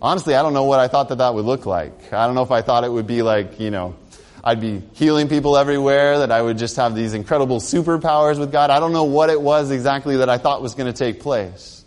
Honestly, 0.00 0.34
I 0.34 0.42
don't 0.42 0.52
know 0.52 0.64
what 0.64 0.80
I 0.80 0.88
thought 0.88 1.08
that 1.08 1.18
that 1.18 1.34
would 1.34 1.46
look 1.46 1.66
like. 1.66 2.12
I 2.12 2.26
don't 2.26 2.34
know 2.34 2.42
if 2.42 2.50
I 2.50 2.60
thought 2.62 2.84
it 2.84 2.92
would 2.92 3.06
be 3.06 3.22
like, 3.22 3.58
you 3.58 3.70
know, 3.70 3.96
I'd 4.46 4.60
be 4.60 4.82
healing 4.92 5.28
people 5.28 5.56
everywhere, 5.56 6.18
that 6.18 6.30
I 6.30 6.42
would 6.42 6.58
just 6.58 6.76
have 6.76 6.94
these 6.94 7.14
incredible 7.14 7.60
superpowers 7.60 8.38
with 8.38 8.52
God. 8.52 8.68
I 8.68 8.78
don't 8.78 8.92
know 8.92 9.04
what 9.04 9.30
it 9.30 9.40
was 9.40 9.70
exactly 9.70 10.18
that 10.18 10.28
I 10.28 10.36
thought 10.36 10.60
was 10.60 10.74
going 10.74 10.92
to 10.92 10.96
take 10.96 11.20
place. 11.20 11.82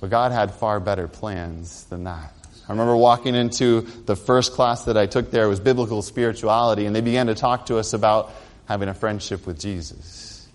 But 0.00 0.10
God 0.10 0.32
had 0.32 0.52
far 0.52 0.80
better 0.80 1.06
plans 1.06 1.84
than 1.84 2.04
that. 2.04 2.32
I 2.68 2.72
remember 2.72 2.96
walking 2.96 3.36
into 3.36 3.82
the 4.06 4.16
first 4.16 4.54
class 4.54 4.86
that 4.86 4.96
I 4.96 5.06
took 5.06 5.30
there 5.30 5.48
was 5.48 5.60
biblical 5.60 6.02
spirituality, 6.02 6.84
and 6.84 6.96
they 6.96 7.00
began 7.00 7.28
to 7.28 7.36
talk 7.36 7.66
to 7.66 7.78
us 7.78 7.92
about 7.92 8.32
having 8.66 8.88
a 8.88 8.94
friendship 8.94 9.46
with 9.46 9.60
Jesus. 9.60 10.48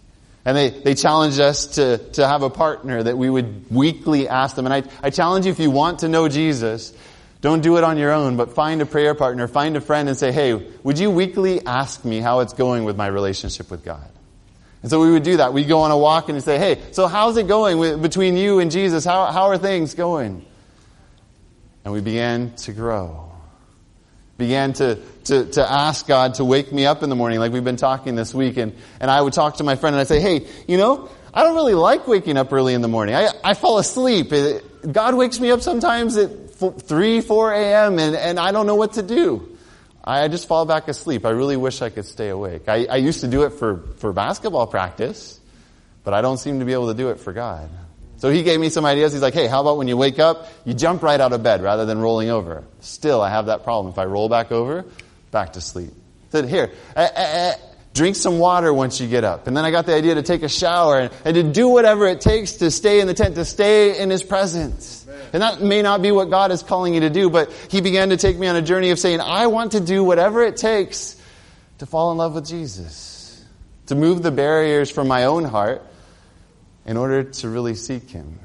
And 0.44 0.58
they, 0.58 0.72
they 0.72 0.94
challenged 0.94 1.40
us 1.40 1.68
to, 1.76 2.00
to 2.14 2.28
have 2.28 2.42
a 2.42 2.50
partner 2.50 3.02
that 3.02 3.18
we 3.18 3.30
would 3.30 3.72
weekly 3.72 4.28
ask 4.28 4.58
them. 4.58 4.66
And 4.66 4.74
I, 4.74 4.84
I 5.02 5.10
challenge 5.10 5.46
you 5.46 5.54
if 5.54 5.60
you 5.60 5.72
want 5.72 6.00
to 6.00 6.10
know 6.10 6.28
Jesus, 6.28 6.94
don't 7.42 7.62
do 7.62 7.78
it 7.78 7.84
on 7.84 7.98
your 7.98 8.12
own, 8.12 8.38
but 8.38 8.54
find 8.54 8.82
a 8.82 8.86
prayer 8.86 9.16
partner, 9.16 9.48
find 9.48 9.76
a 9.76 9.82
friend 9.82 10.08
and 10.08 10.18
say, 10.18 10.32
hey, 10.32 10.54
would 10.84 11.00
you 11.00 11.10
weekly 11.10 11.66
ask 11.66 12.06
me 12.06 12.20
how 12.20 12.40
it's 12.40 12.54
going 12.54 12.84
with 12.84 12.96
my 12.96 13.08
relationship 13.08 13.72
with 13.72 13.84
God? 13.84 14.08
And 14.84 14.90
so 14.90 15.02
we 15.02 15.12
would 15.12 15.24
do 15.24 15.38
that. 15.38 15.52
We'd 15.52 15.68
go 15.68 15.82
on 15.82 15.92
a 15.92 15.98
walk 15.98 16.30
and 16.30 16.42
say, 16.44 16.58
hey, 16.58 16.82
so 16.92 17.08
how's 17.08 17.38
it 17.38 17.48
going 17.48 17.80
with, 17.80 18.02
between 18.02 18.38
you 18.38 18.60
and 18.60 18.72
Jesus? 18.72 19.04
How, 19.04 19.32
how 19.32 19.46
are 19.46 19.58
things 19.58 19.96
going? 19.96 20.46
And 21.84 21.94
we 21.94 22.02
began 22.02 22.56
to 22.58 22.74
grow. 22.74 23.32
Began 24.38 24.74
to, 24.74 25.00
to, 25.26 25.46
to 25.52 25.72
ask 25.72 26.08
God 26.08 26.36
to 26.36 26.46
wake 26.46 26.72
me 26.72 26.86
up 26.86 27.02
in 27.02 27.10
the 27.10 27.16
morning 27.16 27.40
like 27.40 27.52
we've 27.52 27.64
been 27.64 27.76
talking 27.76 28.16
this 28.16 28.34
week. 28.34 28.58
And, 28.58 28.76
and 29.00 29.10
I 29.10 29.20
would 29.20 29.34
talk 29.34 29.58
to 29.58 29.64
my 29.64 29.76
friend 29.76 29.96
and 29.96 30.02
I'd 30.02 30.08
say, 30.08 30.20
hey, 30.20 30.48
you 30.68 30.78
know, 30.78 31.10
I 31.34 31.44
don't 31.44 31.56
really 31.56 31.76
like 31.76 32.08
waking 32.08 32.38
up 32.38 32.54
early 32.54 32.76
in 32.76 32.82
the 32.82 32.88
morning. 32.88 33.16
I, 33.16 33.30
I 33.44 33.54
fall 33.56 33.78
asleep. 33.78 34.32
God 34.92 35.16
wakes 35.16 35.40
me 35.40 35.52
up 35.52 35.62
sometimes 35.62 36.18
at 36.18 36.51
3, 36.70 37.22
4 37.22 37.54
a.m. 37.54 38.00
and, 38.00 38.16
and 38.16 38.40
I 38.40 38.52
don't 38.52 38.68
know 38.68 38.76
what 38.76 38.94
to 38.94 39.04
do. 39.04 39.58
I 40.04 40.28
just 40.28 40.48
fall 40.48 40.66
back 40.66 40.88
asleep. 40.88 41.26
I 41.26 41.30
really 41.30 41.58
wish 41.58 41.82
I 41.82 41.90
could 41.90 42.06
stay 42.06 42.30
awake. 42.30 42.68
I, 42.68 42.86
I 42.86 42.96
used 42.98 43.22
to 43.22 43.28
do 43.28 43.44
it 43.44 43.52
for, 43.52 43.84
for 43.98 44.14
basketball 44.14 44.68
practice, 44.68 45.40
but 46.04 46.14
I 46.14 46.22
don't 46.22 46.38
seem 46.38 46.60
to 46.60 46.66
be 46.66 46.74
able 46.74 46.88
to 46.88 46.96
do 46.96 47.10
it 47.10 47.20
for 47.20 47.34
God. 47.34 47.70
So 48.18 48.30
he 48.30 48.44
gave 48.44 48.60
me 48.60 48.70
some 48.70 48.86
ideas. 48.86 49.14
He's 49.14 49.22
like, 49.22 49.34
hey, 49.34 49.48
how 49.48 49.62
about 49.62 49.78
when 49.78 49.88
you 49.88 49.98
wake 49.98 50.20
up, 50.20 50.48
you 50.64 50.74
jump 50.74 51.02
right 51.02 51.20
out 51.20 51.34
of 51.34 51.42
bed 51.42 51.62
rather 51.62 51.86
than 51.86 52.00
rolling 52.00 52.30
over? 52.30 52.64
Still, 52.80 53.22
I 53.22 53.30
have 53.30 53.48
that 53.48 53.64
problem. 53.64 53.92
If 53.92 54.00
I 54.00 54.06
roll 54.06 54.30
back 54.30 54.52
over, 54.52 54.86
back 55.32 55.54
to 55.54 55.62
sleep. 55.62 55.90
He 55.90 56.30
said, 56.30 56.46
here, 56.48 56.72
eh, 56.96 57.02
eh, 57.04 57.10
eh, 57.16 57.54
drink 57.94 58.16
some 58.16 58.38
water 58.40 58.74
once 58.74 59.02
you 59.02 59.08
get 59.08 59.24
up. 59.24 59.48
And 59.48 59.58
then 59.58 59.66
I 59.66 59.72
got 59.72 59.86
the 59.86 59.96
idea 59.96 60.16
to 60.16 60.22
take 60.22 60.44
a 60.44 60.50
shower 60.50 61.00
and, 61.00 61.14
and 61.26 61.36
to 61.36 61.44
do 61.44 61.70
whatever 61.70 62.08
it 62.08 62.22
takes 62.22 62.54
to 62.58 62.70
stay 62.70 63.00
in 63.00 63.08
the 63.08 63.14
tent, 63.14 63.36
to 63.36 63.46
stay 63.46 64.00
in 64.00 64.10
his 64.10 64.24
presence. 64.24 65.08
And 65.34 65.42
that 65.42 65.62
may 65.62 65.82
not 65.82 66.02
be 66.02 66.12
what 66.12 66.30
God 66.30 66.52
is 66.52 66.64
calling 66.64 66.94
you 66.94 67.02
to 67.02 67.10
do, 67.10 67.30
but 67.30 67.52
He 67.70 67.82
began 67.82 68.10
to 68.10 68.18
take 68.18 68.38
me 68.38 68.48
on 68.48 68.56
a 68.56 68.62
journey 68.62 68.90
of 68.90 69.00
saying, 69.00 69.22
I 69.22 69.48
want 69.48 69.74
to 69.74 69.80
do 69.80 70.04
whatever 70.04 70.44
it 70.44 70.58
takes 70.58 71.16
to 71.80 71.86
fall 71.86 72.12
in 72.12 72.18
love 72.18 72.36
with 72.36 72.48
Jesus, 72.48 73.44
to 73.88 73.96
move 73.96 74.22
the 74.24 74.32
barriers 74.32 74.92
from 74.92 75.08
my 75.08 75.26
own 75.26 75.44
heart 75.44 75.84
in 76.86 76.98
order 76.98 77.24
to 77.24 77.50
really 77.50 77.76
seek 77.76 78.10
Him. 78.10 78.40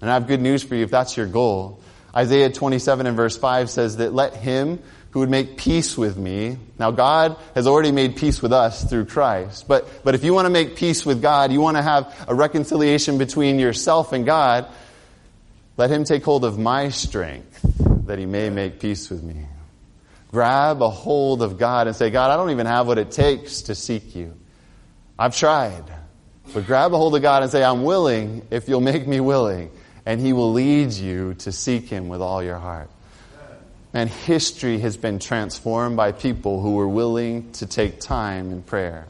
And 0.00 0.10
I 0.10 0.14
have 0.14 0.26
good 0.26 0.40
news 0.40 0.62
for 0.62 0.74
you 0.74 0.84
if 0.84 0.90
that's 0.90 1.16
your 1.16 1.26
goal. 1.26 1.80
Isaiah 2.14 2.50
27 2.50 3.06
and 3.06 3.16
verse 3.16 3.36
5 3.36 3.70
says 3.70 3.96
that 3.96 4.12
let 4.12 4.34
Him 4.34 4.80
who 5.14 5.20
would 5.20 5.30
make 5.30 5.56
peace 5.56 5.96
with 5.96 6.16
me. 6.16 6.58
Now 6.76 6.90
God 6.90 7.36
has 7.54 7.68
already 7.68 7.92
made 7.92 8.16
peace 8.16 8.42
with 8.42 8.52
us 8.52 8.82
through 8.82 9.04
Christ. 9.04 9.68
But, 9.68 9.88
but 10.02 10.16
if 10.16 10.24
you 10.24 10.34
want 10.34 10.46
to 10.46 10.50
make 10.50 10.74
peace 10.74 11.06
with 11.06 11.22
God, 11.22 11.52
you 11.52 11.60
want 11.60 11.76
to 11.76 11.82
have 11.84 12.12
a 12.26 12.34
reconciliation 12.34 13.16
between 13.16 13.60
yourself 13.60 14.12
and 14.12 14.26
God, 14.26 14.66
let 15.76 15.90
him 15.90 16.04
take 16.04 16.24
hold 16.24 16.44
of 16.44 16.58
my 16.58 16.88
strength 16.88 17.60
that 18.06 18.18
he 18.18 18.26
may 18.26 18.50
make 18.50 18.80
peace 18.80 19.10
with 19.10 19.22
me. 19.22 19.46
Grab 20.30 20.82
a 20.82 20.90
hold 20.90 21.42
of 21.42 21.58
God 21.58 21.86
and 21.86 21.94
say, 21.94 22.10
God, 22.10 22.30
I 22.30 22.36
don't 22.36 22.50
even 22.50 22.66
have 22.66 22.86
what 22.86 22.98
it 22.98 23.10
takes 23.10 23.62
to 23.62 23.74
seek 23.74 24.14
you. 24.14 24.34
I've 25.18 25.36
tried. 25.36 25.84
But 26.52 26.66
grab 26.66 26.92
a 26.92 26.96
hold 26.96 27.14
of 27.16 27.22
God 27.22 27.42
and 27.42 27.50
say, 27.50 27.64
I'm 27.64 27.84
willing 27.84 28.46
if 28.50 28.68
you'll 28.68 28.80
make 28.80 29.06
me 29.06 29.20
willing. 29.20 29.70
And 30.06 30.20
he 30.20 30.32
will 30.32 30.52
lead 30.52 30.92
you 30.92 31.34
to 31.34 31.52
seek 31.52 31.88
him 31.88 32.08
with 32.08 32.20
all 32.20 32.42
your 32.42 32.58
heart. 32.58 32.90
And 33.94 34.10
history 34.10 34.80
has 34.80 34.96
been 34.96 35.20
transformed 35.20 35.96
by 35.96 36.12
people 36.12 36.60
who 36.60 36.74
were 36.74 36.88
willing 36.88 37.52
to 37.52 37.66
take 37.66 38.00
time 38.00 38.50
in 38.50 38.62
prayer. 38.62 39.06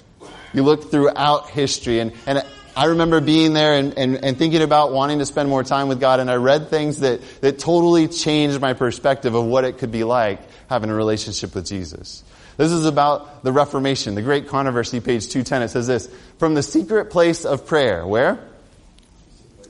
You 0.52 0.62
look 0.62 0.90
throughout 0.90 1.48
history 1.50 2.00
and, 2.00 2.12
and 2.26 2.44
I 2.76 2.86
remember 2.86 3.20
being 3.20 3.52
there 3.52 3.74
and, 3.74 3.96
and, 3.96 4.24
and, 4.24 4.36
thinking 4.36 4.62
about 4.62 4.92
wanting 4.92 5.20
to 5.20 5.26
spend 5.26 5.48
more 5.48 5.62
time 5.62 5.88
with 5.88 6.00
God, 6.00 6.18
and 6.18 6.28
I 6.28 6.34
read 6.36 6.70
things 6.70 7.00
that, 7.00 7.20
that 7.40 7.58
totally 7.58 8.08
changed 8.08 8.60
my 8.60 8.72
perspective 8.72 9.34
of 9.34 9.44
what 9.44 9.64
it 9.64 9.78
could 9.78 9.92
be 9.92 10.02
like 10.02 10.40
having 10.68 10.90
a 10.90 10.94
relationship 10.94 11.54
with 11.54 11.66
Jesus. 11.66 12.24
This 12.56 12.72
is 12.72 12.84
about 12.84 13.44
the 13.44 13.52
Reformation, 13.52 14.14
the 14.14 14.22
great 14.22 14.48
controversy, 14.48 15.00
page 15.00 15.28
210. 15.28 15.62
It 15.62 15.68
says 15.68 15.86
this, 15.86 16.08
from 16.38 16.54
the 16.54 16.62
secret 16.62 17.10
place 17.10 17.44
of 17.44 17.66
prayer, 17.66 18.06
where? 18.06 18.40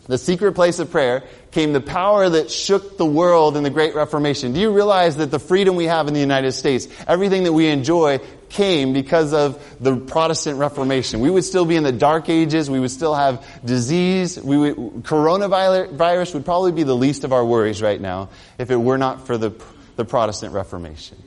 The 0.07 0.19
secret 0.19 0.53
place 0.53 0.79
of 0.81 0.91
prayer 0.91 1.25
came 1.51 1.73
the 1.73 1.81
power 1.81 2.29
that 2.29 2.51
shook 2.51 2.99
the 2.99 3.07
world 3.07 3.57
in 3.57 3.63
the 3.63 3.71
Great 3.71 3.95
Reformation. 3.95 4.53
Do 4.53 4.61
you 4.61 4.73
realize 4.73 5.17
that 5.17 5.31
the 5.31 5.39
freedom 5.39 5.77
we 5.77 5.87
have 5.87 6.09
in 6.09 6.15
the 6.15 6.21
United 6.21 6.53
States, 6.53 6.89
everything 7.07 7.45
that 7.45 7.55
we 7.55 7.69
enjoy, 7.69 8.19
came 8.55 8.93
because 8.93 9.33
of 9.33 9.63
the 9.81 9.97
Protestant 9.97 10.59
Reformation? 10.59 11.21
We 11.21 11.31
would 11.31 11.45
still 11.45 11.67
be 11.67 11.77
in 11.77 11.83
the 11.83 11.93
dark 11.93 12.29
ages. 12.29 12.71
We 12.71 12.81
would 12.81 12.91
still 12.91 13.15
have 13.15 13.45
disease. 13.65 14.41
We 14.41 14.57
would, 14.57 14.77
coronavirus 15.05 16.35
would 16.35 16.45
probably 16.45 16.73
be 16.73 16.85
the 16.85 16.97
least 16.97 17.25
of 17.25 17.33
our 17.33 17.45
worries 17.45 17.83
right 17.83 18.01
now 18.01 18.31
if 18.59 18.71
it 18.71 18.77
were 18.77 18.99
not 18.99 19.27
for 19.27 19.37
the, 19.37 19.53
the 19.97 20.05
Protestant 20.05 20.55
Reformation. 20.55 21.23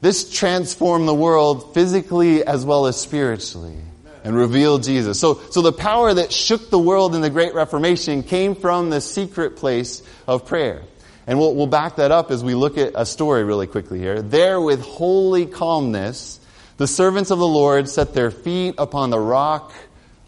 This 0.00 0.30
transformed 0.30 1.08
the 1.08 1.14
world 1.14 1.72
physically 1.72 2.44
as 2.44 2.64
well 2.64 2.86
as 2.86 3.00
spiritually 3.00 3.76
and 4.24 4.34
revealed 4.34 4.82
Jesus. 4.82 5.20
So, 5.20 5.40
so 5.50 5.62
the 5.62 5.72
power 5.72 6.12
that 6.12 6.32
shook 6.32 6.70
the 6.70 6.78
world 6.78 7.14
in 7.14 7.20
the 7.20 7.30
Great 7.30 7.54
Reformation 7.54 8.22
came 8.22 8.54
from 8.54 8.90
the 8.90 9.00
secret 9.00 9.56
place 9.56 10.02
of 10.26 10.46
prayer. 10.46 10.82
And 11.26 11.38
we'll, 11.38 11.54
we'll 11.54 11.66
back 11.66 11.96
that 11.96 12.10
up 12.10 12.30
as 12.30 12.44
we 12.44 12.54
look 12.54 12.76
at 12.76 12.92
a 12.94 13.06
story 13.06 13.44
really 13.44 13.66
quickly 13.66 13.98
here. 13.98 14.20
There, 14.20 14.60
with 14.60 14.82
holy 14.82 15.46
calmness, 15.46 16.38
the 16.76 16.86
servants 16.86 17.30
of 17.30 17.38
the 17.38 17.46
Lord 17.46 17.88
set 17.88 18.14
their 18.14 18.30
feet 18.30 18.74
upon 18.78 19.10
the 19.10 19.18
rock 19.18 19.72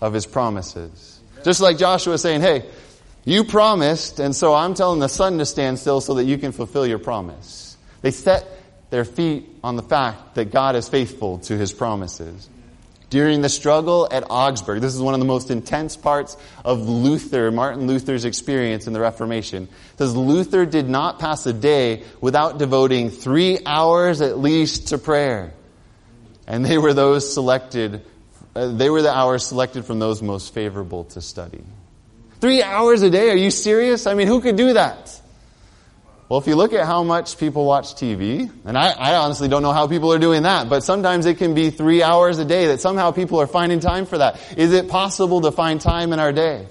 of 0.01 0.13
his 0.13 0.27
promises. 0.27 1.21
Just 1.45 1.61
like 1.61 1.79
Joshua 1.79 2.19
saying, 2.19 2.41
hey, 2.41 2.65
you 3.25 3.45
promised, 3.45 4.21
and 4.21 4.35
so 4.35 4.55
I'm 4.55 4.75
telling 4.75 5.01
the 5.01 5.09
sun 5.09 5.39
to 5.39 5.47
stand 5.47 5.79
still 5.79 6.01
so 6.01 6.15
that 6.15 6.25
you 6.25 6.39
can 6.39 6.53
fulfill 6.53 6.87
your 6.87 6.99
promise. 6.99 7.77
They 8.01 8.13
set 8.13 8.47
their 8.91 9.05
feet 9.05 9.49
on 9.65 9.77
the 9.77 9.83
fact 9.83 10.37
that 10.37 10.53
God 10.53 10.77
is 10.77 10.89
faithful 10.89 11.39
to 11.41 11.59
his 11.59 11.73
promises. 11.73 12.49
During 13.09 13.41
the 13.41 13.49
struggle 13.49 14.09
at 14.11 14.25
Augsburg, 14.31 14.81
this 14.81 14.95
is 14.95 15.01
one 15.01 15.15
of 15.15 15.21
the 15.21 15.27
most 15.27 15.51
intense 15.51 15.97
parts 15.97 16.37
of 16.65 16.89
Luther, 16.89 17.53
Martin 17.53 17.87
Luther's 17.87 18.25
experience 18.25 18.89
in 18.89 18.93
the 18.93 19.01
Reformation. 19.01 19.69
Says 19.97 20.17
Luther 20.17 20.67
did 20.67 20.89
not 20.89 21.21
pass 21.21 21.47
a 21.47 21.53
day 21.53 22.03
without 22.21 22.59
devoting 22.59 23.11
three 23.11 23.61
hours 23.65 24.21
at 24.21 24.39
least 24.39 24.89
to 24.89 24.99
prayer. 24.99 25.53
And 26.49 26.65
they 26.65 26.79
were 26.79 26.95
those 26.95 27.33
selected, 27.33 28.05
uh, 28.57 28.73
they 28.73 28.91
were 28.91 29.03
the 29.03 29.15
hours 29.15 29.47
selected 29.47 29.85
from 29.85 30.01
those 30.01 30.21
most 30.21 30.53
favorable 30.53 31.05
to 31.05 31.21
study. 31.21 31.63
Three 32.41 32.63
hours 32.63 33.03
a 33.03 33.11
day? 33.11 33.31
Are 33.31 33.37
you 33.37 33.53
serious? 33.53 34.09
I 34.09 34.15
mean, 34.15 34.27
who 34.27 34.41
could 34.41 34.57
do 34.57 34.73
that? 34.73 35.21
Well, 36.29 36.41
if 36.41 36.49
you 36.49 36.57
look 36.57 36.73
at 36.73 36.87
how 36.87 37.05
much 37.05 37.39
people 37.39 37.65
watch 37.65 37.95
TV, 37.95 38.51
and 38.65 38.77
I, 38.77 38.91
I, 38.91 39.15
honestly 39.15 39.47
don't 39.47 39.63
know 39.63 39.73
how 39.73 39.87
people 39.87 40.13
are 40.13 40.19
doing 40.19 40.43
that, 40.43 40.69
but 40.69 40.83
sometimes 40.83 41.25
it 41.25 41.39
can 41.39 41.55
be 41.55 41.71
three 41.71 42.03
hours 42.03 42.41
a 42.41 42.45
day 42.45 42.67
that 42.69 42.81
somehow 42.81 43.13
people 43.13 43.41
are 43.41 43.47
finding 43.47 43.79
time 43.79 44.07
for 44.07 44.19
that. 44.19 44.41
Is 44.57 44.73
it 44.73 44.89
possible 44.89 45.43
to 45.43 45.53
find 45.53 45.81
time 45.81 46.13
in 46.13 46.19
our 46.19 46.33
day? 46.33 46.67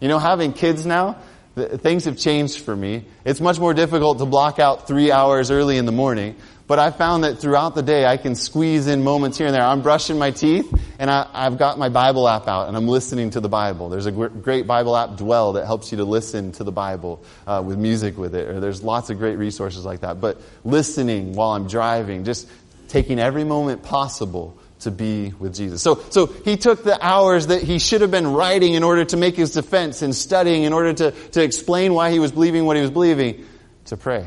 You 0.00 0.08
know, 0.08 0.18
having 0.18 0.52
kids 0.52 0.84
now, 0.84 1.16
things 1.54 2.06
have 2.06 2.18
changed 2.18 2.58
for 2.58 2.74
me. 2.74 3.04
It's 3.24 3.40
much 3.40 3.60
more 3.60 3.72
difficult 3.72 4.18
to 4.18 4.26
block 4.26 4.58
out 4.58 4.88
three 4.88 5.12
hours 5.12 5.52
early 5.52 5.76
in 5.76 5.86
the 5.86 5.92
morning. 5.92 6.34
But 6.68 6.78
I 6.78 6.90
found 6.90 7.24
that 7.24 7.38
throughout 7.38 7.74
the 7.74 7.82
day, 7.82 8.04
I 8.04 8.18
can 8.18 8.34
squeeze 8.34 8.88
in 8.88 9.02
moments 9.02 9.38
here 9.38 9.46
and 9.46 9.56
there. 9.56 9.62
I'm 9.62 9.80
brushing 9.80 10.18
my 10.18 10.32
teeth, 10.32 10.70
and 10.98 11.10
I, 11.10 11.26
have 11.32 11.56
got 11.56 11.78
my 11.78 11.88
Bible 11.88 12.28
app 12.28 12.46
out, 12.46 12.68
and 12.68 12.76
I'm 12.76 12.86
listening 12.86 13.30
to 13.30 13.40
the 13.40 13.48
Bible. 13.48 13.88
There's 13.88 14.04
a 14.04 14.12
great 14.12 14.66
Bible 14.66 14.94
app, 14.94 15.16
Dwell, 15.16 15.54
that 15.54 15.64
helps 15.64 15.90
you 15.90 15.96
to 15.96 16.04
listen 16.04 16.52
to 16.52 16.64
the 16.64 16.70
Bible 16.70 17.24
uh, 17.46 17.62
with 17.64 17.78
music 17.78 18.18
with 18.18 18.34
it. 18.34 18.48
Or 18.48 18.60
there's 18.60 18.82
lots 18.82 19.08
of 19.08 19.16
great 19.16 19.36
resources 19.36 19.86
like 19.86 20.00
that. 20.00 20.20
But 20.20 20.42
listening 20.62 21.32
while 21.32 21.52
I'm 21.52 21.68
driving, 21.68 22.24
just 22.24 22.46
taking 22.88 23.18
every 23.18 23.44
moment 23.44 23.82
possible 23.82 24.58
to 24.80 24.90
be 24.90 25.32
with 25.38 25.54
Jesus. 25.54 25.80
So, 25.80 26.02
so 26.10 26.26
he 26.26 26.58
took 26.58 26.84
the 26.84 27.02
hours 27.02 27.46
that 27.46 27.62
he 27.62 27.78
should 27.78 28.02
have 28.02 28.10
been 28.10 28.26
writing 28.26 28.74
in 28.74 28.82
order 28.82 29.06
to 29.06 29.16
make 29.16 29.36
his 29.36 29.52
defense 29.52 30.02
and 30.02 30.14
studying 30.14 30.64
in 30.64 30.74
order 30.74 30.92
to, 30.92 31.12
to 31.30 31.42
explain 31.42 31.94
why 31.94 32.10
he 32.10 32.18
was 32.18 32.30
believing 32.30 32.66
what 32.66 32.76
he 32.76 32.82
was 32.82 32.90
believing 32.90 33.46
to 33.86 33.96
pray, 33.96 34.26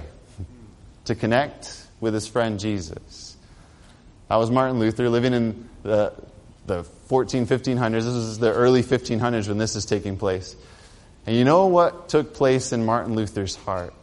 to 1.06 1.14
connect 1.14 1.81
with 2.02 2.14
his 2.14 2.28
friend 2.28 2.60
Jesus. 2.60 3.38
That 4.28 4.36
was 4.36 4.52
Martin 4.52 4.80
Luther 4.80 5.08
living 5.08 5.34
in 5.34 5.70
the, 5.84 6.14
the 6.66 6.84
14, 6.84 7.48
1500s. 7.48 7.92
This 7.92 8.06
is 8.06 8.40
the 8.40 8.52
early 8.52 8.84
1500s 8.84 9.48
when 9.48 9.58
this 9.58 9.76
is 9.76 9.86
taking 9.86 10.18
place. 10.18 10.56
And 11.26 11.36
you 11.36 11.46
know 11.46 11.68
what 11.68 12.10
took 12.10 12.34
place 12.34 12.74
in 12.74 12.86
Martin 12.86 13.16
Luther's 13.16 13.56
heart? 13.56 13.94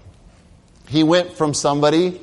He 0.89 1.03
went 1.03 1.33
from 1.33 1.53
somebody 1.53 2.21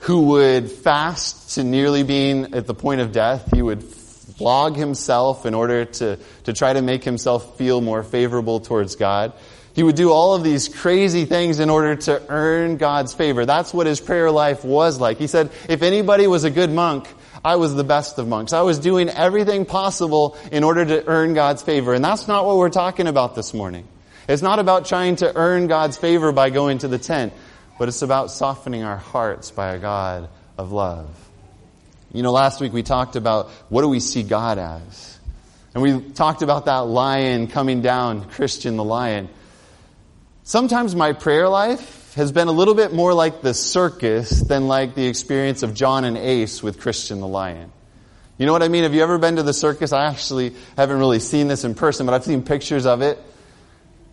who 0.00 0.26
would 0.26 0.70
fast 0.70 1.56
to 1.56 1.64
nearly 1.64 2.04
being 2.04 2.54
at 2.54 2.66
the 2.66 2.74
point 2.74 3.00
of 3.00 3.12
death. 3.12 3.50
He 3.52 3.60
would 3.60 3.82
flog 3.82 4.76
himself 4.76 5.44
in 5.44 5.54
order 5.54 5.84
to, 5.84 6.18
to 6.44 6.52
try 6.52 6.72
to 6.72 6.80
make 6.80 7.02
himself 7.02 7.58
feel 7.58 7.80
more 7.80 8.02
favorable 8.02 8.60
towards 8.60 8.94
God. 8.94 9.32
He 9.78 9.84
would 9.84 9.94
do 9.94 10.10
all 10.10 10.34
of 10.34 10.42
these 10.42 10.66
crazy 10.66 11.24
things 11.24 11.60
in 11.60 11.70
order 11.70 11.94
to 11.94 12.20
earn 12.28 12.78
God's 12.78 13.14
favor. 13.14 13.46
That's 13.46 13.72
what 13.72 13.86
his 13.86 14.00
prayer 14.00 14.28
life 14.28 14.64
was 14.64 14.98
like. 14.98 15.18
He 15.18 15.28
said, 15.28 15.52
if 15.68 15.82
anybody 15.82 16.26
was 16.26 16.42
a 16.42 16.50
good 16.50 16.72
monk, 16.72 17.06
I 17.44 17.54
was 17.54 17.76
the 17.76 17.84
best 17.84 18.18
of 18.18 18.26
monks. 18.26 18.52
I 18.52 18.62
was 18.62 18.80
doing 18.80 19.08
everything 19.08 19.64
possible 19.64 20.36
in 20.50 20.64
order 20.64 20.84
to 20.84 21.06
earn 21.06 21.32
God's 21.32 21.62
favor. 21.62 21.94
And 21.94 22.04
that's 22.04 22.26
not 22.26 22.44
what 22.44 22.56
we're 22.56 22.70
talking 22.70 23.06
about 23.06 23.36
this 23.36 23.54
morning. 23.54 23.86
It's 24.28 24.42
not 24.42 24.58
about 24.58 24.86
trying 24.86 25.14
to 25.14 25.32
earn 25.36 25.68
God's 25.68 25.96
favor 25.96 26.32
by 26.32 26.50
going 26.50 26.78
to 26.78 26.88
the 26.88 26.98
tent, 26.98 27.32
but 27.78 27.86
it's 27.86 28.02
about 28.02 28.32
softening 28.32 28.82
our 28.82 28.96
hearts 28.96 29.52
by 29.52 29.74
a 29.74 29.78
God 29.78 30.28
of 30.56 30.72
love. 30.72 31.08
You 32.12 32.24
know, 32.24 32.32
last 32.32 32.60
week 32.60 32.72
we 32.72 32.82
talked 32.82 33.14
about 33.14 33.48
what 33.68 33.82
do 33.82 33.88
we 33.88 34.00
see 34.00 34.24
God 34.24 34.58
as? 34.58 35.20
And 35.72 35.84
we 35.84 36.00
talked 36.00 36.42
about 36.42 36.64
that 36.64 36.88
lion 36.88 37.46
coming 37.46 37.80
down, 37.80 38.24
Christian 38.24 38.76
the 38.76 38.82
lion. 38.82 39.28
Sometimes 40.48 40.96
my 40.96 41.12
prayer 41.12 41.46
life 41.46 42.14
has 42.14 42.32
been 42.32 42.48
a 42.48 42.52
little 42.52 42.72
bit 42.72 42.94
more 42.94 43.12
like 43.12 43.42
the 43.42 43.52
circus 43.52 44.30
than 44.30 44.66
like 44.66 44.94
the 44.94 45.06
experience 45.06 45.62
of 45.62 45.74
John 45.74 46.04
and 46.04 46.16
Ace 46.16 46.62
with 46.62 46.80
Christian 46.80 47.20
the 47.20 47.28
Lion. 47.28 47.70
You 48.38 48.46
know 48.46 48.54
what 48.54 48.62
I 48.62 48.68
mean? 48.68 48.84
Have 48.84 48.94
you 48.94 49.02
ever 49.02 49.18
been 49.18 49.36
to 49.36 49.42
the 49.42 49.52
circus? 49.52 49.92
I 49.92 50.06
actually 50.06 50.54
haven't 50.74 51.00
really 51.00 51.20
seen 51.20 51.48
this 51.48 51.64
in 51.64 51.74
person, 51.74 52.06
but 52.06 52.14
I've 52.14 52.24
seen 52.24 52.42
pictures 52.44 52.86
of 52.86 53.02
it. 53.02 53.18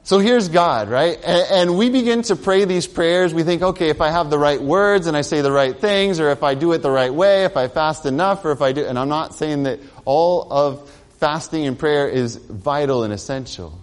So 0.03 0.19
here's 0.19 0.49
God, 0.49 0.89
right? 0.89 1.17
And, 1.23 1.77
we 1.77 1.89
begin 1.89 2.21
to 2.23 2.35
pray 2.35 2.65
these 2.65 2.85
prayers. 2.85 3.33
We 3.33 3.43
think, 3.43 3.61
okay, 3.61 3.87
if 3.87 4.01
I 4.01 4.09
have 4.09 4.29
the 4.29 4.37
right 4.37 4.61
words 4.61 5.07
and 5.07 5.15
I 5.15 5.21
say 5.21 5.39
the 5.39 5.53
right 5.53 5.79
things, 5.79 6.19
or 6.19 6.31
if 6.31 6.43
I 6.43 6.55
do 6.55 6.73
it 6.73 6.79
the 6.79 6.91
right 6.91 7.13
way, 7.13 7.45
if 7.45 7.55
I 7.55 7.69
fast 7.69 8.05
enough, 8.05 8.43
or 8.43 8.51
if 8.51 8.61
I 8.61 8.73
do, 8.73 8.85
and 8.85 8.99
I'm 8.99 9.07
not 9.07 9.35
saying 9.35 9.63
that 9.63 9.79
all 10.03 10.51
of 10.51 10.89
fasting 11.21 11.65
and 11.65 11.79
prayer 11.79 12.09
is 12.09 12.35
vital 12.35 13.03
and 13.03 13.13
essential. 13.13 13.79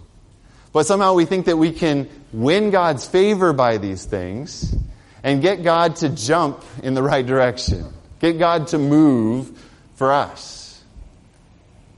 But 0.73 0.87
somehow 0.87 1.13
we 1.13 1.25
think 1.25 1.45
that 1.45 1.57
we 1.57 1.71
can 1.71 2.09
win 2.33 2.71
God's 2.71 3.07
favor 3.07 3.53
by 3.53 3.77
these 3.77 4.03
things 4.05 4.75
and 5.23 5.41
get 5.41 5.63
God 5.63 5.97
to 5.97 6.09
jump 6.09 6.63
in 6.81 6.95
the 6.95 7.03
right 7.03 7.25
direction. 7.25 7.85
Get 8.19 8.39
God 8.39 8.67
to 8.69 8.79
move 8.79 9.57
for 9.95 10.11
us. 10.11 10.83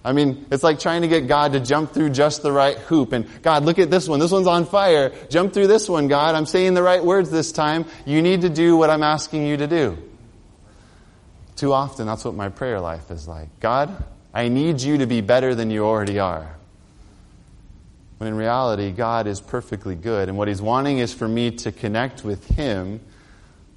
I 0.04 0.12
mean, 0.12 0.46
it's 0.52 0.62
like 0.62 0.80
trying 0.80 1.02
to 1.02 1.08
get 1.08 1.28
God 1.28 1.54
to 1.54 1.60
jump 1.60 1.92
through 1.92 2.12
just 2.12 2.44
the 2.44 2.52
right 2.52 2.78
hoop. 2.78 3.12
And 3.12 3.28
God, 3.42 3.64
look 3.66 3.80
at 3.80 3.90
this 3.90 4.08
one. 4.08 4.20
This 4.20 4.32
one's 4.32 4.46
on 4.46 4.66
fire. 4.66 5.12
Jump 5.30 5.54
through 5.54 5.66
this 5.66 5.90
one, 5.90 6.08
God. 6.08 6.36
I'm 6.36 6.46
saying 6.46 6.76
the 6.76 6.84
right 6.84 7.04
words 7.04 7.32
this 7.32 7.52
time. 7.52 7.86
You 8.06 8.22
need 8.22 8.42
to 8.42 8.50
do 8.50 8.78
what 8.78 8.92
I'm 8.92 9.02
asking 9.02 9.48
you 9.48 9.58
to 9.58 9.66
do. 9.66 9.98
Too 11.56 11.74
often, 11.74 12.06
that's 12.06 12.24
what 12.24 12.36
my 12.36 12.50
prayer 12.50 12.80
life 12.80 13.10
is 13.10 13.28
like. 13.28 13.48
God, 13.60 14.04
I 14.32 14.50
need 14.50 14.82
you 14.82 15.00
to 15.00 15.08
be 15.08 15.22
better 15.22 15.56
than 15.56 15.72
you 15.72 15.86
already 15.86 16.20
are. 16.20 16.56
When 18.18 18.30
in 18.30 18.36
reality, 18.36 18.92
God 18.92 19.28
is 19.28 19.42
perfectly 19.42 19.96
good. 19.96 20.30
And 20.30 20.38
what 20.38 20.48
He's 20.48 20.62
wanting 20.62 21.00
is 21.00 21.14
for 21.14 21.28
me 21.28 21.52
to 21.52 21.72
connect 21.72 22.24
with 22.24 22.48
Him 22.48 23.02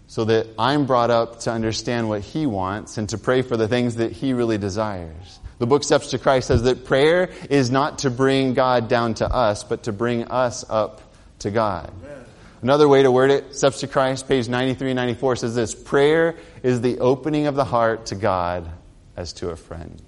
so 0.06 0.24
that 0.24 0.46
I'm 0.58 0.86
brought 0.86 1.10
up 1.10 1.40
to 1.40 1.50
understand 1.50 2.08
what 2.08 2.22
He 2.22 2.46
wants 2.46 2.98
and 2.98 3.08
to 3.10 3.18
pray 3.18 3.42
for 3.42 3.56
the 3.56 3.68
things 3.68 3.96
that 3.96 4.12
He 4.12 4.32
really 4.32 4.58
desires. 4.58 5.40
The 5.58 5.66
book 5.66 5.82
Steps 5.82 6.10
to 6.10 6.18
Christ 6.18 6.48
says 6.48 6.62
that 6.62 6.84
prayer 6.84 7.30
is 7.50 7.70
not 7.70 7.98
to 8.00 8.10
bring 8.10 8.54
God 8.54 8.88
down 8.88 9.14
to 9.14 9.26
us, 9.28 9.64
but 9.64 9.82
to 9.84 9.92
bring 9.92 10.24
us 10.24 10.64
up 10.68 11.02
to 11.40 11.50
God. 11.50 11.92
Amen. 12.04 12.24
Another 12.62 12.88
way 12.88 13.02
to 13.02 13.10
word 13.10 13.30
it, 13.30 13.54
Steps 13.54 13.80
to 13.80 13.86
Christ, 13.86 14.28
page 14.28 14.48
93 14.48 14.90
and 14.90 14.96
94 14.96 15.36
says 15.36 15.54
this, 15.54 15.74
prayer 15.74 16.36
is 16.62 16.80
the 16.80 16.98
opening 16.98 17.46
of 17.46 17.54
the 17.54 17.64
heart 17.64 18.06
to 18.06 18.14
God 18.14 18.68
as 19.16 19.32
to 19.34 19.50
a 19.50 19.56
friend. 19.56 20.02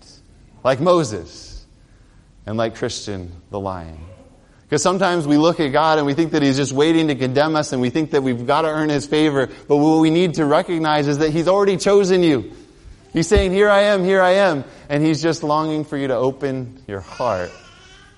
Like 0.65 0.81
Moses 0.81 1.65
and 2.47 2.57
like 2.57 2.77
Christian 2.77 3.31
the 3.51 3.61
lion. 3.61 3.99
Because 4.71 4.85
sometimes 4.85 5.27
we 5.27 5.37
look 5.37 5.59
at 5.59 5.73
God 5.73 5.99
and 5.99 6.07
we 6.07 6.15
think 6.15 6.31
that 6.31 6.43
He's 6.43 6.57
just 6.57 6.71
waiting 6.71 7.09
to 7.09 7.17
condemn 7.17 7.57
us 7.57 7.73
and 7.73 7.83
we 7.83 7.91
think 7.91 8.13
that 8.13 8.23
we've 8.23 8.47
got 8.47 8.63
to 8.63 8.69
earn 8.69 8.89
His 8.89 9.05
favor. 9.05 9.49
But 9.67 9.79
what 9.79 9.99
we 9.99 10.11
need 10.11 10.35
to 10.35 10.45
recognize 10.45 11.09
is 11.09 11.19
that 11.19 11.31
He's 11.31 11.49
already 11.49 11.77
chosen 11.77 12.23
you. 12.23 12.53
He's 13.13 13.27
saying, 13.27 13.51
here 13.51 13.69
I 13.69 13.81
am, 13.81 14.05
here 14.05 14.23
I 14.23 14.35
am. 14.35 14.63
And 14.89 15.05
He's 15.05 15.21
just 15.21 15.43
longing 15.43 15.85
for 15.85 15.97
you 15.97 16.07
to 16.07 16.15
open 16.15 16.85
your 16.87 17.01
heart 17.01 17.51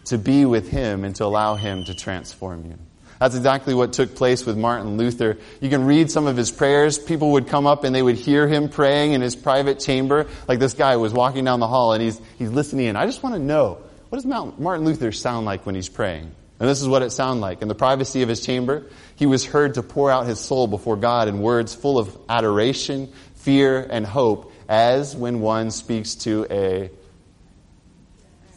to 0.05 0.19
be 0.19 0.45
with 0.45 0.69
Him 0.69 1.05
and 1.05 1.17
to 1.17 1.25
allow 1.25 1.55
Him 1.55 1.85
to 1.85 1.95
transform 1.95 2.67
you. 2.67 2.79
That's 3.19 3.35
exactly 3.35 3.73
what 3.73 3.95
took 3.95 4.15
place 4.15 4.45
with 4.45 4.59
Martin 4.59 4.99
Luther. 4.99 5.39
You 5.63 5.71
can 5.71 5.87
read 5.87 6.11
some 6.11 6.27
of 6.27 6.37
his 6.37 6.51
prayers. 6.51 6.99
People 6.99 7.33
would 7.33 7.47
come 7.47 7.67
up 7.67 7.85
and 7.85 7.95
they 7.95 8.03
would 8.03 8.17
hear 8.17 8.47
him 8.49 8.69
praying 8.69 9.13
in 9.13 9.23
his 9.23 9.37
private 9.37 9.79
chamber. 9.79 10.27
Like 10.49 10.59
this 10.59 10.75
guy 10.75 10.97
was 10.97 11.13
walking 11.13 11.45
down 11.45 11.61
the 11.61 11.69
hall 11.69 11.93
and 11.93 12.03
he's, 12.03 12.21
he's 12.37 12.51
listening 12.51 12.87
in. 12.87 12.97
I 12.97 13.07
just 13.07 13.23
want 13.23 13.37
to 13.37 13.41
know, 13.41 13.79
what 14.09 14.21
does 14.21 14.27
Martin 14.27 14.85
Luther 14.85 15.13
sound 15.13 15.47
like 15.47 15.65
when 15.65 15.77
he's 15.77 15.89
praying? 15.89 16.33
And 16.63 16.71
this 16.71 16.81
is 16.81 16.87
what 16.87 17.03
it 17.03 17.11
sounded 17.11 17.41
like. 17.41 17.61
In 17.61 17.67
the 17.67 17.75
privacy 17.75 18.23
of 18.23 18.29
his 18.29 18.47
chamber, 18.47 18.85
he 19.17 19.27
was 19.27 19.45
heard 19.45 19.75
to 19.75 19.83
pour 19.83 20.13
out 20.13 20.27
his 20.27 20.39
soul 20.39 20.69
before 20.69 20.95
God 20.95 21.27
in 21.27 21.41
words 21.41 21.75
full 21.75 21.99
of 21.99 22.17
adoration, 22.29 23.13
fear, 23.35 23.85
and 23.91 24.07
hope, 24.07 24.53
as 24.69 25.17
when 25.17 25.41
one 25.41 25.73
speaks 25.73 26.15
to 26.15 26.47
a 26.49 26.91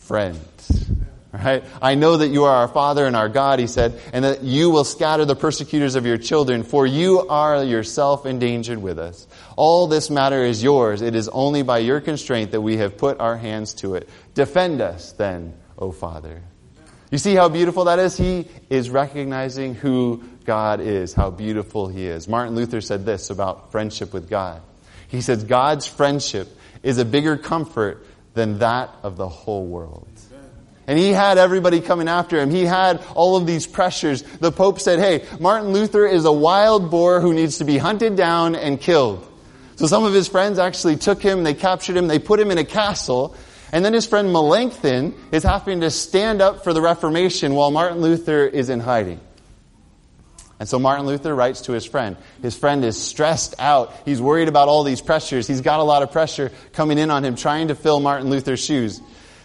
friend. 0.02 0.40
Right? 1.34 1.64
I 1.82 1.96
know 1.96 2.18
that 2.18 2.28
you 2.28 2.44
are 2.44 2.56
our 2.58 2.68
Father 2.68 3.08
and 3.08 3.16
our 3.16 3.28
God, 3.28 3.58
he 3.58 3.66
said, 3.66 4.00
and 4.14 4.24
that 4.24 4.44
you 4.44 4.70
will 4.70 4.84
scatter 4.84 5.26
the 5.26 5.36
persecutors 5.36 5.96
of 5.96 6.06
your 6.06 6.18
children, 6.20 6.62
for 6.62 6.86
you 6.86 7.28
are 7.28 7.64
yourself 7.64 8.28
endangered 8.28 8.84
with 8.84 9.00
us. 9.00 9.26
All 9.56 9.88
this 9.88 10.12
matter 10.12 10.44
is 10.44 10.62
yours. 10.62 11.02
It 11.02 11.16
is 11.16 11.28
only 11.30 11.64
by 11.64 11.80
your 11.80 12.02
constraint 12.02 12.52
that 12.52 12.62
we 12.62 12.78
have 12.78 13.00
put 13.00 13.20
our 13.20 13.36
hands 13.36 13.74
to 13.74 13.96
it. 13.96 14.08
Defend 14.36 14.80
us, 14.80 15.12
then, 15.14 15.56
O 15.80 15.92
Father. 15.92 16.44
You 17.12 17.18
see 17.18 17.36
how 17.36 17.50
beautiful 17.50 17.86
that 17.86 18.00
is? 18.00 18.18
He 18.18 18.48
is 18.70 18.90
recognizing 18.90 19.76
who 19.76 20.24
God 20.46 20.80
is, 20.80 21.14
how 21.14 21.30
beautiful 21.30 21.88
He 21.88 22.06
is. 22.08 22.28
Martin 22.28 22.56
Luther 22.56 22.82
said 22.82 23.06
this 23.06 23.30
about 23.30 23.72
friendship 23.72 24.14
with 24.14 24.30
God. 24.30 24.62
He 25.08 25.22
says, 25.22 25.44
God's 25.44 25.88
friendship 25.88 26.48
is 26.84 26.98
a 26.98 27.06
bigger 27.06 27.38
comfort 27.38 28.06
than 28.34 28.60
that 28.60 28.90
of 29.04 29.18
the 29.18 29.30
whole 29.30 29.66
world. 29.66 30.08
And 30.88 31.00
he 31.00 31.10
had 31.10 31.40
everybody 31.40 31.82
coming 31.82 32.08
after 32.08 32.40
him. 32.40 32.52
He 32.52 32.64
had 32.64 33.04
all 33.16 33.38
of 33.38 33.48
these 33.48 33.66
pressures. 33.66 34.22
The 34.22 34.52
Pope 34.52 34.80
said, 34.80 35.00
hey, 35.00 35.26
Martin 35.40 35.74
Luther 35.74 36.06
is 36.06 36.26
a 36.26 36.32
wild 36.32 36.92
boar 36.92 37.22
who 37.22 37.34
needs 37.34 37.58
to 37.58 37.64
be 37.64 37.80
hunted 37.80 38.16
down 38.16 38.56
and 38.56 38.80
killed. 38.80 39.28
So 39.78 39.88
some 39.88 40.04
of 40.04 40.14
his 40.14 40.28
friends 40.28 40.60
actually 40.60 40.98
took 40.98 41.22
him, 41.22 41.44
they 41.44 41.56
captured 41.56 41.98
him, 41.98 42.08
they 42.08 42.20
put 42.20 42.40
him 42.40 42.52
in 42.52 42.60
a 42.60 42.64
castle, 42.64 43.36
and 43.76 43.84
then 43.84 43.92
his 43.92 44.08
friend 44.08 44.32
Melanchthon 44.32 45.14
is 45.34 45.44
having 45.44 45.82
to 45.82 45.92
stand 45.92 46.42
up 46.42 46.64
for 46.64 46.72
the 46.72 46.80
Reformation 46.80 47.56
while 47.56 47.72
Martin 47.72 48.00
Luther 48.00 48.46
is 48.48 48.70
in 48.70 48.80
hiding. 48.80 49.20
And 50.62 50.70
so 50.70 50.80
Martin 50.80 51.06
Luther 51.06 51.36
writes 51.36 51.60
to 51.64 51.74
his 51.74 51.84
friend. 51.84 52.16
His 52.42 52.58
friend 52.58 52.86
is 52.86 52.96
stressed 52.96 53.54
out. 53.60 53.94
He's 54.06 54.22
worried 54.22 54.48
about 54.48 54.70
all 54.70 54.86
these 54.86 55.02
pressures. 55.02 55.46
He's 55.46 55.60
got 55.60 55.82
a 55.82 55.84
lot 55.84 56.04
of 56.04 56.14
pressure 56.14 56.54
coming 56.72 56.98
in 56.98 57.12
on 57.12 57.26
him 57.26 57.36
trying 57.36 57.68
to 57.68 57.76
fill 57.76 58.00
Martin 58.00 58.30
Luther's 58.30 58.64
shoes. 58.64 59.02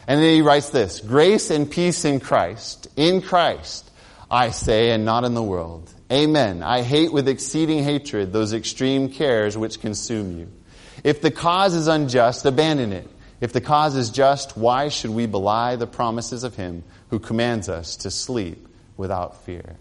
And 0.07 0.23
then 0.23 0.33
he 0.33 0.43
writes 0.43 0.71
this, 0.71 1.01
grace 1.01 1.51
and 1.51 1.69
peace 1.69 2.05
in 2.05 2.21
Christ. 2.21 2.87
In 2.95 3.23
Christ, 3.23 3.91
I 4.31 4.51
say, 4.51 4.93
and 4.93 5.05
not 5.05 5.25
in 5.25 5.35
the 5.35 5.43
world. 5.43 5.93
Amen. 6.13 6.63
I 6.63 6.83
hate 6.83 7.13
with 7.13 7.27
exceeding 7.27 7.83
hatred 7.83 8.33
those 8.33 8.53
extreme 8.53 9.09
cares 9.09 9.59
which 9.59 9.81
consume 9.81 10.39
you. 10.39 10.53
If 11.03 11.21
the 11.21 11.33
cause 11.33 11.75
is 11.75 11.89
unjust, 11.89 12.45
abandon 12.45 12.93
it. 12.93 13.09
If 13.41 13.53
the 13.53 13.61
cause 13.61 13.97
is 13.97 14.11
just, 14.11 14.57
why 14.57 14.89
should 14.89 15.11
we 15.11 15.27
belie 15.27 15.77
the 15.77 15.87
promises 15.87 16.45
of 16.45 16.55
him 16.57 16.85
who 17.09 17.19
commands 17.19 17.69
us 17.69 17.97
to 17.99 18.11
sleep 18.11 18.69
without 18.97 19.45
fear? 19.45 19.77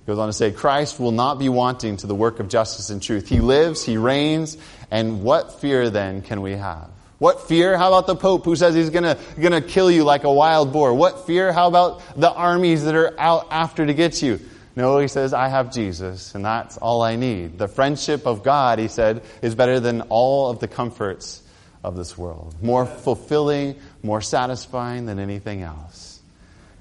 He 0.00 0.06
goes 0.06 0.18
on 0.18 0.26
to 0.26 0.32
say, 0.32 0.50
Christ 0.50 0.98
will 0.98 1.12
not 1.12 1.38
be 1.38 1.48
wanting 1.48 1.96
to 1.98 2.06
the 2.06 2.14
work 2.14 2.40
of 2.40 2.48
justice 2.48 2.90
and 2.90 3.00
truth. 3.00 3.28
He 3.28 3.40
lives, 3.40 3.84
He 3.84 3.96
reigns, 3.96 4.58
and 4.90 5.22
what 5.22 5.60
fear 5.60 5.88
then 5.88 6.20
can 6.20 6.42
we 6.42 6.52
have? 6.52 6.90
What 7.18 7.46
fear? 7.48 7.78
How 7.78 7.88
about 7.88 8.06
the 8.06 8.16
Pope 8.16 8.44
who 8.44 8.56
says 8.56 8.74
he's 8.74 8.90
gonna, 8.90 9.16
gonna 9.40 9.62
kill 9.62 9.90
you 9.90 10.02
like 10.04 10.24
a 10.24 10.32
wild 10.32 10.72
boar? 10.72 10.92
What 10.92 11.26
fear? 11.26 11.52
How 11.52 11.68
about 11.68 12.02
the 12.16 12.30
armies 12.30 12.84
that 12.84 12.96
are 12.96 13.18
out 13.18 13.46
after 13.50 13.86
to 13.86 13.94
get 13.94 14.20
you? 14.20 14.40
No, 14.76 14.98
he 14.98 15.06
says, 15.06 15.32
I 15.32 15.48
have 15.48 15.72
Jesus, 15.72 16.34
and 16.34 16.44
that's 16.44 16.76
all 16.78 17.02
I 17.02 17.14
need. 17.14 17.56
The 17.56 17.68
friendship 17.68 18.26
of 18.26 18.42
God, 18.42 18.80
he 18.80 18.88
said, 18.88 19.22
is 19.40 19.54
better 19.54 19.78
than 19.78 20.00
all 20.02 20.50
of 20.50 20.58
the 20.58 20.66
comforts 20.66 21.43
of 21.84 21.96
this 21.96 22.16
world. 22.18 22.54
More 22.62 22.86
fulfilling, 22.86 23.76
more 24.02 24.20
satisfying 24.20 25.06
than 25.06 25.18
anything 25.18 25.62
else. 25.62 26.20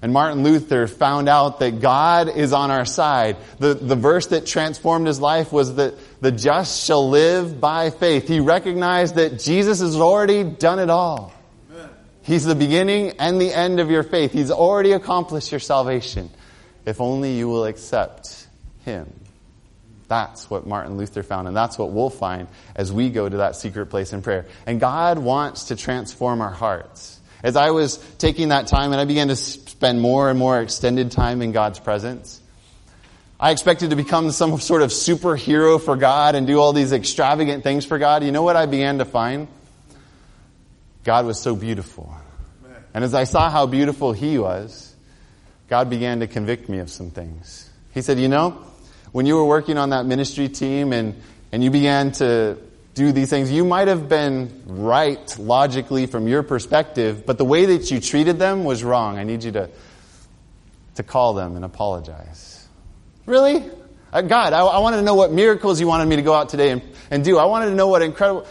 And 0.01 0.11
Martin 0.11 0.43
Luther 0.43 0.87
found 0.87 1.29
out 1.29 1.59
that 1.59 1.79
God 1.79 2.27
is 2.27 2.51
on 2.51 2.71
our 2.71 2.83
side. 2.83 3.37
The, 3.59 3.73
the 3.73 3.95
verse 3.95 4.27
that 4.27 4.45
transformed 4.45 5.07
his 5.07 5.19
life 5.19 5.53
was 5.53 5.75
that 5.75 5.93
the 6.19 6.31
just 6.31 6.85
shall 6.85 7.09
live 7.09 7.61
by 7.61 7.89
faith. 7.89 8.27
He 8.27 8.41
recognized 8.41 9.15
that 9.15 9.39
Jesus 9.39 9.79
has 9.79 9.95
already 9.95 10.43
done 10.43 10.79
it 10.79 10.89
all. 10.89 11.31
Amen. 11.71 11.89
He's 12.23 12.43
the 12.43 12.55
beginning 12.55 13.11
and 13.19 13.39
the 13.39 13.53
end 13.53 13.79
of 13.79 13.89
your 13.89 14.03
faith. 14.03 14.33
He's 14.33 14.51
already 14.51 14.91
accomplished 14.91 15.51
your 15.51 15.61
salvation. 15.61 16.29
If 16.85 16.99
only 16.99 17.37
you 17.37 17.47
will 17.47 17.63
accept 17.63 18.47
Him. 18.83 19.22
That's 20.13 20.47
what 20.47 20.67
Martin 20.67 20.95
Luther 20.95 21.23
found, 21.23 21.47
and 21.47 21.57
that's 21.57 21.75
what 21.75 21.89
we'll 21.89 22.11
find 22.11 22.47
as 22.75 22.93
we 22.93 23.09
go 23.09 23.27
to 23.27 23.37
that 23.37 23.55
secret 23.55 23.87
place 23.87 24.13
in 24.13 24.21
prayer. 24.21 24.45
And 24.67 24.79
God 24.79 25.17
wants 25.17 25.69
to 25.69 25.75
transform 25.75 26.39
our 26.39 26.51
hearts. 26.51 27.19
As 27.41 27.55
I 27.55 27.71
was 27.71 27.97
taking 28.19 28.49
that 28.49 28.67
time 28.67 28.91
and 28.91 29.01
I 29.01 29.05
began 29.05 29.29
to 29.29 29.35
spend 29.35 30.01
more 30.01 30.29
and 30.29 30.37
more 30.37 30.61
extended 30.61 31.09
time 31.09 31.41
in 31.41 31.51
God's 31.51 31.79
presence. 31.79 32.39
I 33.39 33.49
expected 33.49 33.89
to 33.89 33.95
become 33.95 34.29
some 34.29 34.59
sort 34.59 34.83
of 34.83 34.91
superhero 34.91 35.81
for 35.81 35.95
God 35.95 36.35
and 36.35 36.45
do 36.45 36.59
all 36.59 36.73
these 36.73 36.91
extravagant 36.91 37.63
things 37.63 37.83
for 37.83 37.97
God. 37.97 38.23
You 38.23 38.31
know 38.31 38.43
what 38.43 38.55
I 38.55 38.67
began 38.67 38.99
to 38.99 39.05
find? 39.05 39.47
God 41.03 41.25
was 41.25 41.41
so 41.41 41.55
beautiful. 41.55 42.15
And 42.93 43.03
as 43.03 43.15
I 43.15 43.23
saw 43.23 43.49
how 43.49 43.65
beautiful 43.65 44.13
He 44.13 44.37
was, 44.37 44.95
God 45.69 45.89
began 45.89 46.19
to 46.19 46.27
convict 46.27 46.69
me 46.69 46.77
of 46.77 46.91
some 46.91 47.09
things. 47.09 47.67
He 47.95 48.03
said, 48.03 48.19
You 48.19 48.27
know, 48.27 48.63
when 49.13 49.25
you 49.25 49.35
were 49.35 49.45
working 49.45 49.77
on 49.77 49.91
that 49.91 50.05
ministry 50.05 50.49
team 50.49 50.91
and, 50.91 51.15
and 51.51 51.63
you 51.63 51.71
began 51.71 52.11
to 52.13 52.57
do 52.95 53.11
these 53.11 53.29
things, 53.29 53.51
you 53.51 53.63
might 53.63 53.87
have 53.87 54.09
been 54.09 54.63
right 54.65 55.37
logically 55.39 56.07
from 56.07 56.27
your 56.27 56.43
perspective, 56.43 57.25
but 57.25 57.37
the 57.37 57.45
way 57.45 57.65
that 57.65 57.89
you 57.89 57.99
treated 57.99 58.39
them 58.39 58.65
was 58.65 58.83
wrong. 58.83 59.17
I 59.17 59.23
need 59.23 59.43
you 59.43 59.51
to, 59.53 59.69
to 60.95 61.03
call 61.03 61.35
them 61.35 61.55
and 61.55 61.63
apologize. 61.63 62.67
Really? 63.25 63.63
Uh, 64.11 64.21
God, 64.21 64.53
I, 64.53 64.61
I 64.61 64.79
wanted 64.79 64.97
to 64.97 65.03
know 65.03 65.15
what 65.15 65.31
miracles 65.31 65.79
you 65.79 65.87
wanted 65.87 66.07
me 66.07 66.15
to 66.17 66.21
go 66.23 66.33
out 66.33 66.49
today 66.49 66.71
and, 66.71 66.81
and 67.09 67.23
do. 67.23 67.37
I 67.37 67.45
wanted 67.45 67.67
to 67.67 67.75
know 67.75 67.87
what 67.87 68.01
incredible. 68.01 68.47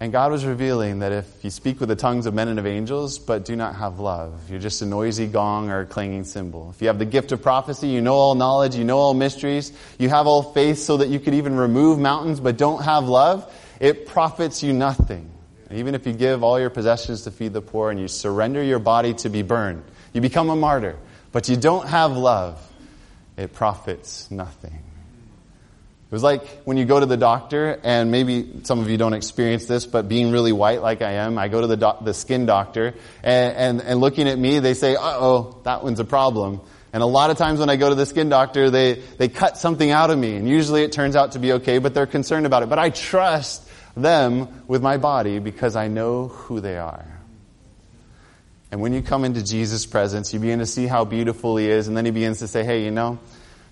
And 0.00 0.12
God 0.12 0.32
was 0.32 0.44
revealing 0.44 0.98
that 0.98 1.12
if 1.12 1.26
you 1.42 1.50
speak 1.50 1.78
with 1.78 1.88
the 1.88 1.96
tongues 1.96 2.26
of 2.26 2.34
men 2.34 2.48
and 2.48 2.58
of 2.58 2.66
angels, 2.66 3.18
but 3.18 3.44
do 3.44 3.54
not 3.54 3.76
have 3.76 4.00
love, 4.00 4.50
you're 4.50 4.58
just 4.58 4.82
a 4.82 4.86
noisy 4.86 5.26
gong 5.26 5.70
or 5.70 5.80
a 5.80 5.86
clanging 5.86 6.24
cymbal. 6.24 6.70
If 6.70 6.82
you 6.82 6.88
have 6.88 6.98
the 6.98 7.04
gift 7.04 7.30
of 7.32 7.42
prophecy, 7.42 7.88
you 7.88 8.00
know 8.00 8.14
all 8.14 8.34
knowledge, 8.34 8.74
you 8.74 8.84
know 8.84 8.98
all 8.98 9.14
mysteries, 9.14 9.72
you 9.98 10.08
have 10.08 10.26
all 10.26 10.42
faith 10.42 10.78
so 10.78 10.96
that 10.96 11.08
you 11.08 11.20
could 11.20 11.34
even 11.34 11.56
remove 11.56 11.98
mountains, 11.98 12.40
but 12.40 12.58
don't 12.58 12.82
have 12.82 13.04
love, 13.04 13.50
it 13.80 14.06
profits 14.06 14.62
you 14.62 14.72
nothing. 14.72 15.30
Even 15.70 15.94
if 15.94 16.06
you 16.06 16.12
give 16.12 16.42
all 16.42 16.60
your 16.60 16.70
possessions 16.70 17.22
to 17.22 17.30
feed 17.30 17.52
the 17.52 17.62
poor 17.62 17.90
and 17.90 17.98
you 17.98 18.08
surrender 18.08 18.62
your 18.62 18.78
body 18.78 19.14
to 19.14 19.28
be 19.28 19.42
burned, 19.42 19.82
you 20.12 20.20
become 20.20 20.50
a 20.50 20.56
martyr, 20.56 20.96
but 21.32 21.48
you 21.48 21.56
don't 21.56 21.88
have 21.88 22.12
love, 22.12 22.60
it 23.36 23.52
profits 23.54 24.30
nothing. 24.30 24.83
It 26.14 26.22
was 26.22 26.22
like 26.22 26.46
when 26.64 26.76
you 26.76 26.84
go 26.84 27.00
to 27.00 27.06
the 27.06 27.16
doctor, 27.16 27.80
and 27.82 28.12
maybe 28.12 28.60
some 28.62 28.78
of 28.78 28.88
you 28.88 28.96
don't 28.96 29.14
experience 29.14 29.66
this, 29.66 29.84
but 29.84 30.08
being 30.08 30.30
really 30.30 30.52
white 30.52 30.80
like 30.80 31.02
I 31.02 31.14
am, 31.14 31.38
I 31.38 31.48
go 31.48 31.60
to 31.60 31.66
the, 31.66 31.76
doc- 31.76 32.04
the 32.04 32.14
skin 32.14 32.46
doctor, 32.46 32.94
and, 33.24 33.56
and, 33.56 33.82
and 33.82 34.00
looking 34.00 34.28
at 34.28 34.38
me, 34.38 34.60
they 34.60 34.74
say, 34.74 34.94
uh 34.94 35.00
oh, 35.02 35.60
that 35.64 35.82
one's 35.82 35.98
a 35.98 36.04
problem. 36.04 36.60
And 36.92 37.02
a 37.02 37.06
lot 37.06 37.30
of 37.30 37.36
times 37.36 37.58
when 37.58 37.68
I 37.68 37.74
go 37.74 37.88
to 37.88 37.96
the 37.96 38.06
skin 38.06 38.28
doctor, 38.28 38.70
they, 38.70 38.92
they 39.18 39.26
cut 39.26 39.58
something 39.58 39.90
out 39.90 40.10
of 40.10 40.16
me, 40.16 40.36
and 40.36 40.48
usually 40.48 40.84
it 40.84 40.92
turns 40.92 41.16
out 41.16 41.32
to 41.32 41.40
be 41.40 41.54
okay, 41.54 41.78
but 41.78 41.94
they're 41.94 42.06
concerned 42.06 42.46
about 42.46 42.62
it. 42.62 42.68
But 42.68 42.78
I 42.78 42.90
trust 42.90 43.68
them 43.96 44.62
with 44.68 44.84
my 44.84 44.98
body 44.98 45.40
because 45.40 45.74
I 45.74 45.88
know 45.88 46.28
who 46.28 46.60
they 46.60 46.78
are. 46.78 47.06
And 48.70 48.80
when 48.80 48.92
you 48.92 49.02
come 49.02 49.24
into 49.24 49.42
Jesus' 49.42 49.84
presence, 49.84 50.32
you 50.32 50.38
begin 50.38 50.60
to 50.60 50.66
see 50.66 50.86
how 50.86 51.04
beautiful 51.04 51.56
He 51.56 51.68
is, 51.68 51.88
and 51.88 51.96
then 51.96 52.04
He 52.04 52.12
begins 52.12 52.38
to 52.38 52.46
say, 52.46 52.62
hey, 52.62 52.84
you 52.84 52.92
know, 52.92 53.18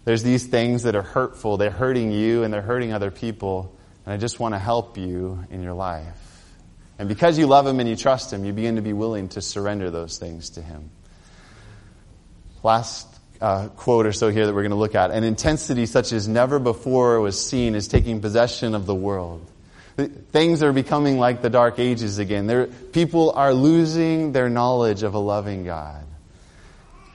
there's 0.04 0.22
these 0.22 0.46
things 0.46 0.82
that 0.82 0.94
are 0.94 1.02
hurtful. 1.02 1.56
They're 1.56 1.70
hurting 1.70 2.10
you 2.10 2.42
and 2.42 2.52
they're 2.52 2.62
hurting 2.62 2.92
other 2.92 3.10
people. 3.10 3.76
And 4.04 4.12
I 4.12 4.16
just 4.16 4.40
want 4.40 4.54
to 4.54 4.58
help 4.58 4.98
you 4.98 5.44
in 5.50 5.62
your 5.62 5.74
life. 5.74 6.18
And 6.98 7.08
because 7.08 7.38
you 7.38 7.46
love 7.46 7.66
Him 7.66 7.80
and 7.80 7.88
you 7.88 7.96
trust 7.96 8.32
Him, 8.32 8.44
you 8.44 8.52
begin 8.52 8.76
to 8.76 8.82
be 8.82 8.92
willing 8.92 9.28
to 9.30 9.40
surrender 9.40 9.90
those 9.90 10.18
things 10.18 10.50
to 10.50 10.62
Him. 10.62 10.90
Last 12.62 13.08
uh, 13.40 13.68
quote 13.68 14.06
or 14.06 14.12
so 14.12 14.28
here 14.28 14.46
that 14.46 14.54
we're 14.54 14.62
going 14.62 14.70
to 14.70 14.76
look 14.76 14.94
at. 14.94 15.10
An 15.10 15.24
intensity 15.24 15.86
such 15.86 16.12
as 16.12 16.28
never 16.28 16.58
before 16.58 17.20
was 17.20 17.44
seen 17.44 17.74
is 17.74 17.88
taking 17.88 18.20
possession 18.20 18.74
of 18.74 18.86
the 18.86 18.94
world. 18.94 19.44
Things 19.96 20.62
are 20.62 20.72
becoming 20.72 21.18
like 21.18 21.42
the 21.42 21.50
dark 21.50 21.78
ages 21.78 22.18
again. 22.18 22.46
There, 22.46 22.66
people 22.66 23.32
are 23.32 23.52
losing 23.52 24.32
their 24.32 24.48
knowledge 24.48 25.02
of 25.02 25.14
a 25.14 25.18
loving 25.18 25.64
God. 25.64 26.06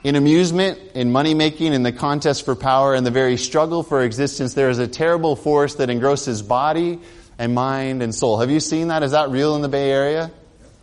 In 0.04 0.14
amusement, 0.14 0.78
in 0.94 1.10
money 1.10 1.34
making, 1.34 1.72
in 1.72 1.82
the 1.82 1.92
contest 1.92 2.44
for 2.44 2.54
power, 2.54 2.94
in 2.94 3.02
the 3.02 3.10
very 3.10 3.36
struggle 3.36 3.82
for 3.82 4.02
existence, 4.02 4.54
there 4.54 4.70
is 4.70 4.78
a 4.78 4.86
terrible 4.86 5.34
force 5.34 5.74
that 5.76 5.90
engrosses 5.90 6.40
body 6.40 7.00
and 7.36 7.54
mind 7.54 8.02
and 8.02 8.14
soul. 8.14 8.38
Have 8.38 8.50
you 8.50 8.60
seen 8.60 8.88
that? 8.88 9.02
Is 9.02 9.10
that 9.10 9.30
real 9.30 9.56
in 9.56 9.62
the 9.62 9.68
Bay 9.68 9.90
Area? 9.90 10.30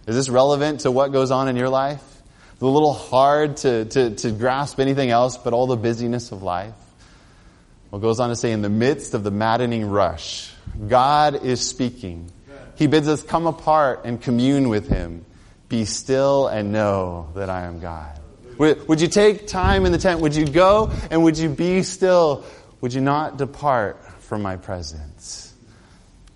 Is 0.05 0.15
this 0.15 0.27
relevant 0.27 0.81
to 0.81 0.91
what 0.91 1.13
goes 1.13 1.31
on 1.31 1.47
in 1.47 1.55
your 1.55 1.69
life? 1.69 2.03
It's 2.53 2.61
a 2.61 2.65
little 2.65 2.93
hard 2.93 3.57
to, 3.57 3.85
to, 3.85 4.15
to 4.15 4.31
grasp 4.31 4.79
anything 4.79 5.09
else 5.09 5.37
but 5.37 5.53
all 5.53 5.67
the 5.67 5.77
busyness 5.77 6.31
of 6.31 6.43
life. 6.43 6.73
Well, 7.91 8.01
goes 8.01 8.19
on 8.19 8.29
to 8.29 8.35
say, 8.35 8.51
in 8.51 8.61
the 8.61 8.69
midst 8.69 9.13
of 9.13 9.23
the 9.23 9.31
maddening 9.31 9.89
rush, 9.89 10.51
God 10.87 11.43
is 11.45 11.65
speaking. 11.65 12.29
He 12.75 12.87
bids 12.87 13.07
us 13.07 13.23
come 13.23 13.47
apart 13.47 14.01
and 14.03 14.21
commune 14.21 14.67
with 14.67 14.89
Him. 14.89 15.25
Be 15.69 15.85
still 15.85 16.47
and 16.47 16.73
know 16.73 17.29
that 17.35 17.49
I 17.49 17.63
am 17.63 17.79
God. 17.79 18.19
Would, 18.57 18.87
would 18.87 19.01
you 19.01 19.07
take 19.07 19.47
time 19.47 19.85
in 19.85 19.91
the 19.91 19.97
tent? 19.97 20.21
Would 20.21 20.35
you 20.35 20.45
go 20.45 20.91
and 21.11 21.23
would 21.23 21.37
you 21.37 21.49
be 21.49 21.83
still? 21.83 22.45
Would 22.81 22.93
you 22.93 23.01
not 23.01 23.37
depart 23.37 24.03
from 24.21 24.41
my 24.41 24.57
presence? 24.57 25.53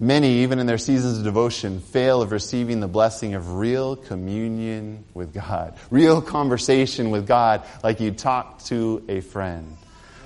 Many, 0.02 0.44
even 0.44 0.60
in 0.60 0.66
their 0.66 0.78
seasons 0.78 1.18
of 1.18 1.26
devotion, 1.26 1.82
fail 1.82 2.22
of 2.22 2.32
receiving 2.32 2.80
the 2.80 2.88
blessing 2.88 3.34
of 3.34 3.56
real 3.56 3.98
communion 3.98 5.04
with 5.14 5.34
God, 5.34 5.78
real 5.92 6.22
conversation 6.22 7.10
with 7.10 7.28
God, 7.28 7.64
like 7.84 8.00
you 8.00 8.12
talk 8.12 8.64
to 8.66 9.04
a 9.10 9.20
friend. 9.20 9.76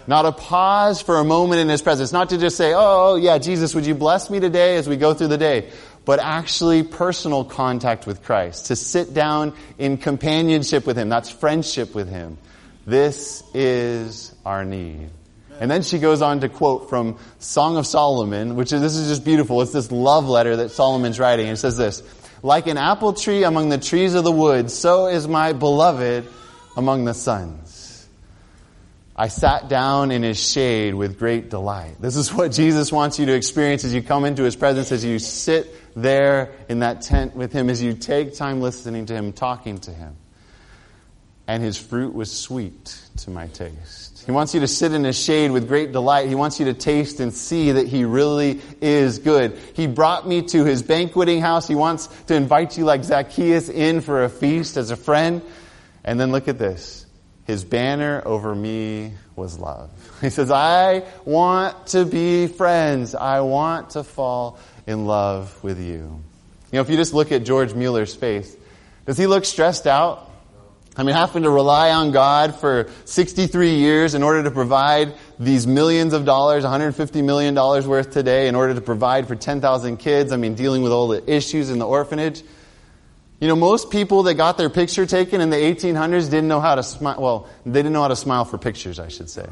Not 0.05 0.25
a 0.25 0.31
pause 0.31 1.01
for 1.01 1.17
a 1.17 1.23
moment 1.23 1.61
in 1.61 1.69
His 1.69 1.81
presence, 1.81 2.11
not 2.11 2.29
to 2.29 2.37
just 2.37 2.55
say, 2.55 2.73
oh, 2.75 3.15
yeah, 3.15 3.39
Jesus, 3.39 3.73
would 3.73 3.85
you 3.85 3.95
bless 3.95 4.29
me 4.29 4.39
today 4.39 4.75
as 4.75 4.87
we 4.87 4.95
go 4.95 5.13
through 5.13 5.29
the 5.29 5.37
day? 5.37 5.71
But 6.05 6.19
actually 6.19 6.83
personal 6.83 7.45
contact 7.45 8.05
with 8.05 8.23
Christ, 8.23 8.67
to 8.67 8.75
sit 8.75 9.13
down 9.13 9.53
in 9.77 9.97
companionship 9.97 10.85
with 10.85 10.97
Him. 10.97 11.09
That's 11.09 11.29
friendship 11.29 11.95
with 11.95 12.09
Him. 12.09 12.37
This 12.85 13.43
is 13.53 14.33
our 14.45 14.65
need. 14.65 15.09
And 15.59 15.71
then 15.71 15.83
she 15.83 15.99
goes 15.99 16.21
on 16.21 16.41
to 16.41 16.49
quote 16.49 16.89
from 16.89 17.17
Song 17.39 17.77
of 17.77 17.85
Solomon, 17.85 18.55
which 18.55 18.73
is, 18.73 18.81
this 18.81 18.95
is 18.95 19.07
just 19.07 19.23
beautiful. 19.23 19.61
It's 19.61 19.71
this 19.71 19.91
love 19.91 20.27
letter 20.27 20.57
that 20.57 20.71
Solomon's 20.71 21.19
writing. 21.19 21.47
And 21.47 21.53
it 21.53 21.61
says 21.61 21.77
this, 21.77 22.03
like 22.41 22.67
an 22.67 22.77
apple 22.77 23.13
tree 23.13 23.43
among 23.43 23.69
the 23.69 23.77
trees 23.77 24.15
of 24.15 24.25
the 24.25 24.31
wood, 24.31 24.69
so 24.69 25.07
is 25.07 25.27
my 25.27 25.53
beloved 25.53 26.27
among 26.75 27.05
the 27.05 27.13
sons. 27.13 27.72
I 29.15 29.27
sat 29.27 29.69
down 29.69 30.09
in 30.09 30.23
his 30.23 30.39
shade 30.39 30.95
with 30.95 31.19
great 31.19 31.49
delight. 31.49 31.97
This 31.99 32.15
is 32.15 32.33
what 32.33 32.51
Jesus 32.51 32.91
wants 32.91 33.19
you 33.19 33.27
to 33.27 33.35
experience 33.35 33.83
as 33.83 33.93
you 33.93 34.01
come 34.01 34.25
into 34.25 34.43
his 34.43 34.55
presence, 34.55 34.91
as 34.91 35.05
you 35.05 35.19
sit 35.19 35.75
there 35.95 36.51
in 36.67 36.79
that 36.79 37.01
tent 37.01 37.35
with 37.35 37.53
him, 37.53 37.69
as 37.69 37.81
you 37.81 37.93
take 37.93 38.35
time 38.35 38.59
listening 38.59 39.05
to 39.05 39.13
him, 39.13 39.31
talking 39.31 39.77
to 39.79 39.91
him. 39.91 40.15
And 41.45 41.61
his 41.61 41.77
fruit 41.77 42.15
was 42.15 42.31
sweet 42.31 42.97
to 43.17 43.29
my 43.29 43.47
taste. 43.47 44.23
He 44.25 44.31
wants 44.31 44.55
you 44.55 44.61
to 44.61 44.67
sit 44.67 44.93
in 44.93 45.03
his 45.03 45.19
shade 45.19 45.51
with 45.51 45.67
great 45.67 45.91
delight. 45.91 46.29
He 46.29 46.35
wants 46.35 46.59
you 46.59 46.65
to 46.65 46.73
taste 46.73 47.19
and 47.19 47.33
see 47.33 47.73
that 47.73 47.85
he 47.85 48.05
really 48.05 48.61
is 48.81 49.19
good. 49.19 49.59
He 49.73 49.85
brought 49.85 50.27
me 50.27 50.41
to 50.43 50.63
his 50.63 50.81
banqueting 50.81 51.41
house. 51.41 51.67
He 51.67 51.75
wants 51.75 52.07
to 52.27 52.35
invite 52.35 52.77
you 52.77 52.85
like 52.85 53.03
Zacchaeus 53.03 53.69
in 53.69 54.01
for 54.01 54.23
a 54.23 54.29
feast 54.29 54.77
as 54.77 54.89
a 54.89 54.95
friend. 54.95 55.43
And 56.03 56.19
then 56.19 56.31
look 56.31 56.47
at 56.47 56.57
this. 56.57 57.02
His 57.45 57.63
banner 57.63 58.21
over 58.25 58.55
me 58.55 59.13
was 59.35 59.59
love. 59.59 59.89
He 60.21 60.29
says, 60.29 60.51
I 60.51 61.03
want 61.25 61.87
to 61.87 62.05
be 62.05 62.47
friends. 62.47 63.13
I 63.13 63.41
want 63.41 63.91
to 63.91 64.03
fall 64.03 64.57
in 64.87 65.05
love 65.05 65.61
with 65.61 65.79
you. 65.79 66.21
You 66.71 66.77
know, 66.77 66.81
if 66.81 66.89
you 66.89 66.95
just 66.95 67.13
look 67.13 67.33
at 67.33 67.43
George 67.43 67.73
Mueller's 67.73 68.15
face, 68.15 68.55
does 69.05 69.17
he 69.17 69.27
look 69.27 69.43
stressed 69.43 69.85
out? 69.85 70.31
I 70.95 71.03
mean, 71.03 71.15
having 71.15 71.43
to 71.43 71.49
rely 71.49 71.89
on 71.91 72.11
God 72.11 72.55
for 72.55 72.89
63 73.05 73.75
years 73.75 74.13
in 74.13 74.21
order 74.21 74.43
to 74.43 74.51
provide 74.51 75.15
these 75.39 75.65
millions 75.65 76.13
of 76.13 76.23
dollars, 76.23 76.63
$150 76.63 77.23
million 77.23 77.55
worth 77.55 78.11
today, 78.11 78.47
in 78.47 78.55
order 78.55 78.75
to 78.75 78.81
provide 78.81 79.27
for 79.27 79.35
10,000 79.35 79.97
kids. 79.97 80.31
I 80.31 80.37
mean, 80.37 80.53
dealing 80.53 80.83
with 80.83 80.91
all 80.91 81.07
the 81.07 81.29
issues 81.29 81.71
in 81.71 81.79
the 81.79 81.87
orphanage. 81.87 82.43
You 83.43 83.49
know, 83.49 83.57
most 83.57 83.91
people 83.91 84.23
that 84.23 84.35
got 84.35 84.57
their 84.57 84.69
picture 84.69 85.05
taken 85.05 85.41
in 85.41 85.49
the 85.49 85.57
1800s 85.57 86.29
didn't 86.29 86.47
know 86.47 86.61
how 86.61 86.75
to 86.75 86.81
smile. 86.81 87.19
Well, 87.19 87.49
they 87.65 87.79
didn't 87.79 87.91
know 87.91 88.01
how 88.01 88.07
to 88.07 88.15
smile 88.15 88.45
for 88.45 88.57
pictures, 88.57 88.99
I 88.99 89.09
should 89.09 89.29
say. 89.29 89.45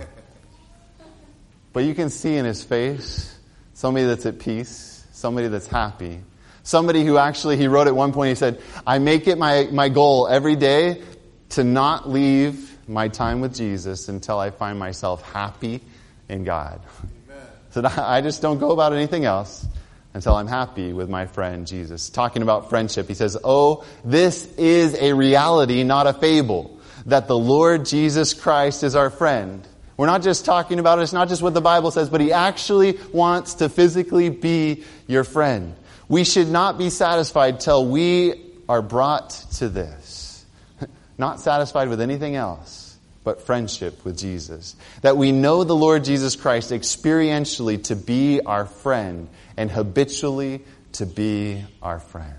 But 1.74 1.84
you 1.84 1.94
can 1.94 2.10
see 2.10 2.38
in 2.38 2.46
his 2.46 2.64
face 2.64 3.38
somebody 3.74 4.06
that's 4.06 4.26
at 4.26 4.40
peace, 4.40 5.06
somebody 5.12 5.50
that's 5.50 5.68
happy, 5.68 6.22
somebody 6.64 7.04
who 7.04 7.18
actually, 7.18 7.58
he 7.58 7.68
wrote 7.68 7.88
at 7.88 7.94
one 7.94 8.14
point, 8.14 8.30
he 8.30 8.36
said, 8.36 8.62
I 8.88 9.00
make 9.00 9.28
it 9.28 9.38
my, 9.38 9.68
my 9.74 9.90
goal 9.90 10.26
every 10.26 10.56
day 10.56 11.02
to 11.50 11.66
not 11.66 12.08
leave 12.08 12.80
my 12.88 13.10
time 13.10 13.42
with 13.42 13.54
Jesus 13.54 14.08
until 14.08 14.40
I 14.40 14.52
find 14.52 14.80
myself 14.80 15.22
happy 15.34 15.82
in 16.30 16.46
God. 16.46 16.80
Amen. 17.28 17.46
So 17.72 17.84
I 18.02 18.22
just 18.22 18.42
don't 18.42 18.58
go 18.58 18.72
about 18.72 18.94
anything 18.94 19.26
else 19.26 19.68
until 20.14 20.36
I'm 20.36 20.48
happy 20.48 20.94
with 20.94 21.10
my 21.10 21.26
friend 21.26 21.66
Jesus. 21.66 22.10
Talking 22.10 22.42
about 22.42 22.70
friendship, 22.70 23.08
he 23.08 23.14
says, 23.14 23.38
Oh, 23.44 23.86
this 24.04 24.46
is 24.58 24.96
a 24.96 25.14
reality, 25.14 25.84
not 25.84 26.08
a 26.08 26.14
fable, 26.14 26.80
that 27.06 27.28
the 27.28 27.38
Lord 27.38 27.86
Jesus 27.86 28.34
Christ 28.34 28.84
is 28.84 28.96
our 28.96 29.10
friend. 29.10 29.68
We're 29.98 30.08
not 30.08 30.24
just 30.24 30.46
talking 30.46 30.80
about 30.80 31.00
it, 31.00 31.04
it's 31.04 31.14
not 31.14 31.30
just 31.30 31.42
what 31.42 31.54
the 31.54 31.62
Bible 31.62 31.92
says, 31.92 32.10
but 32.10 32.22
he 32.22 32.34
actually 32.34 32.98
wants 33.14 33.56
to 33.56 33.70
physically 33.70 34.30
be 34.30 34.84
your 35.08 35.24
friend. 35.24 35.76
We 36.08 36.24
should 36.24 36.48
not 36.50 36.78
be 36.78 36.90
satisfied 36.90 37.60
till 37.60 37.88
we 37.88 38.34
are 38.68 38.82
brought 38.82 39.30
to 39.58 39.70
this. 39.70 40.46
Not 41.18 41.40
satisfied 41.40 41.90
with 41.90 42.02
anything 42.02 42.36
else 42.36 42.81
but 43.24 43.42
friendship 43.42 44.04
with 44.04 44.18
Jesus. 44.18 44.76
That 45.02 45.18
we 45.18 45.32
know 45.32 45.64
the 45.64 45.76
Lord 45.76 46.04
Jesus 46.04 46.36
Christ 46.36 46.72
experientially 46.72 47.84
to 47.86 47.96
be 47.96 48.42
our 48.42 48.66
friend 48.66 49.30
and 49.58 49.70
habitually 49.70 50.64
to 50.94 51.06
be 51.06 51.64
our 51.82 52.00
friend. 52.00 52.36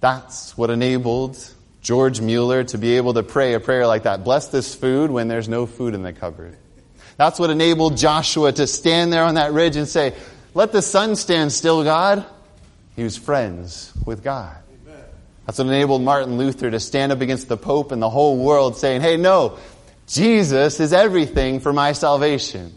That's 0.00 0.56
what 0.56 0.70
enabled 0.70 1.38
George 1.82 2.20
Mueller 2.20 2.64
to 2.64 2.78
be 2.78 2.96
able 2.96 3.14
to 3.14 3.22
pray 3.22 3.54
a 3.54 3.60
prayer 3.60 3.86
like 3.86 4.04
that. 4.04 4.22
Bless 4.22 4.48
this 4.48 4.74
food 4.74 5.10
when 5.10 5.28
there's 5.28 5.48
no 5.48 5.66
food 5.66 5.94
in 5.94 6.02
the 6.02 6.12
cupboard. 6.12 6.56
That's 7.16 7.40
what 7.40 7.50
enabled 7.50 7.96
Joshua 7.96 8.52
to 8.52 8.66
stand 8.66 9.12
there 9.12 9.24
on 9.24 9.34
that 9.34 9.52
ridge 9.52 9.74
and 9.74 9.88
say, 9.88 10.14
let 10.54 10.70
the 10.70 10.82
sun 10.82 11.16
stand 11.16 11.52
still, 11.52 11.82
God. 11.82 12.24
He 12.94 13.02
was 13.02 13.16
friends 13.16 13.92
with 14.06 14.22
God. 14.22 14.56
That's 15.48 15.56
what 15.56 15.68
enabled 15.68 16.02
Martin 16.02 16.36
Luther 16.36 16.70
to 16.70 16.78
stand 16.78 17.10
up 17.10 17.22
against 17.22 17.48
the 17.48 17.56
Pope 17.56 17.90
and 17.90 18.02
the 18.02 18.10
whole 18.10 18.36
world 18.36 18.76
saying, 18.76 19.00
hey, 19.00 19.16
no, 19.16 19.56
Jesus 20.06 20.78
is 20.78 20.92
everything 20.92 21.60
for 21.60 21.72
my 21.72 21.92
salvation. 21.92 22.74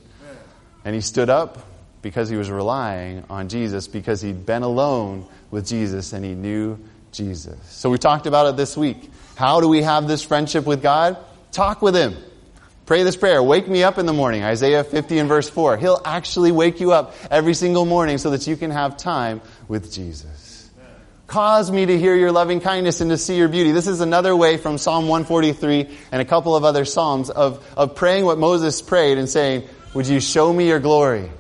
And 0.86 0.96
he 0.96 1.02
stood 1.02 1.30
up 1.30 1.68
because 2.02 2.30
he 2.30 2.38
was 2.38 2.50
relying 2.50 3.26
on 3.30 3.50
Jesus, 3.50 3.90
because 3.90 4.22
he'd 4.22 4.46
been 4.46 4.64
alone 4.64 5.28
with 5.52 5.68
Jesus 5.68 6.14
and 6.14 6.24
he 6.24 6.34
knew 6.34 6.80
Jesus. 7.12 7.60
So 7.70 7.90
we 7.90 7.98
talked 7.98 8.26
about 8.26 8.48
it 8.48 8.56
this 8.56 8.78
week. 8.78 9.12
How 9.36 9.60
do 9.60 9.68
we 9.68 9.82
have 9.82 10.08
this 10.08 10.24
friendship 10.24 10.66
with 10.66 10.82
God? 10.82 11.18
Talk 11.52 11.82
with 11.82 11.94
him. 11.94 12.16
Pray 12.86 13.04
this 13.04 13.18
prayer. 13.18 13.44
Wake 13.44 13.68
me 13.68 13.84
up 13.84 13.98
in 13.98 14.06
the 14.06 14.14
morning. 14.14 14.44
Isaiah 14.44 14.86
50 14.86 15.20
and 15.20 15.28
verse 15.28 15.50
4. 15.50 15.76
He'll 15.76 16.02
actually 16.06 16.54
wake 16.54 16.80
you 16.80 16.94
up 16.94 17.16
every 17.30 17.54
single 17.54 17.84
morning 17.84 18.18
so 18.18 18.30
that 18.30 18.48
you 18.48 18.56
can 18.56 18.72
have 18.72 18.96
time 18.96 19.42
with 19.68 19.92
Jesus. 19.92 20.41
Cause 21.32 21.72
me 21.72 21.86
to 21.86 21.98
hear 21.98 22.14
your 22.14 22.34
loving 22.34 22.60
kindness 22.60 23.00
and 23.00 23.10
to 23.10 23.18
see 23.18 23.38
your 23.38 23.48
beauty. 23.48 23.72
This 23.72 23.88
is 23.88 24.02
another 24.02 24.36
way 24.36 24.58
from 24.58 24.78
Psalm 24.78 25.08
143 25.08 25.98
and 26.12 26.22
a 26.22 26.26
couple 26.26 26.58
of 26.58 26.66
other 26.66 26.84
Psalms 26.84 27.30
of, 27.30 27.66
of 27.78 27.96
praying 27.96 28.26
what 28.26 28.38
Moses 28.38 28.82
prayed 28.82 29.18
and 29.18 29.30
saying, 29.30 29.66
would 29.94 30.08
you 30.08 30.20
show 30.20 30.52
me 30.52 30.68
your 30.68 30.82
glory? 30.82 31.32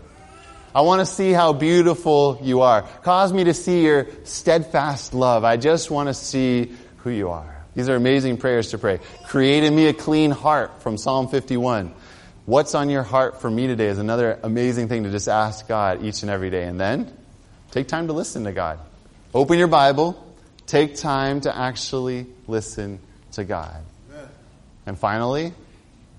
I 0.74 0.80
want 0.80 1.02
to 1.02 1.06
see 1.06 1.34
how 1.34 1.52
beautiful 1.52 2.40
you 2.42 2.62
are. 2.62 2.84
Cause 3.04 3.34
me 3.34 3.44
to 3.44 3.54
see 3.54 3.84
your 3.84 4.08
steadfast 4.24 5.14
love. 5.14 5.44
I 5.44 5.58
just 5.58 5.92
want 5.92 6.08
to 6.08 6.14
see 6.14 6.72
who 7.00 7.10
you 7.10 7.28
are. 7.28 7.66
These 7.76 7.90
are 7.90 7.98
amazing 7.98 8.38
prayers 8.38 8.70
to 8.70 8.78
pray. 8.78 9.02
Create 9.26 9.66
in 9.66 9.76
me 9.76 9.88
a 9.88 9.94
clean 9.94 10.32
heart 10.32 10.82
from 10.84 10.98
Psalm 10.98 11.28
51. 11.28 11.94
What's 12.46 12.76
on 12.76 12.90
your 12.90 13.04
heart 13.04 13.42
for 13.42 13.52
me 13.52 13.68
today 13.68 13.88
is 13.88 13.98
another 13.98 14.40
amazing 14.42 14.88
thing 14.88 15.04
to 15.04 15.12
just 15.12 15.28
ask 15.28 15.68
God 15.68 16.02
each 16.02 16.22
and 16.22 16.32
every 16.32 16.50
day. 16.50 16.64
And 16.64 16.80
then 16.80 17.12
take 17.72 17.90
time 17.90 18.08
to 18.08 18.14
listen 18.14 18.46
to 18.46 18.54
God. 18.54 18.80
Open 19.34 19.58
your 19.58 19.68
Bible. 19.68 20.22
Take 20.68 20.98
time 20.98 21.40
to 21.42 21.56
actually 21.56 22.26
listen 22.48 23.00
to 23.34 23.46
God. 23.46 23.82
Amen. 24.10 24.30
And 24.86 25.00
finally, 25.00 25.54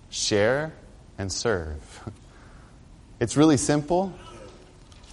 share 0.09 0.73
and 1.19 1.31
serve. 1.31 2.11
It's 3.21 3.37
really 3.37 3.59
simple. 3.59 4.13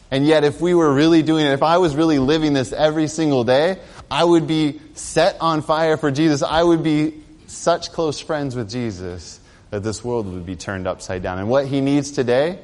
And 0.10 0.26
yet, 0.26 0.44
if 0.44 0.62
we 0.62 0.74
were 0.74 0.92
really 0.92 1.22
doing 1.22 1.46
it, 1.46 1.52
if 1.52 1.62
I 1.62 1.78
was 1.78 1.96
really 1.96 2.18
living 2.18 2.54
this 2.54 2.74
every 2.74 3.08
single 3.08 3.44
day, 3.44 3.80
I 4.10 4.24
would 4.24 4.48
be 4.48 4.80
set 4.96 5.38
on 5.42 5.62
fire 5.62 5.96
for 5.98 6.10
Jesus. 6.10 6.42
I 6.42 6.64
would 6.64 6.82
be 6.82 7.22
such 7.48 7.92
close 7.92 8.20
friends 8.20 8.56
with 8.56 8.70
Jesus 8.70 9.40
that 9.70 9.84
this 9.84 10.04
world 10.04 10.26
would 10.26 10.46
be 10.46 10.56
turned 10.56 10.88
upside 10.88 11.22
down. 11.22 11.38
And 11.38 11.50
what 11.50 11.68
he 11.68 11.82
needs 11.82 12.12
today 12.12 12.60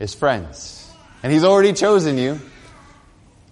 is 0.00 0.14
friends. 0.14 0.90
And 1.22 1.32
he's 1.32 1.44
already 1.44 1.74
chosen 1.74 2.18
you. 2.18 2.40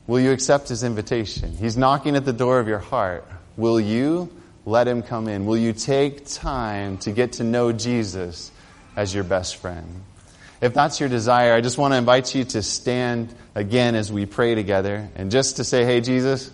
Will 0.07 0.21
you 0.21 0.33
accept 0.33 0.69
his 0.69 0.83
invitation? 0.83 1.57
He's 1.57 1.77
knocking 1.77 2.17
at 2.17 2.25
the 2.25 2.33
door 2.33 2.59
of 2.59 2.69
your 2.69 2.79
heart. 2.79 3.25
Will 3.57 3.79
you 3.79 4.31
let 4.67 4.89
him 4.89 5.03
come 5.03 5.29
in? 5.29 5.47
Will 5.47 5.57
you 5.57 5.73
take 5.73 6.27
time 6.27 6.99
to 6.99 7.13
get 7.13 7.35
to 7.35 7.45
know 7.45 7.73
Jesus 7.73 8.51
as 8.97 9.15
your 9.15 9.25
best 9.25 9.57
friend? 9.57 10.03
If 10.61 10.75
that's 10.75 11.01
your 11.01 11.09
desire, 11.09 11.55
I 11.55 11.61
just 11.61 11.79
want 11.79 11.95
to 11.95 11.99
invite 11.99 12.35
you 12.35 12.45
to 12.45 12.63
stand 12.63 13.35
again 13.55 13.95
as 13.95 14.13
we 14.13 14.27
pray 14.27 14.55
together 14.55 15.09
and 15.17 15.31
just 15.31 15.57
to 15.57 15.65
say, 15.65 15.85
hey, 15.85 16.01
Jesus, 16.01 16.51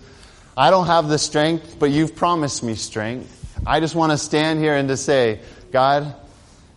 I 0.55 0.69
don't 0.69 0.87
have 0.87 1.09
the 1.09 1.19
strength, 1.19 1.77
but 1.77 1.91
you've 1.91 2.15
promised 2.15 2.63
me 2.63 2.75
strength. 2.75 3.33
I 3.65 3.79
just 3.79 3.95
want 3.95 4.11
to 4.11 4.17
stand 4.17 4.59
here 4.59 4.75
and 4.75 4.87
to 4.89 4.97
say, 4.97 5.41
God, 5.71 6.15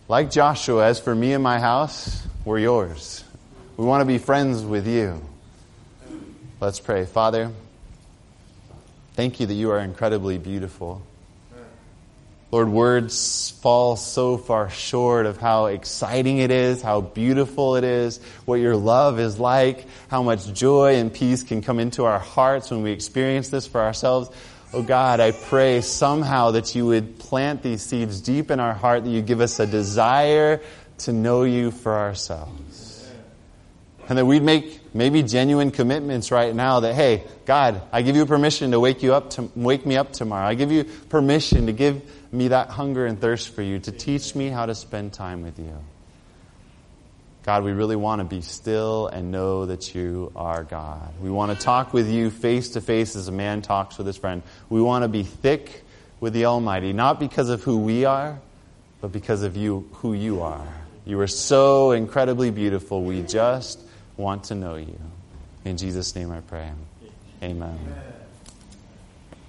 like 0.07 0.29
Joshua, 0.29 0.87
as 0.87 0.99
for 0.99 1.15
me 1.15 1.33
and 1.33 1.41
my 1.41 1.59
house, 1.59 2.21
we're 2.43 2.59
yours. 2.59 3.23
We 3.77 3.85
want 3.85 4.01
to 4.01 4.05
be 4.05 4.17
friends 4.17 4.63
with 4.63 4.85
you. 4.85 5.21
Let's 6.61 6.79
pray. 6.79 7.05
Father, 7.05 7.51
thank 9.15 9.39
you 9.39 9.47
that 9.47 9.53
you 9.55 9.71
are 9.71 9.79
incredibly 9.79 10.37
beautiful. 10.37 11.01
Lord, 12.51 12.69
words 12.69 13.49
fall 13.49 13.95
so 13.95 14.37
far 14.37 14.69
short 14.69 15.25
of 15.25 15.37
how 15.37 15.65
exciting 15.65 16.37
it 16.37 16.51
is, 16.51 16.83
how 16.83 17.01
beautiful 17.01 17.77
it 17.77 17.83
is, 17.83 18.19
what 18.45 18.59
your 18.59 18.75
love 18.75 19.19
is 19.19 19.39
like, 19.39 19.87
how 20.09 20.21
much 20.21 20.53
joy 20.53 20.97
and 20.97 21.11
peace 21.11 21.41
can 21.41 21.63
come 21.63 21.79
into 21.79 22.05
our 22.05 22.19
hearts 22.19 22.69
when 22.69 22.83
we 22.83 22.91
experience 22.91 23.49
this 23.49 23.65
for 23.65 23.81
ourselves. 23.81 24.29
Oh 24.71 24.83
God, 24.83 25.19
I 25.19 25.31
pray 25.31 25.81
somehow 25.81 26.51
that 26.51 26.75
you 26.75 26.85
would 26.85 27.17
plant 27.17 27.63
these 27.63 27.81
seeds 27.81 28.21
deep 28.21 28.51
in 28.51 28.59
our 28.59 28.73
heart, 28.73 29.03
that 29.05 29.09
you 29.09 29.23
give 29.23 29.41
us 29.41 29.59
a 29.59 29.65
desire 29.65 30.61
to 30.99 31.11
know 31.11 31.41
you 31.41 31.71
for 31.71 31.97
ourselves. 31.97 32.70
And 34.11 34.17
that 34.17 34.25
we'd 34.25 34.43
make 34.43 34.93
maybe 34.93 35.23
genuine 35.23 35.71
commitments 35.71 36.31
right 36.31 36.53
now 36.53 36.81
that, 36.81 36.95
hey, 36.95 37.23
God, 37.45 37.81
I 37.93 38.01
give 38.01 38.17
you 38.17 38.25
permission 38.25 38.71
to 38.71 38.79
wake 38.81 39.03
you 39.03 39.13
up 39.13 39.29
to 39.29 39.49
wake 39.55 39.85
me 39.85 39.95
up 39.95 40.11
tomorrow. 40.11 40.45
I 40.45 40.53
give 40.53 40.69
you 40.69 40.83
permission 40.83 41.67
to 41.67 41.71
give 41.71 42.01
me 42.29 42.49
that 42.49 42.67
hunger 42.67 43.05
and 43.05 43.21
thirst 43.21 43.55
for 43.55 43.61
you, 43.61 43.79
to 43.79 43.91
teach 43.93 44.35
me 44.35 44.49
how 44.49 44.65
to 44.65 44.75
spend 44.75 45.13
time 45.13 45.43
with 45.43 45.57
you. 45.57 45.77
God, 47.43 47.63
we 47.63 47.71
really 47.71 47.95
want 47.95 48.19
to 48.19 48.25
be 48.25 48.41
still 48.41 49.07
and 49.07 49.31
know 49.31 49.67
that 49.67 49.95
you 49.95 50.33
are 50.35 50.65
God. 50.65 51.13
We 51.21 51.29
want 51.29 51.57
to 51.57 51.63
talk 51.63 51.93
with 51.93 52.09
you 52.09 52.31
face 52.31 52.71
to 52.71 52.81
face 52.81 53.15
as 53.15 53.29
a 53.29 53.31
man 53.31 53.61
talks 53.61 53.97
with 53.97 54.07
his 54.07 54.17
friend. 54.17 54.43
We 54.69 54.81
want 54.81 55.05
to 55.05 55.07
be 55.07 55.23
thick 55.23 55.85
with 56.19 56.33
the 56.33 56.47
Almighty, 56.47 56.91
not 56.91 57.17
because 57.17 57.47
of 57.47 57.63
who 57.63 57.77
we 57.77 58.03
are, 58.03 58.41
but 58.99 59.13
because 59.13 59.43
of 59.43 59.55
you, 59.55 59.87
who 59.93 60.11
you 60.11 60.41
are. 60.41 60.67
You 61.05 61.17
are 61.21 61.27
so 61.27 61.91
incredibly 61.91 62.51
beautiful. 62.51 63.03
We 63.03 63.21
just 63.21 63.79
want 64.17 64.43
to 64.45 64.55
know 64.55 64.75
you. 64.75 64.99
In 65.65 65.77
Jesus' 65.77 66.15
name 66.15 66.31
I 66.31 66.41
pray. 66.41 66.71
Amen. 67.43 67.79
Amen. 67.81 68.10